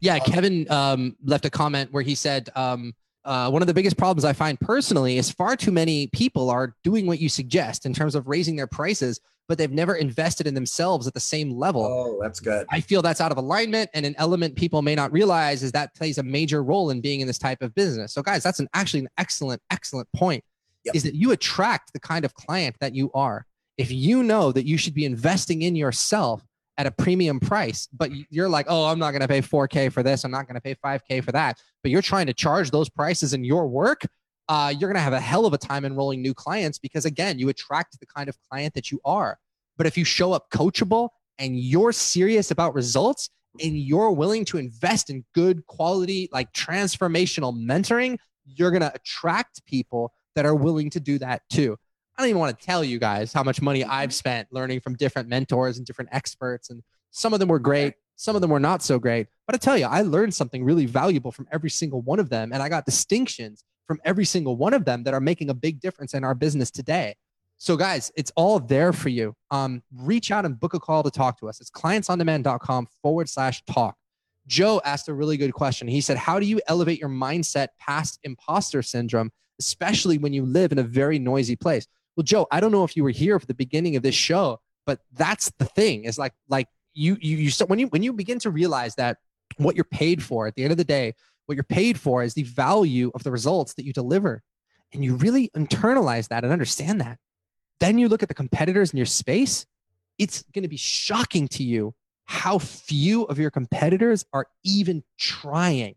Yeah, 0.00 0.18
Kevin 0.20 0.70
um, 0.70 1.16
left 1.24 1.44
a 1.44 1.50
comment 1.50 1.92
where 1.92 2.02
he 2.02 2.14
said, 2.14 2.50
um, 2.54 2.94
uh, 3.28 3.50
one 3.50 3.62
of 3.62 3.68
the 3.68 3.74
biggest 3.74 3.96
problems 3.96 4.24
I 4.24 4.32
find 4.32 4.58
personally 4.58 5.18
is 5.18 5.30
far 5.30 5.54
too 5.54 5.70
many 5.70 6.08
people 6.08 6.50
are 6.50 6.74
doing 6.82 7.06
what 7.06 7.20
you 7.20 7.28
suggest 7.28 7.86
in 7.86 7.92
terms 7.92 8.14
of 8.14 8.26
raising 8.26 8.56
their 8.56 8.66
prices 8.66 9.20
but 9.48 9.56
they've 9.56 9.72
never 9.72 9.96
invested 9.96 10.46
in 10.46 10.54
themselves 10.54 11.06
at 11.06 11.14
the 11.14 11.20
same 11.20 11.50
level. 11.50 11.82
Oh, 11.82 12.18
that's 12.22 12.38
good. 12.38 12.66
I 12.70 12.80
feel 12.80 13.00
that's 13.00 13.20
out 13.20 13.32
of 13.32 13.38
alignment. 13.38 13.88
And 13.94 14.04
an 14.04 14.14
element 14.18 14.54
people 14.54 14.82
may 14.82 14.94
not 14.94 15.10
realize 15.10 15.62
is 15.62 15.72
that 15.72 15.94
plays 15.94 16.18
a 16.18 16.22
major 16.22 16.62
role 16.62 16.90
in 16.90 17.00
being 17.00 17.20
in 17.20 17.26
this 17.26 17.38
type 17.38 17.62
of 17.62 17.74
business. 17.74 18.12
So, 18.12 18.22
guys, 18.22 18.42
that's 18.42 18.60
an 18.60 18.68
actually 18.74 19.00
an 19.00 19.08
excellent, 19.16 19.62
excellent 19.70 20.06
point 20.14 20.44
yep. 20.84 20.94
is 20.94 21.02
that 21.02 21.14
you 21.14 21.32
attract 21.32 21.94
the 21.94 22.00
kind 22.00 22.26
of 22.26 22.34
client 22.34 22.76
that 22.80 22.94
you 22.94 23.10
are. 23.14 23.46
If 23.78 23.90
you 23.90 24.22
know 24.22 24.52
that 24.52 24.66
you 24.66 24.76
should 24.76 24.94
be 24.94 25.06
investing 25.06 25.62
in 25.62 25.74
yourself 25.76 26.42
at 26.78 26.86
a 26.86 26.92
premium 26.92 27.40
price, 27.40 27.88
but 27.92 28.10
you're 28.30 28.48
like, 28.48 28.66
oh, 28.68 28.86
I'm 28.86 29.00
not 29.00 29.10
going 29.10 29.20
to 29.20 29.28
pay 29.28 29.42
4K 29.42 29.92
for 29.92 30.04
this. 30.04 30.24
I'm 30.24 30.30
not 30.30 30.46
going 30.46 30.54
to 30.54 30.60
pay 30.60 30.76
5K 30.76 31.24
for 31.24 31.32
that. 31.32 31.60
But 31.82 31.90
you're 31.90 32.02
trying 32.02 32.26
to 32.26 32.32
charge 32.32 32.70
those 32.70 32.88
prices 32.88 33.34
in 33.34 33.44
your 33.44 33.66
work. 33.66 34.02
Uh, 34.48 34.72
you're 34.78 34.88
going 34.88 34.94
to 34.94 35.02
have 35.02 35.12
a 35.12 35.20
hell 35.20 35.44
of 35.44 35.52
a 35.52 35.58
time 35.58 35.84
enrolling 35.84 36.22
new 36.22 36.32
clients 36.32 36.78
because, 36.78 37.04
again, 37.04 37.38
you 37.38 37.48
attract 37.48 37.98
the 37.98 38.06
kind 38.06 38.28
of 38.28 38.38
client 38.48 38.74
that 38.74 38.92
you 38.92 39.00
are. 39.04 39.38
But 39.76 39.86
if 39.86 39.98
you 39.98 40.04
show 40.04 40.32
up 40.32 40.50
coachable 40.50 41.10
and 41.38 41.58
you're 41.58 41.92
serious 41.92 42.52
about 42.52 42.74
results 42.74 43.28
and 43.60 43.76
you're 43.76 44.12
willing 44.12 44.44
to 44.46 44.58
invest 44.58 45.10
in 45.10 45.24
good 45.34 45.66
quality, 45.66 46.28
like 46.32 46.52
transformational 46.52 47.54
mentoring, 47.54 48.18
you're 48.46 48.70
going 48.70 48.82
to 48.82 48.94
attract 48.94 49.66
people 49.66 50.12
that 50.36 50.46
are 50.46 50.54
willing 50.54 50.90
to 50.90 51.00
do 51.00 51.18
that 51.18 51.42
too. 51.50 51.76
I 52.18 52.22
don't 52.22 52.30
even 52.30 52.40
want 52.40 52.58
to 52.58 52.66
tell 52.66 52.82
you 52.82 52.98
guys 52.98 53.32
how 53.32 53.44
much 53.44 53.62
money 53.62 53.84
I've 53.84 54.12
spent 54.12 54.48
learning 54.50 54.80
from 54.80 54.96
different 54.96 55.28
mentors 55.28 55.78
and 55.78 55.86
different 55.86 56.10
experts. 56.12 56.68
And 56.68 56.82
some 57.12 57.32
of 57.32 57.38
them 57.38 57.48
were 57.48 57.60
great, 57.60 57.94
some 58.16 58.34
of 58.34 58.42
them 58.42 58.50
were 58.50 58.58
not 58.58 58.82
so 58.82 58.98
great. 58.98 59.28
But 59.46 59.54
I 59.54 59.58
tell 59.58 59.78
you, 59.78 59.86
I 59.86 60.02
learned 60.02 60.34
something 60.34 60.64
really 60.64 60.84
valuable 60.84 61.30
from 61.30 61.46
every 61.52 61.70
single 61.70 62.02
one 62.02 62.18
of 62.18 62.28
them. 62.28 62.52
And 62.52 62.60
I 62.60 62.68
got 62.68 62.84
distinctions 62.84 63.62
from 63.86 64.00
every 64.04 64.24
single 64.24 64.56
one 64.56 64.74
of 64.74 64.84
them 64.84 65.04
that 65.04 65.14
are 65.14 65.20
making 65.20 65.48
a 65.48 65.54
big 65.54 65.80
difference 65.80 66.12
in 66.12 66.24
our 66.24 66.34
business 66.34 66.72
today. 66.72 67.14
So, 67.56 67.76
guys, 67.76 68.10
it's 68.16 68.32
all 68.34 68.58
there 68.58 68.92
for 68.92 69.10
you. 69.10 69.34
Um, 69.52 69.84
reach 69.94 70.32
out 70.32 70.44
and 70.44 70.58
book 70.58 70.74
a 70.74 70.80
call 70.80 71.04
to 71.04 71.12
talk 71.12 71.38
to 71.38 71.48
us. 71.48 71.60
It's 71.60 71.70
clientsondemand.com 71.70 72.88
forward 73.00 73.28
slash 73.28 73.64
talk. 73.64 73.96
Joe 74.48 74.80
asked 74.84 75.08
a 75.08 75.14
really 75.14 75.36
good 75.36 75.52
question. 75.52 75.86
He 75.86 76.00
said, 76.00 76.16
How 76.16 76.40
do 76.40 76.46
you 76.46 76.60
elevate 76.66 76.98
your 76.98 77.10
mindset 77.10 77.68
past 77.78 78.18
imposter 78.24 78.82
syndrome, 78.82 79.30
especially 79.60 80.18
when 80.18 80.32
you 80.32 80.44
live 80.44 80.72
in 80.72 80.78
a 80.78 80.84
very 80.84 81.20
noisy 81.20 81.54
place? 81.54 81.86
Well, 82.18 82.24
Joe, 82.24 82.48
I 82.50 82.58
don't 82.58 82.72
know 82.72 82.82
if 82.82 82.96
you 82.96 83.04
were 83.04 83.10
here 83.10 83.38
for 83.38 83.46
the 83.46 83.54
beginning 83.54 83.94
of 83.94 84.02
this 84.02 84.16
show, 84.16 84.60
but 84.84 84.98
that's 85.12 85.52
the 85.58 85.64
thing. 85.64 86.02
Is 86.02 86.18
like 86.18 86.34
like 86.48 86.66
you 86.92 87.16
you 87.20 87.36
you 87.36 87.50
so 87.50 87.64
when 87.64 87.78
you 87.78 87.86
when 87.86 88.02
you 88.02 88.12
begin 88.12 88.40
to 88.40 88.50
realize 88.50 88.96
that 88.96 89.18
what 89.56 89.76
you're 89.76 89.84
paid 89.84 90.20
for 90.20 90.48
at 90.48 90.56
the 90.56 90.64
end 90.64 90.72
of 90.72 90.78
the 90.78 90.84
day, 90.84 91.14
what 91.46 91.54
you're 91.54 91.62
paid 91.62 91.96
for 91.96 92.24
is 92.24 92.34
the 92.34 92.42
value 92.42 93.12
of 93.14 93.22
the 93.22 93.30
results 93.30 93.74
that 93.74 93.84
you 93.84 93.92
deliver, 93.92 94.42
and 94.92 95.04
you 95.04 95.14
really 95.14 95.48
internalize 95.56 96.26
that 96.26 96.42
and 96.42 96.52
understand 96.52 97.00
that. 97.00 97.20
Then 97.78 97.98
you 97.98 98.08
look 98.08 98.24
at 98.24 98.28
the 98.28 98.34
competitors 98.34 98.90
in 98.90 98.96
your 98.96 99.06
space. 99.06 99.64
It's 100.18 100.42
going 100.52 100.64
to 100.64 100.68
be 100.68 100.76
shocking 100.76 101.46
to 101.48 101.62
you 101.62 101.94
how 102.24 102.58
few 102.58 103.22
of 103.26 103.38
your 103.38 103.52
competitors 103.52 104.24
are 104.32 104.48
even 104.64 105.04
trying 105.18 105.94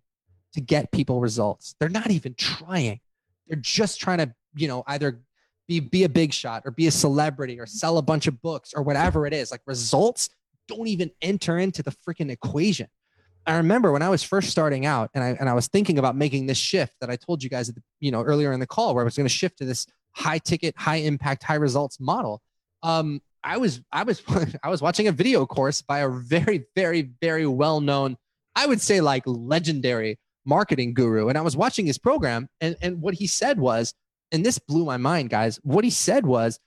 to 0.54 0.62
get 0.62 0.92
people 0.92 1.20
results. 1.20 1.74
They're 1.80 1.90
not 1.90 2.12
even 2.12 2.36
trying. 2.36 3.00
They're 3.48 3.58
just 3.58 4.00
trying 4.00 4.20
to, 4.20 4.36
you 4.54 4.68
know, 4.68 4.84
either 4.86 5.24
be 5.72 5.80
be 5.80 6.04
a 6.04 6.10
big 6.10 6.34
shot 6.34 6.64
or 6.66 6.72
be 6.72 6.88
a 6.88 6.92
celebrity 6.92 7.60
or 7.60 7.66
sell 7.66 7.98
a 7.98 8.02
bunch 8.02 8.28
of 8.28 8.42
books 8.42 8.74
or 8.76 8.84
whatever 8.84 9.26
it 9.26 9.34
is. 9.34 9.52
Like 9.52 9.62
results 9.66 10.30
don't 10.68 10.88
even 10.88 11.12
enter 11.22 11.58
into 11.58 11.82
the 11.82 11.96
freaking 12.06 12.30
equation. 12.30 12.88
I 13.46 13.56
remember 13.56 13.92
when 13.92 14.02
I 14.02 14.10
was 14.10 14.22
first 14.22 14.50
starting 14.50 14.86
out 14.86 15.10
and 15.14 15.24
I 15.24 15.30
and 15.40 15.50
I 15.50 15.54
was 15.54 15.68
thinking 15.68 15.98
about 15.98 16.16
making 16.16 16.46
this 16.46 16.58
shift 16.58 16.96
that 17.00 17.10
I 17.10 17.16
told 17.16 17.42
you 17.42 17.50
guys 17.50 17.68
the, 17.68 17.82
you 18.02 18.12
know 18.12 18.22
earlier 18.22 18.52
in 18.52 18.60
the 18.60 18.68
call 18.68 18.94
where 18.94 19.04
I 19.04 19.06
was 19.06 19.16
going 19.16 19.28
to 19.28 19.34
shift 19.34 19.60
to 19.60 19.66
this 19.66 19.88
high 20.14 20.40
ticket, 20.40 20.76
high 20.78 20.98
impact, 20.98 21.44
high 21.44 21.56
results 21.56 22.00
model. 22.00 22.42
Um, 22.84 23.22
I 23.44 23.58
was 23.58 23.82
I 23.94 24.04
was 24.04 24.22
I 24.64 24.70
was 24.70 24.82
watching 24.82 25.08
a 25.08 25.12
video 25.12 25.46
course 25.46 25.82
by 25.82 26.00
a 26.00 26.10
very 26.10 26.66
very 26.76 27.12
very 27.22 27.48
well 27.48 27.80
known, 27.80 28.18
I 28.56 28.66
would 28.66 28.82
say 28.82 29.00
like 29.00 29.24
legendary 29.26 30.20
marketing 30.46 30.94
guru, 30.94 31.30
and 31.30 31.38
I 31.38 31.42
was 31.42 31.56
watching 31.56 31.86
his 31.86 31.98
program, 31.98 32.50
and 32.60 32.76
and 32.82 33.02
what 33.02 33.14
he 33.14 33.26
said 33.26 33.58
was 33.58 33.94
and 34.32 34.46
this 34.46 34.60
blew 34.60 34.86
my 34.86 34.98
mind, 34.98 35.30
guys. 35.30 35.60
What 35.64 35.84
he 35.84 35.90
said 35.90 36.26
was, 36.26 36.60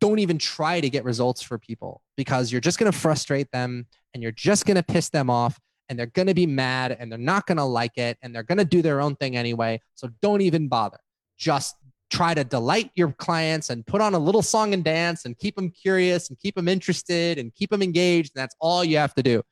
don't 0.00 0.18
even 0.18 0.38
try 0.38 0.80
to 0.80 0.90
get 0.90 1.04
results 1.04 1.42
for 1.42 1.58
people 1.58 2.02
because 2.16 2.52
you're 2.52 2.60
just 2.60 2.78
going 2.78 2.90
to 2.90 2.98
frustrate 2.98 3.50
them 3.52 3.86
and 4.12 4.22
you're 4.22 4.32
just 4.32 4.66
going 4.66 4.76
to 4.76 4.82
piss 4.82 5.08
them 5.08 5.30
off 5.30 5.58
and 5.88 5.98
they're 5.98 6.06
going 6.06 6.28
to 6.28 6.34
be 6.34 6.46
mad 6.46 6.96
and 6.98 7.10
they're 7.10 7.18
not 7.18 7.46
going 7.46 7.56
to 7.56 7.64
like 7.64 7.96
it 7.96 8.18
and 8.22 8.34
they're 8.34 8.42
going 8.42 8.58
to 8.58 8.64
do 8.64 8.82
their 8.82 9.00
own 9.00 9.16
thing 9.16 9.36
anyway. 9.36 9.80
So 9.94 10.08
don't 10.20 10.40
even 10.40 10.68
bother. 10.68 10.98
Just 11.38 11.76
try 12.10 12.34
to 12.34 12.44
delight 12.44 12.90
your 12.94 13.12
clients 13.12 13.70
and 13.70 13.86
put 13.86 14.00
on 14.00 14.14
a 14.14 14.18
little 14.18 14.42
song 14.42 14.74
and 14.74 14.84
dance 14.84 15.24
and 15.24 15.38
keep 15.38 15.56
them 15.56 15.70
curious 15.70 16.28
and 16.28 16.38
keep 16.38 16.54
them 16.54 16.68
interested 16.68 17.38
and 17.38 17.54
keep 17.54 17.70
them 17.70 17.82
engaged. 17.82 18.32
And 18.34 18.42
that's 18.42 18.54
all 18.60 18.84
you 18.84 18.98
have 18.98 19.14
to 19.14 19.22
do. 19.22 19.42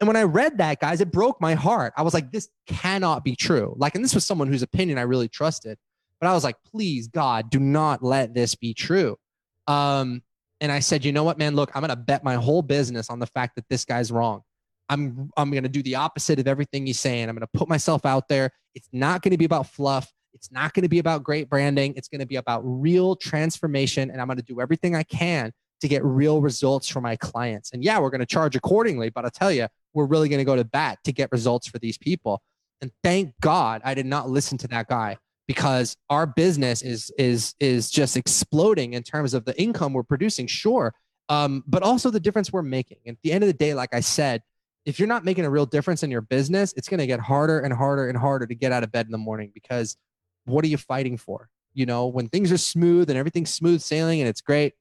And 0.00 0.08
when 0.08 0.16
I 0.16 0.24
read 0.24 0.58
that, 0.58 0.80
guys, 0.80 1.00
it 1.00 1.10
broke 1.10 1.40
my 1.40 1.54
heart. 1.54 1.94
I 1.96 2.02
was 2.02 2.14
like, 2.14 2.30
this 2.30 2.48
cannot 2.66 3.24
be 3.24 3.36
true. 3.36 3.74
Like, 3.78 3.94
and 3.94 4.04
this 4.04 4.14
was 4.14 4.24
someone 4.24 4.48
whose 4.48 4.62
opinion 4.62 4.98
I 4.98 5.02
really 5.02 5.28
trusted. 5.28 5.78
But 6.24 6.30
I 6.30 6.32
was 6.32 6.42
like, 6.42 6.56
please, 6.72 7.06
God, 7.08 7.50
do 7.50 7.60
not 7.60 8.02
let 8.02 8.32
this 8.32 8.54
be 8.54 8.72
true. 8.72 9.18
Um, 9.66 10.22
and 10.58 10.72
I 10.72 10.78
said, 10.78 11.04
you 11.04 11.12
know 11.12 11.22
what, 11.22 11.36
man? 11.36 11.54
Look, 11.54 11.70
I'm 11.74 11.82
gonna 11.82 11.96
bet 11.96 12.24
my 12.24 12.36
whole 12.36 12.62
business 12.62 13.10
on 13.10 13.18
the 13.18 13.26
fact 13.26 13.56
that 13.56 13.68
this 13.68 13.84
guy's 13.84 14.10
wrong. 14.10 14.40
I'm 14.88 15.30
I'm 15.36 15.50
gonna 15.50 15.68
do 15.68 15.82
the 15.82 15.96
opposite 15.96 16.38
of 16.38 16.48
everything 16.48 16.86
he's 16.86 16.98
saying. 16.98 17.28
I'm 17.28 17.34
gonna 17.34 17.46
put 17.52 17.68
myself 17.68 18.06
out 18.06 18.26
there. 18.28 18.52
It's 18.74 18.88
not 18.90 19.20
gonna 19.20 19.36
be 19.36 19.44
about 19.44 19.66
fluff. 19.66 20.10
It's 20.32 20.50
not 20.50 20.72
gonna 20.72 20.88
be 20.88 20.98
about 20.98 21.24
great 21.24 21.50
branding. 21.50 21.92
It's 21.94 22.08
gonna 22.08 22.24
be 22.24 22.36
about 22.36 22.62
real 22.64 23.16
transformation. 23.16 24.10
And 24.10 24.18
I'm 24.18 24.26
gonna 24.26 24.40
do 24.40 24.62
everything 24.62 24.96
I 24.96 25.02
can 25.02 25.52
to 25.82 25.88
get 25.88 26.02
real 26.02 26.40
results 26.40 26.88
for 26.88 27.02
my 27.02 27.16
clients. 27.16 27.72
And 27.72 27.84
yeah, 27.84 27.98
we're 27.98 28.08
gonna 28.08 28.24
charge 28.24 28.56
accordingly, 28.56 29.10
but 29.10 29.26
I'll 29.26 29.30
tell 29.30 29.52
you, 29.52 29.68
we're 29.92 30.06
really 30.06 30.30
gonna 30.30 30.46
go 30.46 30.56
to 30.56 30.64
bat 30.64 31.00
to 31.04 31.12
get 31.12 31.30
results 31.32 31.66
for 31.66 31.78
these 31.78 31.98
people. 31.98 32.40
And 32.80 32.90
thank 33.02 33.34
God 33.42 33.82
I 33.84 33.92
did 33.92 34.06
not 34.06 34.30
listen 34.30 34.56
to 34.56 34.68
that 34.68 34.88
guy 34.88 35.18
because 35.46 35.96
our 36.10 36.26
business 36.26 36.82
is 36.82 37.10
is 37.18 37.54
is 37.60 37.90
just 37.90 38.16
exploding 38.16 38.94
in 38.94 39.02
terms 39.02 39.34
of 39.34 39.44
the 39.44 39.60
income 39.60 39.92
we're 39.92 40.02
producing 40.02 40.46
sure 40.46 40.94
um, 41.30 41.64
but 41.66 41.82
also 41.82 42.10
the 42.10 42.20
difference 42.20 42.52
we're 42.52 42.60
making. 42.60 42.98
At 43.06 43.16
the 43.22 43.32
end 43.32 43.42
of 43.44 43.48
the 43.48 43.54
day 43.54 43.74
like 43.74 43.94
i 43.94 44.00
said 44.00 44.42
if 44.84 44.98
you're 44.98 45.08
not 45.08 45.24
making 45.24 45.44
a 45.44 45.50
real 45.50 45.66
difference 45.66 46.02
in 46.02 46.10
your 46.10 46.20
business 46.20 46.72
it's 46.76 46.88
going 46.88 47.00
to 47.00 47.06
get 47.06 47.20
harder 47.20 47.60
and 47.60 47.72
harder 47.72 48.08
and 48.08 48.18
harder 48.18 48.46
to 48.46 48.54
get 48.54 48.72
out 48.72 48.82
of 48.82 48.92
bed 48.92 49.06
in 49.06 49.12
the 49.12 49.18
morning 49.18 49.50
because 49.54 49.96
what 50.44 50.64
are 50.64 50.68
you 50.68 50.76
fighting 50.76 51.16
for? 51.16 51.48
You 51.72 51.86
know 51.86 52.06
when 52.06 52.28
things 52.28 52.52
are 52.52 52.58
smooth 52.58 53.10
and 53.10 53.18
everything's 53.18 53.52
smooth 53.52 53.80
sailing 53.80 54.20
and 54.20 54.28
it's 54.28 54.40
great 54.40 54.74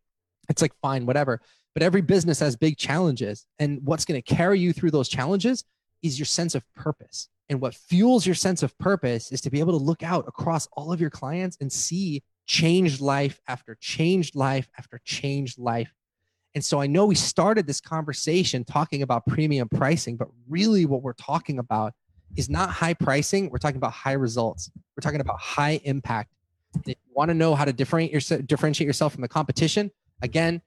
it's 0.50 0.62
like 0.62 0.74
fine 0.82 1.06
whatever. 1.06 1.42
But 1.74 1.82
every 1.82 2.02
business 2.02 2.40
has 2.40 2.56
big 2.56 2.78
challenges 2.78 3.46
and 3.58 3.80
what's 3.84 4.06
going 4.06 4.22
to 4.22 4.36
carry 4.36 4.60
you 4.60 4.74
through 4.74 4.92
those 4.92 5.10
challenges 5.10 5.64
is 6.04 6.20
your 6.20 6.26
sense 6.28 6.54
of 6.54 6.64
purpose 6.76 7.30
and 7.50 7.62
what 7.62 7.76
fuels 7.76 8.26
your 8.26 8.36
sense 8.36 8.64
of 8.64 8.78
purpose 8.78 9.32
is 9.32 9.42
to 9.42 9.50
be 9.50 9.60
able 9.60 9.78
to 9.78 9.84
look 9.84 10.04
out 10.04 10.26
across 10.28 10.68
all 10.74 10.92
of 10.92 11.02
your 11.02 11.10
clients 11.10 11.58
and 11.60 11.72
see 11.72 12.24
changed 12.46 13.02
life 13.02 13.40
after 13.48 13.78
changed 13.80 14.36
life 14.36 14.68
after 14.78 15.00
changed 15.04 15.60
life. 15.60 15.94
And 16.56 16.64
so 16.64 16.80
I 16.80 16.88
know 16.88 17.06
we 17.06 17.16
started 17.16 17.66
this 17.66 17.82
conversation 17.82 18.64
talking 18.64 19.02
about 19.02 19.26
premium 19.26 19.68
pricing, 19.70 20.18
but 20.18 20.28
really 20.48 20.86
what 20.86 21.02
we're 21.02 21.14
talking 21.14 21.60
about 21.60 21.94
is 22.36 22.50
not 22.50 22.70
high 22.70 22.94
pricing. 22.94 23.50
We're 23.50 23.58
talking 23.58 23.78
about 23.78 23.92
high 23.92 24.14
results. 24.14 24.72
We're 24.96 25.02
talking 25.02 25.22
about 25.22 25.40
high 25.40 25.82
impact. 25.84 26.32
If 26.86 26.88
you 26.88 27.14
want 27.14 27.30
to 27.30 27.36
know 27.36 27.56
how 27.56 27.66
to 27.66 27.74
differentiate, 27.74 28.48
differentiate 28.48 28.88
yourself 28.88 29.14
from 29.14 29.22
the 29.22 29.28
competition, 29.28 29.92
again, 30.22 30.62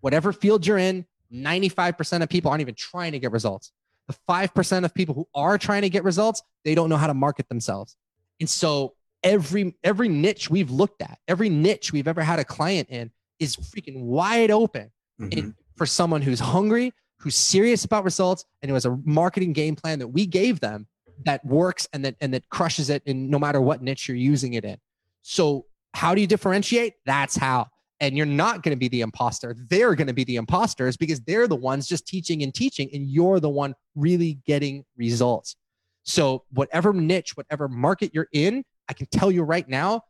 whatever 0.00 0.32
field 0.32 0.66
you're 0.66 0.78
in, 0.78 1.06
95% 1.32 2.22
of 2.22 2.28
people 2.28 2.50
aren't 2.50 2.60
even 2.60 2.74
trying 2.74 3.12
to 3.12 3.18
get 3.18 3.32
results 3.32 3.72
the 4.08 4.14
5% 4.28 4.84
of 4.84 4.94
people 4.94 5.14
who 5.14 5.28
are 5.34 5.58
trying 5.58 5.82
to 5.82 5.90
get 5.90 6.04
results, 6.04 6.42
they 6.64 6.74
don't 6.74 6.88
know 6.88 6.96
how 6.96 7.06
to 7.06 7.14
market 7.14 7.48
themselves. 7.48 7.96
And 8.40 8.48
so 8.48 8.94
every 9.22 9.74
every 9.82 10.08
niche 10.08 10.50
we've 10.50 10.70
looked 10.70 11.02
at, 11.02 11.18
every 11.26 11.48
niche 11.48 11.92
we've 11.92 12.08
ever 12.08 12.22
had 12.22 12.38
a 12.38 12.44
client 12.44 12.88
in 12.90 13.10
is 13.38 13.56
freaking 13.56 14.02
wide 14.02 14.50
open 14.50 14.90
mm-hmm. 15.20 15.50
for 15.76 15.86
someone 15.86 16.22
who's 16.22 16.40
hungry, 16.40 16.92
who's 17.18 17.36
serious 17.36 17.84
about 17.84 18.04
results, 18.04 18.44
and 18.62 18.70
who 18.70 18.74
has 18.74 18.84
a 18.84 18.98
marketing 19.04 19.52
game 19.52 19.74
plan 19.74 19.98
that 19.98 20.08
we 20.08 20.26
gave 20.26 20.60
them 20.60 20.86
that 21.24 21.44
works 21.44 21.88
and 21.92 22.04
that 22.04 22.16
and 22.20 22.34
that 22.34 22.48
crushes 22.48 22.90
it 22.90 23.02
in 23.06 23.30
no 23.30 23.38
matter 23.38 23.60
what 23.60 23.82
niche 23.82 24.08
you're 24.08 24.16
using 24.16 24.54
it 24.54 24.64
in. 24.64 24.78
So 25.22 25.66
how 25.94 26.14
do 26.14 26.20
you 26.20 26.26
differentiate? 26.26 26.94
That's 27.06 27.36
how 27.36 27.68
and 28.00 28.16
you're 28.16 28.26
not 28.26 28.62
going 28.62 28.74
to 28.74 28.78
be 28.78 28.88
the 28.88 29.00
imposter. 29.00 29.54
They're 29.68 29.94
going 29.94 30.06
to 30.06 30.12
be 30.12 30.24
the 30.24 30.36
imposters 30.36 30.96
because 30.96 31.20
they're 31.20 31.48
the 31.48 31.56
ones 31.56 31.86
just 31.86 32.06
teaching 32.06 32.42
and 32.42 32.54
teaching, 32.54 32.90
and 32.92 33.08
you're 33.08 33.40
the 33.40 33.48
one 33.48 33.74
really 33.94 34.38
getting 34.46 34.84
results. 34.96 35.56
So, 36.04 36.44
whatever 36.50 36.92
niche, 36.92 37.36
whatever 37.36 37.68
market 37.68 38.12
you're 38.14 38.28
in, 38.32 38.64
I 38.88 38.92
can 38.92 39.06
tell 39.06 39.30
you 39.30 39.42
right 39.42 39.68
now, 39.68 40.02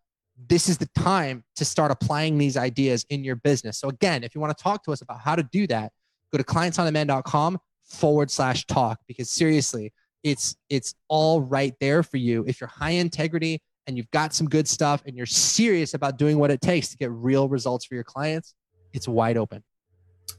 this 0.48 0.68
is 0.68 0.76
the 0.76 0.88
time 0.94 1.44
to 1.56 1.64
start 1.64 1.90
applying 1.90 2.36
these 2.36 2.56
ideas 2.56 3.06
in 3.08 3.24
your 3.24 3.36
business. 3.36 3.78
So, 3.78 3.88
again, 3.88 4.22
if 4.22 4.34
you 4.34 4.40
want 4.40 4.56
to 4.56 4.62
talk 4.62 4.84
to 4.84 4.92
us 4.92 5.00
about 5.00 5.20
how 5.20 5.36
to 5.36 5.42
do 5.42 5.66
that, 5.68 5.92
go 6.32 6.38
to 6.38 6.44
clientsondemand.com 6.44 7.58
forward 7.84 8.30
slash 8.30 8.66
talk 8.66 9.00
because 9.06 9.30
seriously, 9.30 9.92
it's 10.22 10.56
it's 10.68 10.94
all 11.08 11.40
right 11.40 11.74
there 11.80 12.02
for 12.02 12.16
you. 12.16 12.44
If 12.46 12.60
you're 12.60 12.68
high 12.68 12.90
integrity, 12.90 13.62
and 13.86 13.96
you've 13.96 14.10
got 14.10 14.34
some 14.34 14.48
good 14.48 14.66
stuff 14.66 15.02
and 15.06 15.16
you're 15.16 15.26
serious 15.26 15.94
about 15.94 16.18
doing 16.18 16.38
what 16.38 16.50
it 16.50 16.60
takes 16.60 16.88
to 16.88 16.96
get 16.96 17.10
real 17.10 17.48
results 17.48 17.84
for 17.84 17.94
your 17.94 18.04
clients, 18.04 18.54
it's 18.92 19.06
wide 19.06 19.36
open. 19.36 19.62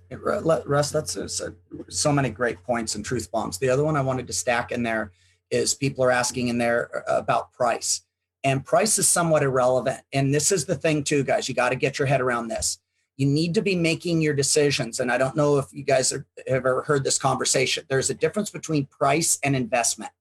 Russ, 0.10 0.92
that's 0.92 1.18
so 1.90 2.12
many 2.12 2.30
great 2.30 2.62
points 2.64 2.96
and 2.96 3.06
truth 3.06 3.32
bombs. 3.32 3.58
The 3.58 3.70
other 3.70 3.84
one 3.84 3.96
I 3.96 4.02
wanted 4.02 4.28
to 4.28 4.34
stack 4.34 4.72
in 4.72 4.84
there 4.84 5.12
is 5.50 5.74
people 5.74 6.04
are 6.04 6.12
asking 6.12 6.50
in 6.50 6.58
there 6.58 7.04
uh, 7.10 7.18
about 7.18 7.54
price. 7.54 8.02
And 8.44 8.66
price 8.66 9.00
is 9.00 9.08
somewhat 9.08 9.44
irrelevant. 9.44 10.02
And 10.14 10.34
this 10.34 10.52
is 10.52 10.66
the 10.66 10.76
thing, 10.76 11.04
too, 11.04 11.24
guys. 11.24 11.48
You 11.48 11.56
got 11.56 11.70
to 11.70 11.76
get 11.76 12.00
your 12.00 12.06
head 12.06 12.22
around 12.22 12.50
this. 12.50 12.80
you 13.18 13.26
need 13.26 13.56
to 13.56 13.62
be 13.62 13.76
making 13.76 14.22
your 14.22 14.34
decisions. 14.34 15.00
And 15.00 15.12
I 15.12 15.18
don't 15.18 15.36
know 15.36 15.58
if 15.58 15.66
you 15.74 15.84
guys 15.84 16.14
are, 16.14 16.26
have 16.48 16.58
ever 16.58 16.84
heard 16.84 17.04
this 17.04 17.18
conversation. 17.18 17.84
There's 17.90 18.12
a 18.12 18.14
difference 18.14 18.52
between 18.52 18.86
price 18.86 19.40
and 19.44 19.56
investment 19.56 20.12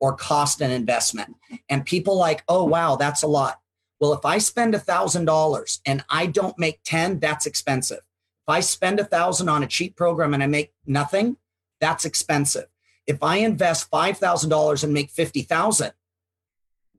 or 0.00 0.16
cost 0.16 0.60
and 0.60 0.72
investment. 0.72 1.34
And 1.68 1.84
people 1.84 2.16
like, 2.16 2.42
oh, 2.48 2.64
wow, 2.64 2.96
that's 2.96 3.22
a 3.22 3.28
lot. 3.28 3.60
Well, 4.00 4.12
if 4.12 4.24
I 4.24 4.38
spend 4.38 4.74
a 4.74 4.78
thousand 4.78 5.24
dollars 5.24 5.80
and 5.86 6.04
I 6.10 6.26
don't 6.26 6.58
make 6.58 6.80
10, 6.84 7.20
that's 7.20 7.46
expensive. 7.46 7.98
If 7.98 8.48
I 8.48 8.60
spend 8.60 9.00
a 9.00 9.04
thousand 9.04 9.48
on 9.48 9.62
a 9.62 9.66
cheap 9.66 9.96
program 9.96 10.34
and 10.34 10.42
I 10.42 10.46
make 10.46 10.72
nothing, 10.86 11.38
that's 11.80 12.04
expensive. 12.04 12.66
If 13.06 13.22
I 13.22 13.36
invest 13.36 13.90
five 13.90 14.18
thousand 14.18 14.50
dollars 14.50 14.84
and 14.84 14.92
make 14.92 15.10
fifty 15.10 15.42
thousand, 15.42 15.92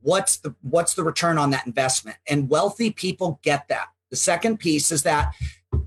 what's 0.01 0.37
the 0.37 0.55
what's 0.61 0.93
the 0.93 1.03
return 1.03 1.37
on 1.37 1.51
that 1.51 1.65
investment? 1.65 2.17
And 2.27 2.49
wealthy 2.49 2.91
people 2.91 3.39
get 3.43 3.67
that. 3.69 3.87
The 4.11 4.15
second 4.15 4.59
piece 4.59 4.91
is 4.91 5.03
that 5.03 5.33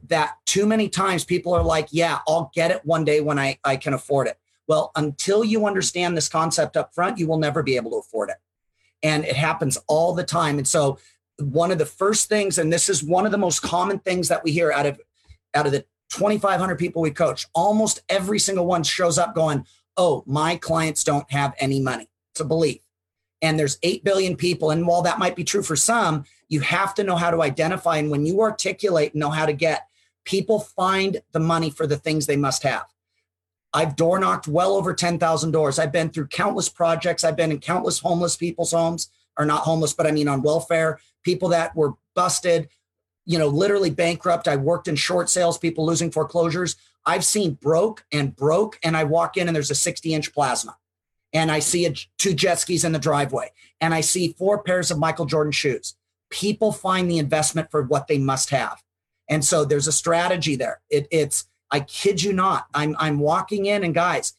that 0.08 0.36
too 0.46 0.66
many 0.66 0.88
times 0.88 1.24
people 1.24 1.54
are 1.54 1.62
like, 1.62 1.88
yeah, 1.90 2.18
I'll 2.26 2.50
get 2.54 2.70
it 2.70 2.84
one 2.84 3.04
day 3.04 3.20
when 3.20 3.38
I, 3.38 3.58
I 3.64 3.76
can 3.76 3.94
afford 3.94 4.26
it. 4.26 4.38
Well, 4.68 4.92
until 4.94 5.44
you 5.44 5.66
understand 5.66 6.16
this 6.16 6.28
concept 6.28 6.76
up 6.76 6.94
front, 6.94 7.18
you 7.18 7.26
will 7.26 7.38
never 7.38 7.62
be 7.62 7.76
able 7.76 7.90
to 7.92 7.96
afford 7.96 8.28
it. 8.28 8.36
And 9.02 9.24
it 9.24 9.34
happens 9.34 9.78
all 9.88 10.14
the 10.14 10.24
time. 10.24 10.58
And 10.58 10.68
so 10.68 10.98
one 11.38 11.70
of 11.70 11.78
the 11.78 11.86
first 11.86 12.28
things, 12.28 12.58
and 12.58 12.72
this 12.72 12.88
is 12.88 13.02
one 13.02 13.24
of 13.24 13.32
the 13.32 13.38
most 13.38 13.62
common 13.62 13.98
things 13.98 14.28
that 14.28 14.44
we 14.44 14.52
hear 14.52 14.70
out 14.70 14.86
of 14.86 15.00
out 15.54 15.66
of 15.66 15.72
the 15.72 15.84
2,500 16.10 16.78
people 16.78 17.00
we 17.00 17.10
coach, 17.10 17.46
almost 17.54 18.02
every 18.08 18.38
single 18.38 18.66
one 18.66 18.82
shows 18.82 19.18
up 19.18 19.34
going, 19.34 19.64
Oh, 19.96 20.22
my 20.26 20.56
clients 20.56 21.02
don't 21.02 21.30
have 21.32 21.54
any 21.58 21.80
money. 21.80 22.08
It's 22.32 22.40
a 22.40 22.44
belief. 22.44 22.80
And 23.40 23.58
there's 23.58 23.78
8 23.82 24.04
billion 24.04 24.36
people. 24.36 24.70
And 24.70 24.86
while 24.86 25.02
that 25.02 25.18
might 25.18 25.34
be 25.34 25.44
true 25.44 25.62
for 25.62 25.76
some, 25.76 26.24
you 26.48 26.60
have 26.60 26.94
to 26.94 27.04
know 27.04 27.16
how 27.16 27.30
to 27.30 27.42
identify. 27.42 27.96
And 27.96 28.10
when 28.10 28.26
you 28.26 28.40
articulate 28.40 29.14
and 29.14 29.20
know 29.20 29.30
how 29.30 29.46
to 29.46 29.52
get, 29.52 29.88
people 30.24 30.60
find 30.60 31.20
the 31.32 31.40
money 31.40 31.70
for 31.70 31.86
the 31.86 31.96
things 31.96 32.26
they 32.26 32.36
must 32.36 32.62
have. 32.62 32.86
I've 33.72 33.96
door 33.96 34.18
knocked 34.18 34.48
well 34.48 34.74
over 34.74 34.94
10,000 34.94 35.50
doors. 35.50 35.78
I've 35.78 35.92
been 35.92 36.10
through 36.10 36.28
countless 36.28 36.68
projects. 36.68 37.24
I've 37.24 37.36
been 37.36 37.52
in 37.52 37.60
countless 37.60 37.98
homeless 37.98 38.36
people's 38.36 38.72
homes, 38.72 39.10
or 39.38 39.44
not 39.44 39.62
homeless, 39.62 39.92
but 39.92 40.06
I 40.06 40.10
mean 40.10 40.28
on 40.28 40.42
welfare, 40.42 40.98
people 41.22 41.50
that 41.50 41.76
were 41.76 41.94
busted, 42.14 42.68
you 43.24 43.38
know, 43.38 43.48
literally 43.48 43.90
bankrupt. 43.90 44.48
I 44.48 44.56
worked 44.56 44.88
in 44.88 44.96
short 44.96 45.28
sales, 45.28 45.58
people 45.58 45.84
losing 45.84 46.10
foreclosures. 46.10 46.76
I've 47.04 47.24
seen 47.24 47.54
broke 47.54 48.04
and 48.10 48.34
broke, 48.34 48.78
and 48.82 48.96
I 48.96 49.04
walk 49.04 49.36
in 49.36 49.48
and 49.48 49.54
there's 49.54 49.70
a 49.70 49.74
60 49.74 50.14
inch 50.14 50.32
plasma. 50.32 50.76
And 51.34 51.52
I 51.52 51.58
see 51.58 51.84
a, 51.84 51.94
two 52.16 52.32
jet 52.32 52.58
skis 52.58 52.84
in 52.84 52.92
the 52.92 52.98
driveway, 52.98 53.50
and 53.82 53.92
I 53.92 54.00
see 54.00 54.34
four 54.38 54.62
pairs 54.62 54.90
of 54.90 54.98
Michael 54.98 55.26
Jordan 55.26 55.52
shoes. 55.52 55.94
People 56.30 56.72
find 56.72 57.10
the 57.10 57.18
investment 57.18 57.70
for 57.70 57.82
what 57.82 58.08
they 58.08 58.18
must 58.18 58.50
have. 58.50 58.82
And 59.28 59.44
so 59.44 59.64
there's 59.64 59.86
a 59.86 59.92
strategy 59.92 60.56
there. 60.56 60.80
It, 60.88 61.06
it's, 61.10 61.46
I 61.70 61.80
kid 61.80 62.22
you 62.22 62.32
not, 62.32 62.66
I'm, 62.74 62.96
I'm 62.98 63.18
walking 63.18 63.66
in, 63.66 63.84
and 63.84 63.94
guys, 63.94 64.34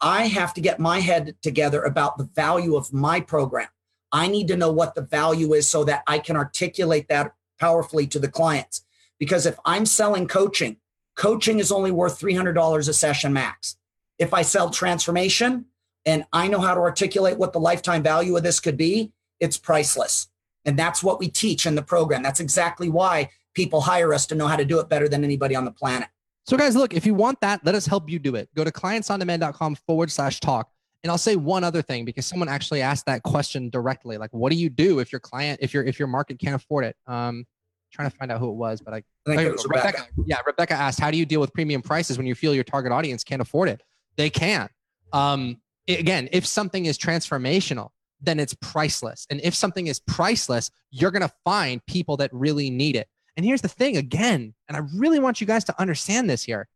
I 0.00 0.26
have 0.26 0.54
to 0.54 0.60
get 0.60 0.78
my 0.78 1.00
head 1.00 1.36
together 1.42 1.82
about 1.82 2.16
the 2.16 2.24
value 2.24 2.76
of 2.76 2.92
my 2.92 3.20
program. 3.20 3.68
I 4.12 4.28
need 4.28 4.48
to 4.48 4.56
know 4.56 4.72
what 4.72 4.94
the 4.94 5.02
value 5.02 5.52
is 5.52 5.68
so 5.68 5.84
that 5.84 6.02
I 6.06 6.18
can 6.18 6.36
articulate 6.36 7.08
that 7.08 7.34
powerfully 7.58 8.06
to 8.08 8.18
the 8.18 8.30
clients. 8.30 8.84
Because 9.18 9.46
if 9.46 9.58
I'm 9.64 9.84
selling 9.84 10.26
coaching, 10.26 10.78
coaching 11.16 11.58
is 11.58 11.70
only 11.70 11.90
worth 11.90 12.18
$300 12.18 12.88
a 12.88 12.92
session 12.92 13.32
max. 13.32 13.76
If 14.18 14.32
I 14.32 14.42
sell 14.42 14.70
transformation 14.70 15.66
and 16.06 16.24
I 16.32 16.48
know 16.48 16.60
how 16.60 16.74
to 16.74 16.80
articulate 16.80 17.38
what 17.38 17.52
the 17.52 17.60
lifetime 17.60 18.02
value 18.02 18.36
of 18.36 18.42
this 18.42 18.60
could 18.60 18.76
be, 18.76 19.12
it's 19.38 19.58
priceless. 19.58 20.28
And 20.64 20.78
that's 20.78 21.02
what 21.02 21.18
we 21.18 21.28
teach 21.28 21.66
in 21.66 21.74
the 21.74 21.82
program. 21.82 22.22
That's 22.22 22.40
exactly 22.40 22.88
why 22.88 23.30
people 23.54 23.82
hire 23.82 24.14
us 24.14 24.26
to 24.26 24.34
know 24.34 24.46
how 24.46 24.56
to 24.56 24.64
do 24.64 24.80
it 24.80 24.88
better 24.88 25.08
than 25.08 25.24
anybody 25.24 25.54
on 25.54 25.64
the 25.64 25.70
planet. 25.70 26.08
So, 26.46 26.56
guys, 26.56 26.74
look, 26.74 26.94
if 26.94 27.06
you 27.06 27.14
want 27.14 27.40
that, 27.40 27.64
let 27.64 27.74
us 27.74 27.86
help 27.86 28.10
you 28.10 28.18
do 28.18 28.34
it. 28.34 28.48
Go 28.54 28.64
to 28.64 28.70
clientsondemand.com 28.70 29.76
forward 29.86 30.10
slash 30.10 30.40
talk. 30.40 30.70
And 31.02 31.10
I'll 31.10 31.18
say 31.18 31.36
one 31.36 31.64
other 31.64 31.80
thing 31.80 32.04
because 32.04 32.26
someone 32.26 32.48
actually 32.48 32.82
asked 32.82 33.06
that 33.06 33.22
question 33.22 33.70
directly. 33.70 34.18
Like, 34.18 34.32
what 34.32 34.50
do 34.50 34.58
you 34.58 34.68
do 34.68 34.98
if 34.98 35.12
your 35.12 35.20
client, 35.20 35.60
if 35.62 35.72
your 35.72 35.82
if 35.84 35.98
your 35.98 36.08
market 36.08 36.38
can't 36.38 36.54
afford 36.54 36.84
it? 36.84 36.96
Um, 37.06 37.46
trying 37.90 38.10
to 38.10 38.16
find 38.16 38.30
out 38.30 38.38
who 38.38 38.50
it 38.50 38.54
was, 38.54 38.80
but 38.80 38.94
I, 38.94 38.98
I 39.26 39.36
think 39.36 39.40
it 39.42 39.52
was 39.52 39.64
Rebecca. 39.64 39.86
Rebecca. 39.86 40.08
Yeah, 40.26 40.36
Rebecca 40.46 40.74
asked, 40.74 41.00
"How 41.00 41.10
do 41.10 41.16
you 41.16 41.24
deal 41.24 41.40
with 41.40 41.52
premium 41.52 41.82
prices 41.82 42.18
when 42.18 42.26
you 42.26 42.34
feel 42.34 42.54
your 42.54 42.64
target 42.64 42.92
audience 42.92 43.24
can't 43.24 43.40
afford 43.42 43.68
it?" 43.68 43.82
They 44.16 44.30
can. 44.30 44.68
Um, 45.12 45.60
again, 45.88 46.28
if 46.32 46.46
something 46.46 46.86
is 46.86 46.98
transformational, 46.98 47.90
then 48.20 48.38
it's 48.38 48.54
priceless. 48.54 49.26
And 49.30 49.40
if 49.42 49.54
something 49.54 49.86
is 49.86 50.00
priceless, 50.00 50.70
you're 50.90 51.10
going 51.10 51.26
to 51.26 51.32
find 51.44 51.84
people 51.86 52.18
that 52.18 52.30
really 52.32 52.70
need 52.70 52.96
it. 52.96 53.08
And 53.40 53.46
here's 53.46 53.62
the 53.62 53.68
thing 53.68 53.96
again, 53.96 54.52
and 54.68 54.76
I 54.76 54.82
really 54.94 55.18
want 55.18 55.40
you 55.40 55.46
guys 55.46 55.64
to 55.64 55.80
understand 55.80 56.28
this 56.28 56.42
here. 56.42 56.68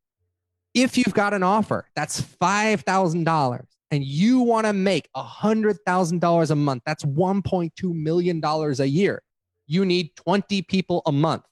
If 0.72 0.96
you've 0.96 1.12
got 1.12 1.34
an 1.34 1.42
offer 1.42 1.90
that's 1.94 2.22
$5,000 2.22 3.64
and 3.90 4.02
you 4.02 4.38
want 4.38 4.66
to 4.66 4.72
make 4.72 5.10
$100,000 5.14 6.50
a 6.50 6.54
month, 6.54 6.82
that's 6.86 7.04
$1.2 7.04 7.94
million 7.94 8.40
a 8.42 8.84
year. 8.86 9.22
You 9.66 9.84
need 9.84 10.16
20 10.16 10.62
people 10.62 11.02
a 11.04 11.12
month. 11.12 11.42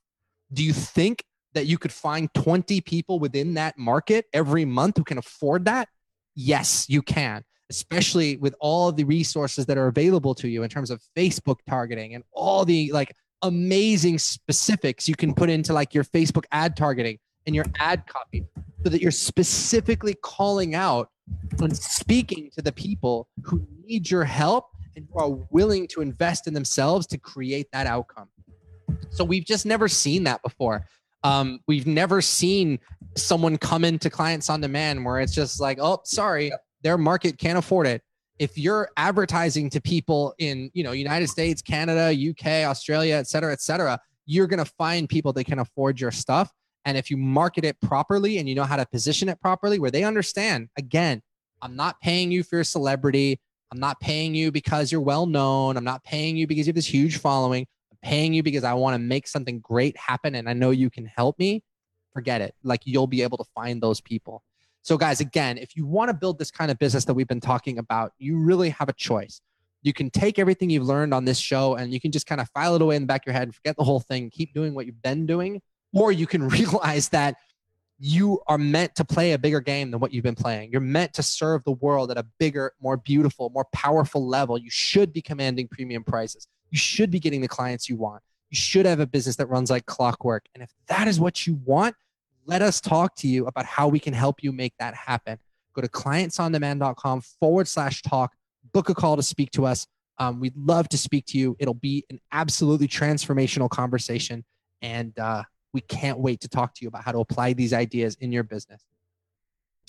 Do 0.50 0.64
you 0.64 0.72
think 0.72 1.22
that 1.52 1.66
you 1.66 1.76
could 1.76 1.92
find 1.92 2.32
20 2.32 2.80
people 2.80 3.18
within 3.18 3.52
that 3.52 3.76
market 3.76 4.24
every 4.32 4.64
month 4.64 4.96
who 4.96 5.04
can 5.04 5.18
afford 5.18 5.66
that? 5.66 5.90
Yes, 6.34 6.86
you 6.88 7.02
can, 7.02 7.44
especially 7.68 8.38
with 8.38 8.54
all 8.60 8.90
the 8.92 9.04
resources 9.04 9.66
that 9.66 9.76
are 9.76 9.88
available 9.88 10.34
to 10.36 10.48
you 10.48 10.62
in 10.62 10.70
terms 10.70 10.90
of 10.90 11.02
Facebook 11.14 11.58
targeting 11.68 12.14
and 12.14 12.24
all 12.32 12.64
the 12.64 12.90
like 12.92 13.14
amazing 13.42 14.18
specifics 14.18 15.08
you 15.08 15.14
can 15.14 15.34
put 15.34 15.50
into 15.50 15.72
like 15.72 15.94
your 15.94 16.04
Facebook 16.04 16.44
ad 16.52 16.76
targeting 16.76 17.18
and 17.46 17.54
your 17.54 17.64
ad 17.78 18.06
copy 18.06 18.44
so 18.84 18.88
that 18.88 19.00
you're 19.00 19.10
specifically 19.10 20.14
calling 20.22 20.74
out 20.74 21.08
and 21.60 21.76
speaking 21.76 22.50
to 22.54 22.62
the 22.62 22.72
people 22.72 23.28
who 23.44 23.66
need 23.84 24.10
your 24.10 24.24
help 24.24 24.66
and 24.96 25.06
who 25.12 25.18
are 25.18 25.30
willing 25.50 25.86
to 25.88 26.00
invest 26.00 26.46
in 26.46 26.54
themselves 26.54 27.06
to 27.06 27.18
create 27.18 27.68
that 27.72 27.86
outcome. 27.86 28.28
So 29.10 29.24
we've 29.24 29.44
just 29.44 29.66
never 29.66 29.88
seen 29.88 30.24
that 30.24 30.42
before. 30.42 30.86
Um, 31.24 31.60
we've 31.68 31.86
never 31.86 32.20
seen 32.20 32.80
someone 33.16 33.56
come 33.56 33.84
into 33.84 34.10
clients 34.10 34.50
on 34.50 34.60
demand 34.60 35.04
where 35.04 35.20
it's 35.20 35.34
just 35.34 35.60
like, 35.60 35.78
oh, 35.80 36.00
sorry, 36.04 36.50
their 36.82 36.98
market 36.98 37.38
can't 37.38 37.58
afford 37.58 37.86
it. 37.86 38.02
If 38.38 38.58
you're 38.58 38.88
advertising 38.96 39.70
to 39.70 39.80
people 39.80 40.34
in, 40.38 40.70
you 40.74 40.82
know, 40.82 40.92
United 40.92 41.28
States, 41.28 41.62
Canada, 41.62 42.12
UK, 42.30 42.68
Australia, 42.68 43.16
et 43.16 43.26
cetera, 43.26 43.52
et 43.52 43.60
cetera, 43.60 44.00
you're 44.26 44.46
going 44.46 44.64
to 44.64 44.70
find 44.78 45.08
people 45.08 45.32
that 45.34 45.44
can 45.44 45.58
afford 45.58 46.00
your 46.00 46.10
stuff. 46.10 46.50
And 46.84 46.96
if 46.96 47.10
you 47.10 47.16
market 47.16 47.64
it 47.64 47.80
properly 47.80 48.38
and 48.38 48.48
you 48.48 48.54
know 48.54 48.64
how 48.64 48.76
to 48.76 48.86
position 48.86 49.28
it 49.28 49.40
properly, 49.40 49.78
where 49.78 49.90
they 49.90 50.04
understand, 50.04 50.68
again, 50.76 51.22
I'm 51.60 51.76
not 51.76 52.00
paying 52.00 52.32
you 52.32 52.42
for 52.42 52.56
your 52.56 52.64
celebrity. 52.64 53.40
I'm 53.70 53.78
not 53.78 54.00
paying 54.00 54.34
you 54.34 54.50
because 54.50 54.90
you're 54.90 55.00
well 55.00 55.26
known. 55.26 55.76
I'm 55.76 55.84
not 55.84 56.02
paying 56.02 56.36
you 56.36 56.46
because 56.46 56.66
you 56.66 56.70
have 56.70 56.76
this 56.76 56.92
huge 56.92 57.18
following. 57.18 57.66
I'm 57.92 57.98
paying 58.02 58.32
you 58.34 58.42
because 58.42 58.64
I 58.64 58.74
want 58.74 58.94
to 58.94 58.98
make 58.98 59.28
something 59.28 59.60
great 59.60 59.96
happen 59.96 60.34
and 60.34 60.48
I 60.48 60.52
know 60.52 60.70
you 60.70 60.90
can 60.90 61.06
help 61.06 61.38
me. 61.38 61.62
Forget 62.12 62.40
it. 62.40 62.54
Like 62.62 62.82
you'll 62.84 63.06
be 63.06 63.22
able 63.22 63.38
to 63.38 63.44
find 63.54 63.80
those 63.82 64.00
people. 64.00 64.42
So, 64.82 64.96
guys, 64.96 65.20
again, 65.20 65.58
if 65.58 65.76
you 65.76 65.86
want 65.86 66.08
to 66.08 66.14
build 66.14 66.38
this 66.38 66.50
kind 66.50 66.70
of 66.70 66.78
business 66.78 67.04
that 67.04 67.14
we've 67.14 67.28
been 67.28 67.40
talking 67.40 67.78
about, 67.78 68.12
you 68.18 68.38
really 68.38 68.70
have 68.70 68.88
a 68.88 68.92
choice. 68.92 69.40
You 69.82 69.92
can 69.92 70.10
take 70.10 70.38
everything 70.38 70.70
you've 70.70 70.86
learned 70.86 71.14
on 71.14 71.24
this 71.24 71.38
show 71.38 71.74
and 71.74 71.92
you 71.92 72.00
can 72.00 72.12
just 72.12 72.26
kind 72.26 72.40
of 72.40 72.48
file 72.50 72.74
it 72.74 72.82
away 72.82 72.96
in 72.96 73.02
the 73.02 73.06
back 73.06 73.22
of 73.22 73.26
your 73.26 73.34
head 73.34 73.44
and 73.44 73.54
forget 73.54 73.76
the 73.76 73.84
whole 73.84 74.00
thing, 74.00 74.30
keep 74.30 74.54
doing 74.54 74.74
what 74.74 74.86
you've 74.86 75.02
been 75.02 75.26
doing 75.26 75.60
or 75.92 76.12
you 76.12 76.26
can 76.26 76.48
realize 76.48 77.08
that 77.10 77.36
you 77.98 78.40
are 78.48 78.58
meant 78.58 78.96
to 78.96 79.04
play 79.04 79.32
a 79.32 79.38
bigger 79.38 79.60
game 79.60 79.90
than 79.92 80.00
what 80.00 80.12
you've 80.12 80.24
been 80.24 80.34
playing. 80.34 80.72
You're 80.72 80.80
meant 80.80 81.12
to 81.14 81.22
serve 81.22 81.62
the 81.64 81.72
world 81.72 82.10
at 82.10 82.18
a 82.18 82.26
bigger, 82.38 82.72
more 82.80 82.96
beautiful, 82.96 83.50
more 83.50 83.66
powerful 83.72 84.26
level. 84.26 84.58
You 84.58 84.70
should 84.70 85.12
be 85.12 85.22
commanding 85.22 85.68
premium 85.68 86.02
prices. 86.02 86.48
You 86.70 86.78
should 86.78 87.10
be 87.10 87.20
getting 87.20 87.40
the 87.40 87.48
clients 87.48 87.88
you 87.88 87.96
want. 87.96 88.22
You 88.50 88.56
should 88.56 88.86
have 88.86 88.98
a 88.98 89.06
business 89.06 89.36
that 89.36 89.46
runs 89.46 89.70
like 89.70 89.86
clockwork. 89.86 90.46
And 90.54 90.64
if 90.64 90.70
that 90.88 91.06
is 91.06 91.20
what 91.20 91.46
you 91.46 91.60
want, 91.64 91.94
let 92.46 92.62
us 92.62 92.80
talk 92.80 93.14
to 93.16 93.28
you 93.28 93.46
about 93.46 93.64
how 93.64 93.88
we 93.88 93.98
can 93.98 94.14
help 94.14 94.42
you 94.42 94.52
make 94.52 94.74
that 94.78 94.94
happen. 94.94 95.38
Go 95.74 95.82
to 95.82 95.88
clientsondemand.com 95.88 97.22
forward 97.40 97.68
slash 97.68 98.02
talk, 98.02 98.34
book 98.72 98.88
a 98.88 98.94
call 98.94 99.16
to 99.16 99.22
speak 99.22 99.50
to 99.52 99.66
us. 99.66 99.86
Um, 100.18 100.40
we'd 100.40 100.56
love 100.56 100.88
to 100.90 100.98
speak 100.98 101.26
to 101.26 101.38
you. 101.38 101.56
It'll 101.58 101.74
be 101.74 102.04
an 102.10 102.20
absolutely 102.32 102.88
transformational 102.88 103.70
conversation. 103.70 104.44
And 104.82 105.18
uh, 105.18 105.44
we 105.72 105.80
can't 105.80 106.18
wait 106.18 106.40
to 106.40 106.48
talk 106.48 106.74
to 106.74 106.82
you 106.82 106.88
about 106.88 107.04
how 107.04 107.12
to 107.12 107.18
apply 107.18 107.54
these 107.54 107.72
ideas 107.72 108.16
in 108.20 108.32
your 108.32 108.42
business. 108.42 108.84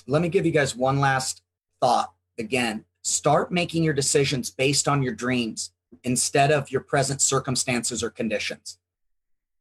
Let 0.08 0.22
me 0.22 0.30
give 0.30 0.46
you 0.46 0.52
guys 0.52 0.76
one 0.76 1.00
last 1.00 1.44
thought. 1.82 2.14
Again, 2.40 2.86
start 3.02 3.52
making 3.52 3.84
your 3.84 3.94
decisions 3.94 4.50
based 4.50 4.88
on 4.88 5.04
your 5.04 5.14
dreams 5.14 5.72
instead 6.04 6.52
of 6.52 6.72
your 6.72 6.82
present 6.82 7.22
circumstances 7.22 8.02
or 8.02 8.10
conditions. 8.10 8.78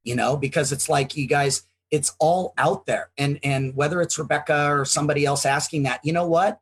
You 0.04 0.16
know, 0.16 0.36
because 0.36 0.72
it's 0.72 0.88
like 0.88 1.16
you 1.16 1.28
guys, 1.28 1.62
it's 1.92 2.16
all 2.18 2.54
out 2.58 2.86
there. 2.86 3.10
And 3.18 3.38
and 3.44 3.76
whether 3.76 4.00
it's 4.00 4.18
Rebecca 4.18 4.72
or 4.72 4.84
somebody 4.84 5.24
else 5.24 5.46
asking 5.46 5.84
that, 5.84 6.00
you 6.02 6.12
know 6.12 6.26
what? 6.26 6.58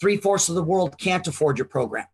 Three 0.00 0.18
fourths 0.18 0.50
of 0.50 0.56
the 0.56 0.62
world 0.62 0.98
can't 0.98 1.26
afford 1.26 1.56
your 1.56 1.66
program. 1.66 2.06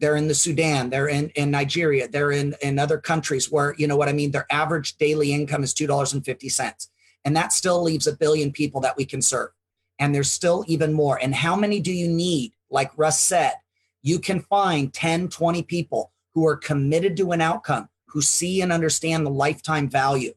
they're 0.00 0.16
in 0.16 0.28
the 0.28 0.34
Sudan, 0.34 0.88
they're 0.88 1.08
in, 1.08 1.28
in 1.30 1.50
Nigeria, 1.50 2.08
they're 2.08 2.32
in, 2.32 2.54
in 2.62 2.78
other 2.78 2.96
countries 2.96 3.50
where, 3.52 3.74
you 3.76 3.86
know 3.86 3.96
what 3.96 4.08
I 4.08 4.12
mean, 4.12 4.30
their 4.30 4.46
average 4.50 4.96
daily 4.96 5.34
income 5.34 5.62
is 5.62 5.74
$2.50. 5.74 6.88
And 7.26 7.36
that 7.36 7.52
still 7.52 7.82
leaves 7.82 8.06
a 8.06 8.16
billion 8.16 8.50
people 8.50 8.80
that 8.80 8.96
we 8.96 9.04
can 9.04 9.20
serve. 9.20 9.50
And 9.98 10.14
there's 10.14 10.30
still 10.30 10.64
even 10.68 10.92
more. 10.92 11.18
And 11.22 11.34
how 11.34 11.54
many 11.54 11.80
do 11.80 11.92
you 11.92 12.08
need? 12.08 12.54
Like 12.70 12.96
Russ 12.96 13.20
said, 13.20 13.54
you 14.02 14.18
can 14.18 14.40
find 14.40 14.92
10, 14.92 15.28
20 15.28 15.62
people 15.62 16.12
who 16.32 16.46
are 16.46 16.56
committed 16.56 17.16
to 17.18 17.32
an 17.32 17.40
outcome, 17.40 17.88
who 18.06 18.22
see 18.22 18.62
and 18.62 18.72
understand 18.72 19.24
the 19.24 19.30
lifetime 19.30 19.88
value. 19.88 20.32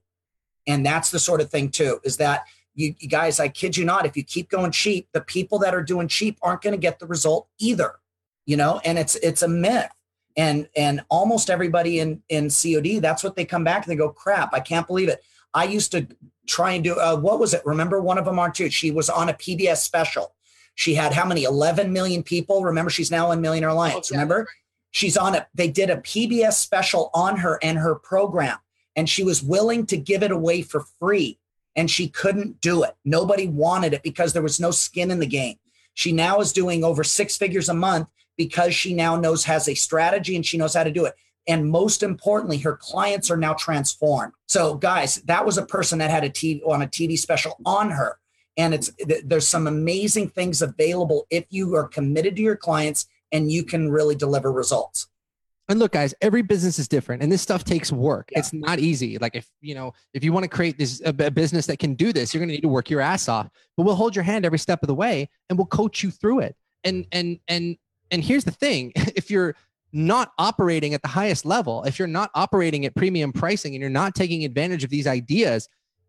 And 0.68 0.86
that's 0.86 1.10
the 1.10 1.20
sort 1.20 1.42
of 1.42 1.50
thing, 1.50 1.70
too, 1.70 2.00
is 2.04 2.18
that 2.18 2.46
you, 2.76 2.94
you 3.00 3.10
guys, 3.10 3.40
I 3.40 3.48
kid 3.48 3.76
you 3.76 3.86
not, 3.86 4.06
if 4.06 4.16
you 4.16 4.24
keep 4.24 4.50
going 4.50 4.72
cheap, 4.72 5.08
the 5.14 5.22
people 5.22 5.58
that 5.60 5.74
are 5.74 5.82
doing 5.82 6.08
cheap 6.08 6.38
aren't 6.44 6.62
going 6.62 6.74
to 6.74 6.80
get 6.80 7.00
the 7.00 7.08
result 7.08 7.48
either 7.58 7.96
you 8.48 8.58
know, 8.58 8.82
and 8.84 8.98
it's 8.98 9.16
it's 9.18 9.44
a 9.44 9.48
myth. 9.48 9.92
And 10.36 10.68
and 10.76 11.02
almost 11.10 11.52
everybody 11.52 12.00
in 12.00 12.24
in 12.30 12.50
COD, 12.50 13.00
that's 13.00 13.24
what 13.24 13.36
they 13.36 13.46
come 13.46 13.64
back 13.64 13.86
and 13.86 13.92
they 13.92 13.98
go, 13.98 14.10
crap, 14.10 14.54
I 14.54 14.60
can't 14.60 14.88
believe 14.88 15.10
it. 15.10 15.24
I 15.54 15.66
used 15.66 15.92
to 15.92 16.08
try 16.48 16.72
and 16.72 16.84
do 16.84 16.96
uh, 16.96 17.18
what 17.18 17.40
was 17.40 17.54
it? 17.54 17.62
Remember 17.66 18.02
one 18.02 18.18
of 18.18 18.26
them 18.26 18.40
on 18.40 18.54
too? 18.54 18.70
She 18.70 18.90
was 18.90 19.10
on 19.10 19.30
a 19.30 19.34
PBS 19.34 19.78
special. 19.78 20.34
She 20.76 20.94
had 20.94 21.12
how 21.12 21.26
many? 21.26 21.44
11 21.44 21.92
million 21.92 22.24
people. 22.24 22.64
Remember, 22.64 22.92
she's 22.92 23.12
now 23.12 23.32
in 23.32 23.42
Millionaire 23.42 23.70
Alliance. 23.70 24.12
Okay. 24.12 24.16
Remember, 24.16 24.48
she's 24.92 25.18
on 25.18 25.34
it. 25.34 25.48
They 25.56 25.70
did 25.70 25.90
a 25.90 25.98
PBS 25.98 26.54
special 26.54 27.10
on 27.16 27.38
her 27.38 27.60
and 27.64 27.80
her 27.80 27.96
program, 27.96 28.60
and 28.98 29.08
she 29.08 29.24
was 29.24 29.44
willing 29.44 29.86
to 29.86 29.96
give 29.96 30.24
it 30.24 30.32
away 30.32 30.64
for 30.64 30.84
free, 31.00 31.40
and 31.76 31.90
she 31.90 32.10
couldn't 32.10 32.60
do 32.60 32.84
it. 32.84 32.96
Nobody 33.06 33.48
wanted 33.48 33.94
it 33.94 34.04
because 34.04 34.34
there 34.34 34.42
was 34.42 34.60
no 34.60 34.72
skin 34.72 35.12
in 35.12 35.20
the 35.20 35.28
game. 35.28 35.58
She 35.94 36.12
now 36.12 36.40
is 36.40 36.52
doing 36.52 36.84
over 36.84 37.04
six 37.04 37.38
figures 37.38 37.70
a 37.70 37.74
month 37.74 38.08
because 38.36 38.74
she 38.76 38.94
now 38.94 39.16
knows 39.16 39.46
has 39.46 39.70
a 39.70 39.76
strategy 39.76 40.36
and 40.36 40.46
she 40.46 40.58
knows 40.58 40.74
how 40.74 40.84
to 40.84 40.92
do 40.92 41.06
it. 41.06 41.14
And 41.48 41.70
most 41.70 42.04
importantly, 42.04 42.58
her 42.60 42.76
clients 42.76 43.32
are 43.32 43.38
now 43.38 43.54
transformed. 43.54 44.34
So, 44.48 44.76
guys, 44.76 45.16
that 45.26 45.46
was 45.46 45.58
a 45.58 45.66
person 45.66 46.00
that 46.00 46.12
had 46.12 46.24
a 46.24 46.30
TV 46.30 46.62
on 46.68 46.82
a 46.82 46.88
TV 46.88 47.18
special 47.18 47.58
on 47.66 47.92
her. 47.92 48.20
And 48.58 48.74
it's 48.74 48.92
there's 49.24 49.48
some 49.48 49.68
amazing 49.68 50.30
things 50.30 50.62
available 50.64 51.28
if 51.30 51.46
you 51.50 51.76
are 51.76 51.88
committed 51.88 52.36
to 52.36 52.42
your 52.42 52.58
clients 52.58 53.08
and 53.32 53.52
you 53.52 53.64
can 53.64 53.90
really 53.90 54.16
deliver 54.16 54.52
results. 54.52 55.08
And 55.70 55.80
look, 55.80 55.92
guys, 55.92 56.14
every 56.22 56.42
business 56.42 56.80
is 56.80 56.88
different, 56.88 57.22
and 57.22 57.32
this 57.32 57.42
stuff 57.42 57.64
takes 57.64 57.92
work. 57.92 58.30
Yeah. 58.32 58.40
It's 58.40 58.54
not 58.54 58.80
easy. 58.80 59.18
Like 59.18 59.36
if 59.36 59.50
you 59.60 59.76
know, 59.76 59.94
if 60.14 60.24
you 60.24 60.32
want 60.32 60.44
to 60.44 60.50
create 60.50 60.78
this 60.78 61.02
a, 61.04 61.10
a 61.10 61.32
business 61.32 61.66
that 61.66 61.80
can 61.80 61.94
do 61.94 62.14
this, 62.14 62.34
you're 62.34 62.40
going 62.40 62.50
to 62.50 62.56
need 62.56 62.62
to 62.62 62.70
work 62.70 62.90
your 62.90 63.02
ass 63.02 63.28
off. 63.28 63.50
But 63.76 63.84
we'll 63.84 63.96
hold 63.96 64.16
your 64.16 64.24
hand 64.24 64.46
every 64.46 64.60
step 64.60 64.82
of 64.82 64.88
the 64.88 64.96
way, 64.96 65.30
and 65.50 65.58
we'll 65.58 65.68
coach 65.68 66.04
you 66.04 66.12
through 66.12 66.40
it. 66.40 66.56
And 66.84 67.06
and 67.12 67.40
and 67.48 67.78
and 68.12 68.24
here's 68.24 68.46
the 68.46 68.52
thing 68.52 68.94
if 68.96 69.30
you're 69.30 69.56
not 69.94 70.32
operating 70.38 70.94
at 70.94 71.02
the 71.02 71.08
highest 71.08 71.46
level, 71.46 71.84
if 71.84 72.00
you're 72.00 72.08
not 72.08 72.30
operating 72.36 72.86
at 72.86 72.96
premium 72.96 73.32
pricing 73.32 73.74
and 73.74 73.82
you're 73.82 73.90
not 73.90 74.16
taking 74.16 74.46
advantage 74.46 74.84
of 74.84 74.90
these 74.90 75.08
ideas, 75.08 75.68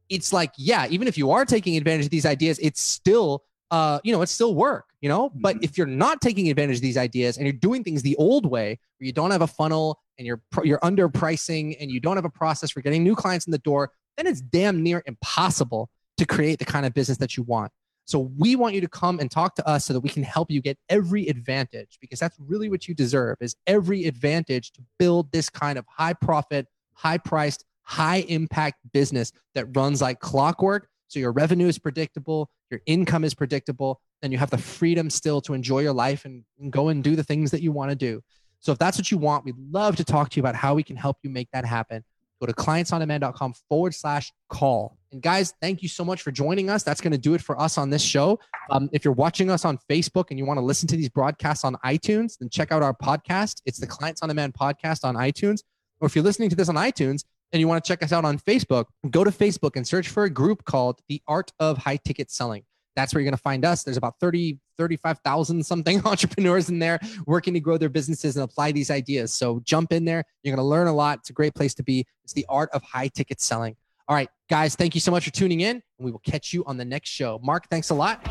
it's 0.09 0.33
like, 0.33 0.53
yeah, 0.57 0.87
even 0.89 1.09
if 1.09 1.19
you 1.19 1.31
are 1.31 1.45
taking 1.45 1.77
advantage 1.77 2.07
of 2.07 2.11
these 2.11 2.27
ideas, 2.27 2.59
it's 2.61 2.81
still, 2.81 3.45
uh, 3.71 4.01
you 4.03 4.13
know, 4.13 4.23
it's 4.23 4.33
still 4.33 4.55
work, 4.55 4.87
you 5.01 5.09
know. 5.09 5.29
Mm-hmm. 5.29 5.41
But 5.41 5.57
if 5.63 5.77
you're 5.77 5.87
not 5.87 6.21
taking 6.21 6.49
advantage 6.49 6.77
of 6.77 6.83
these 6.83 6.97
ideas 6.97 7.37
and 7.37 7.47
you're 7.47 7.53
doing 7.53 7.85
things 7.85 8.03
the 8.03 8.17
old 8.17 8.47
way, 8.47 8.79
where 8.99 9.07
you 9.07 9.13
don't 9.13 9.31
have 9.31 9.43
a 9.43 9.47
funnel 9.47 10.01
and 10.19 10.27
you're 10.27 10.41
you're 10.65 10.81
underpricing 10.81 11.77
and 11.81 11.91
you 11.91 12.01
don't 12.01 12.17
have 12.17 12.25
a 12.25 12.31
process 12.31 12.71
for 12.71 12.81
getting 12.81 13.03
new 13.03 13.15
clients 13.15 13.47
in 13.47 13.51
the 13.51 13.59
door, 13.59 13.91
then 14.17 14.27
it's 14.27 14.41
damn 14.41 14.83
near 14.83 15.03
impossible 15.07 15.91
to 16.17 16.27
create 16.27 16.59
the 16.59 16.65
kind 16.65 16.85
of 16.85 16.95
business 16.95 17.19
that 17.19 17.37
you 17.37 17.43
want. 17.45 17.71
So 18.09 18.31
we 18.39 18.57
want 18.57 18.75
you 18.75 18.81
to 18.81 18.89
come 18.89 19.21
and 19.21 19.31
talk 19.31 19.55
to 19.57 19.69
us 19.69 19.85
so 19.85 19.93
that 19.93 20.01
we 20.01 20.09
can 20.09 20.23
help 20.23 20.51
you 20.51 20.63
get 20.63 20.79
every 20.89 21.29
advantage 21.29 21.99
because 22.01 22.19
that's 22.19 22.39
really 22.41 22.71
what 22.71 22.89
you 22.89 22.95
deserve 22.95 23.37
is 23.41 23.55
every 23.67 24.07
advantage 24.07 24.73
to 24.73 24.83
build 24.99 25.31
this 25.31 25.51
kind 25.51 25.79
of 25.79 25.85
high 25.87 26.15
profit, 26.15 26.67
high 26.95 27.19
priced, 27.19 27.67
high 27.83 28.25
impact 28.29 28.79
business 28.95 29.31
that 29.55 29.67
runs 29.77 30.01
like 30.01 30.21
clockwork. 30.21 30.89
So 31.09 31.19
your 31.19 31.33
revenue 31.33 31.67
is 31.67 31.79
predictable, 31.79 32.51
your 32.71 32.81
income 32.87 33.25
is 33.25 33.35
predictable, 33.35 34.01
and 34.23 34.33
you 34.33 34.39
have 34.39 34.51
the 34.51 34.59
freedom 34.59 35.11
still 35.11 35.41
to 35.43 35.55
enjoy 35.55 35.81
your 35.81 35.93
life 35.93 36.25
and, 36.25 36.45
and 36.61 36.71
go 36.71 36.89
and 36.89 37.03
do 37.03 37.17
the 37.17 37.25
things 37.25 37.51
that 37.51 37.63
you 37.63 37.73
want 37.73 37.91
to 37.91 37.97
do. 37.97 38.23
So 38.61 38.73
if 38.73 38.79
that's 38.79 38.99
what 38.99 39.11
you 39.11 39.19
want, 39.19 39.45
we'd 39.45 39.59
love 39.71 39.97
to 39.97 40.05
talk 40.05 40.31
to 40.31 40.37
you 40.37 40.43
about 40.43 40.55
how 40.55 40.75
we 40.75 40.83
can 40.83 40.97
help 40.97 41.17
you 41.23 41.31
make 41.31 41.49
that 41.53 41.65
happen. 41.65 42.05
Go 42.41 42.47
to 42.47 42.53
clientsondemand.com 42.53 43.55
forward 43.69 43.95
slash 43.95 44.33
call. 44.49 44.97
And 45.11 45.23
guys, 45.23 45.55
thank 45.61 45.83
you 45.83 45.89
so 45.89 46.05
much 46.05 46.23
for 46.23 46.31
joining 46.31 46.71
us. 46.71 46.83
That's 46.83 47.01
going 47.01 47.13
to 47.13 47.19
do 47.19 47.35
it 47.35 47.41
for 47.41 47.61
us 47.61 47.79
on 47.79 47.91
this 47.91 48.03
show. 48.03 48.39
Um, 48.71 48.89
if 48.93 49.05
you're 49.05 49.15
watching 49.15 49.51
us 49.51 49.65
on 49.65 49.79
Facebook 49.91 50.27
and 50.31 50.39
you 50.39 50.45
want 50.45 50.59
to 50.59 50.65
listen 50.65 50.87
to 50.89 50.97
these 50.97 51.09
broadcasts 51.09 51.65
on 51.65 51.75
iTunes, 51.85 52.39
then 52.39 52.49
check 52.49 52.71
out 52.71 52.83
our 52.83 52.95
podcast. 52.95 53.63
It's 53.65 53.79
the 53.79 53.87
Clients 53.87 54.23
on 54.23 54.29
Demand 54.29 54.55
podcast 54.55 55.05
on 55.05 55.17
iTunes. 55.17 55.63
Or 56.01 56.07
if 56.07 56.15
you're 56.15 56.25
listening 56.25 56.51
to 56.51 56.57
this 56.57 56.69
on 56.69 56.77
iTunes 56.77 57.25
and 57.53 57.61
you 57.61 57.69
want 57.69 57.83
to 57.83 57.89
check 57.89 58.03
us 58.03 58.13
out 58.13 58.25
on 58.25 58.39
Facebook, 58.39 58.87
go 59.11 59.25
to 59.25 59.31
Facebook 59.31 59.77
and 59.77 59.87
search 59.87 60.09
for 60.09 60.25
a 60.25 60.31
group 60.31 60.65
called 60.65 61.01
The 61.09 61.23
Art 61.27 61.53
of 61.59 61.79
High 61.79 61.97
Ticket 61.97 62.31
Selling 62.31 62.65
that's 62.99 63.15
where 63.15 63.21
you're 63.21 63.31
going 63.31 63.37
to 63.37 63.43
find 63.43 63.65
us. 63.65 63.85
There's 63.85 63.97
about 63.97 64.19
30, 64.19 64.59
35,000 64.77 65.65
something 65.65 66.03
entrepreneurs 66.05 66.69
in 66.69 66.81
there 66.81 66.99
working 67.27 67.55
to 67.55 67.61
grow 67.61 67.79
their 67.79 67.89
businesses 67.89 68.37
and 68.37 68.43
apply 68.43 68.73
these 68.73 68.91
ideas. 68.91 69.33
So 69.33 69.61
jump 69.61 69.93
in 69.93 70.05
there. 70.05 70.25
You're 70.43 70.57
going 70.57 70.65
to 70.65 70.69
learn 70.69 70.89
a 70.89 70.93
lot. 70.93 71.21
It's 71.21 71.31
a 71.31 71.33
great 71.33 71.55
place 71.55 71.75
to 71.75 71.85
be. 71.85 72.05
It's 72.25 72.33
the 72.33 72.45
art 72.49 72.71
of 72.73 72.83
high 72.83 73.07
ticket 73.07 73.41
selling. 73.41 73.77
All 74.09 74.17
right, 74.17 74.29
guys, 74.51 74.75
thank 74.75 74.97
you 74.97 75.01
so 75.01 75.13
much 75.13 75.25
for 75.25 75.31
tuning 75.31 75.61
in, 75.61 75.77
and 75.77 76.05
we 76.05 76.11
will 76.11 76.19
catch 76.21 76.53
you 76.53 76.65
on 76.65 76.77
the 76.77 76.85
next 76.85 77.11
show. 77.11 77.39
Mark, 77.41 77.69
thanks 77.69 77.91
a 77.91 77.95
lot. 77.95 78.25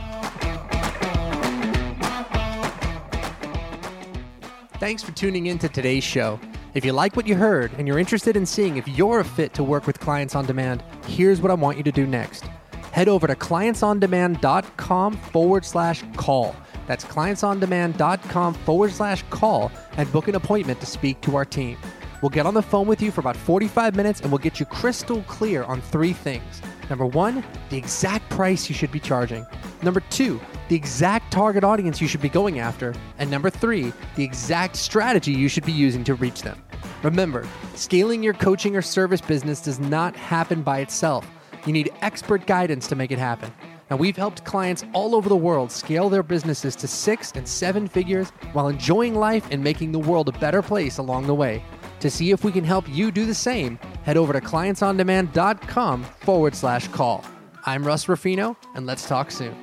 Thanks 4.80 5.02
for 5.02 5.12
tuning 5.14 5.46
in 5.46 5.60
to 5.60 5.70
today's 5.70 6.04
show. 6.04 6.40
If 6.78 6.86
you 6.86 6.94
like 6.94 7.16
what 7.16 7.26
you 7.26 7.34
heard 7.34 7.72
and 7.80 7.88
you're 7.88 7.98
interested 7.98 8.38
in 8.38 8.46
seeing 8.46 8.78
if 8.78 8.88
you're 8.88 9.22
a 9.22 9.26
fit 9.26 9.52
to 9.56 9.64
work 9.64 9.88
with 9.88 10.00
clients 10.00 10.36
on 10.36 10.46
demand, 10.46 10.84
here's 11.08 11.42
what 11.42 11.50
I 11.50 11.56
want 11.56 11.76
you 11.76 11.82
to 11.82 11.92
do 11.92 12.06
next 12.06 12.46
head 12.92 13.08
over 13.08 13.26
to 13.26 13.34
clientsondemand.com 13.34 15.18
forward 15.18 15.66
slash 15.66 16.04
call. 16.16 16.56
That's 16.86 17.04
clientsondemand.com 17.04 18.54
forward 18.54 18.92
slash 18.92 19.24
call 19.32 19.72
and 19.98 20.12
book 20.12 20.28
an 20.28 20.36
appointment 20.36 20.80
to 20.82 20.86
speak 20.86 21.20
to 21.22 21.36
our 21.36 21.46
team. 21.46 21.80
We'll 22.22 22.30
get 22.30 22.46
on 22.46 22.54
the 22.54 22.62
phone 22.62 22.86
with 22.86 23.02
you 23.02 23.10
for 23.10 23.22
about 23.22 23.38
45 23.38 23.96
minutes 23.96 24.22
and 24.22 24.32
we'll 24.32 24.38
get 24.38 24.60
you 24.60 24.68
crystal 24.68 25.24
clear 25.24 25.64
on 25.64 25.82
three 25.82 26.14
things. 26.14 26.62
Number 26.92 27.06
one, 27.08 27.44
the 27.70 27.78
exact 27.78 28.30
price 28.30 28.70
you 28.70 28.76
should 28.76 28.92
be 28.92 29.00
charging. 29.00 29.46
Number 29.82 30.00
two, 30.12 30.40
the 30.70 30.76
exact 30.76 31.32
target 31.32 31.64
audience 31.64 32.02
you 32.02 32.08
should 32.08 32.22
be 32.22 32.30
going 32.30 32.60
after. 32.60 32.94
And 33.18 33.32
number 33.32 33.50
three, 33.50 33.94
the 34.16 34.24
exact 34.24 34.76
strategy 34.76 35.32
you 35.32 35.50
should 35.50 35.66
be 35.66 35.72
using 35.72 36.04
to 36.06 36.16
reach 36.16 36.44
them. 36.44 36.62
Remember, 37.04 37.48
scaling 37.76 38.24
your 38.24 38.34
coaching 38.34 38.76
or 38.76 38.82
service 38.82 39.22
business 39.22 39.62
does 39.62 39.80
not 39.80 40.16
happen 40.16 40.64
by 40.64 40.80
itself. 40.80 41.28
You 41.66 41.74
need 41.74 41.92
expert 42.02 42.48
guidance 42.48 42.88
to 42.88 42.96
make 42.96 43.12
it 43.12 43.20
happen. 43.20 43.54
Now, 43.90 43.98
we've 43.98 44.18
helped 44.18 44.44
clients 44.44 44.84
all 44.94 45.16
over 45.16 45.30
the 45.30 45.36
world 45.36 45.72
scale 45.72 46.10
their 46.10 46.24
businesses 46.24 46.76
to 46.78 46.88
six 46.88 47.32
and 47.34 47.48
seven 47.48 47.88
figures 47.88 48.30
while 48.52 48.68
enjoying 48.68 49.16
life 49.16 49.48
and 49.52 49.64
making 49.64 49.92
the 49.92 50.00
world 50.00 50.28
a 50.28 50.34
better 50.40 50.62
place 50.62 50.98
along 50.98 51.28
the 51.28 51.36
way. 51.36 51.64
To 52.02 52.10
see 52.10 52.32
if 52.32 52.44
we 52.44 52.52
can 52.52 52.64
help 52.64 52.88
you 52.90 53.12
do 53.12 53.26
the 53.26 53.34
same, 53.34 53.78
head 54.04 54.18
over 54.18 54.34
to 54.34 54.42
clientsondemand.com 54.42 56.04
forward 56.04 56.56
slash 56.56 56.88
call. 56.90 57.24
I'm 57.66 57.86
Russ 57.86 58.08
Ruffino, 58.08 58.58
and 58.76 58.86
let's 58.86 59.08
talk 59.08 59.32
soon. 59.32 59.56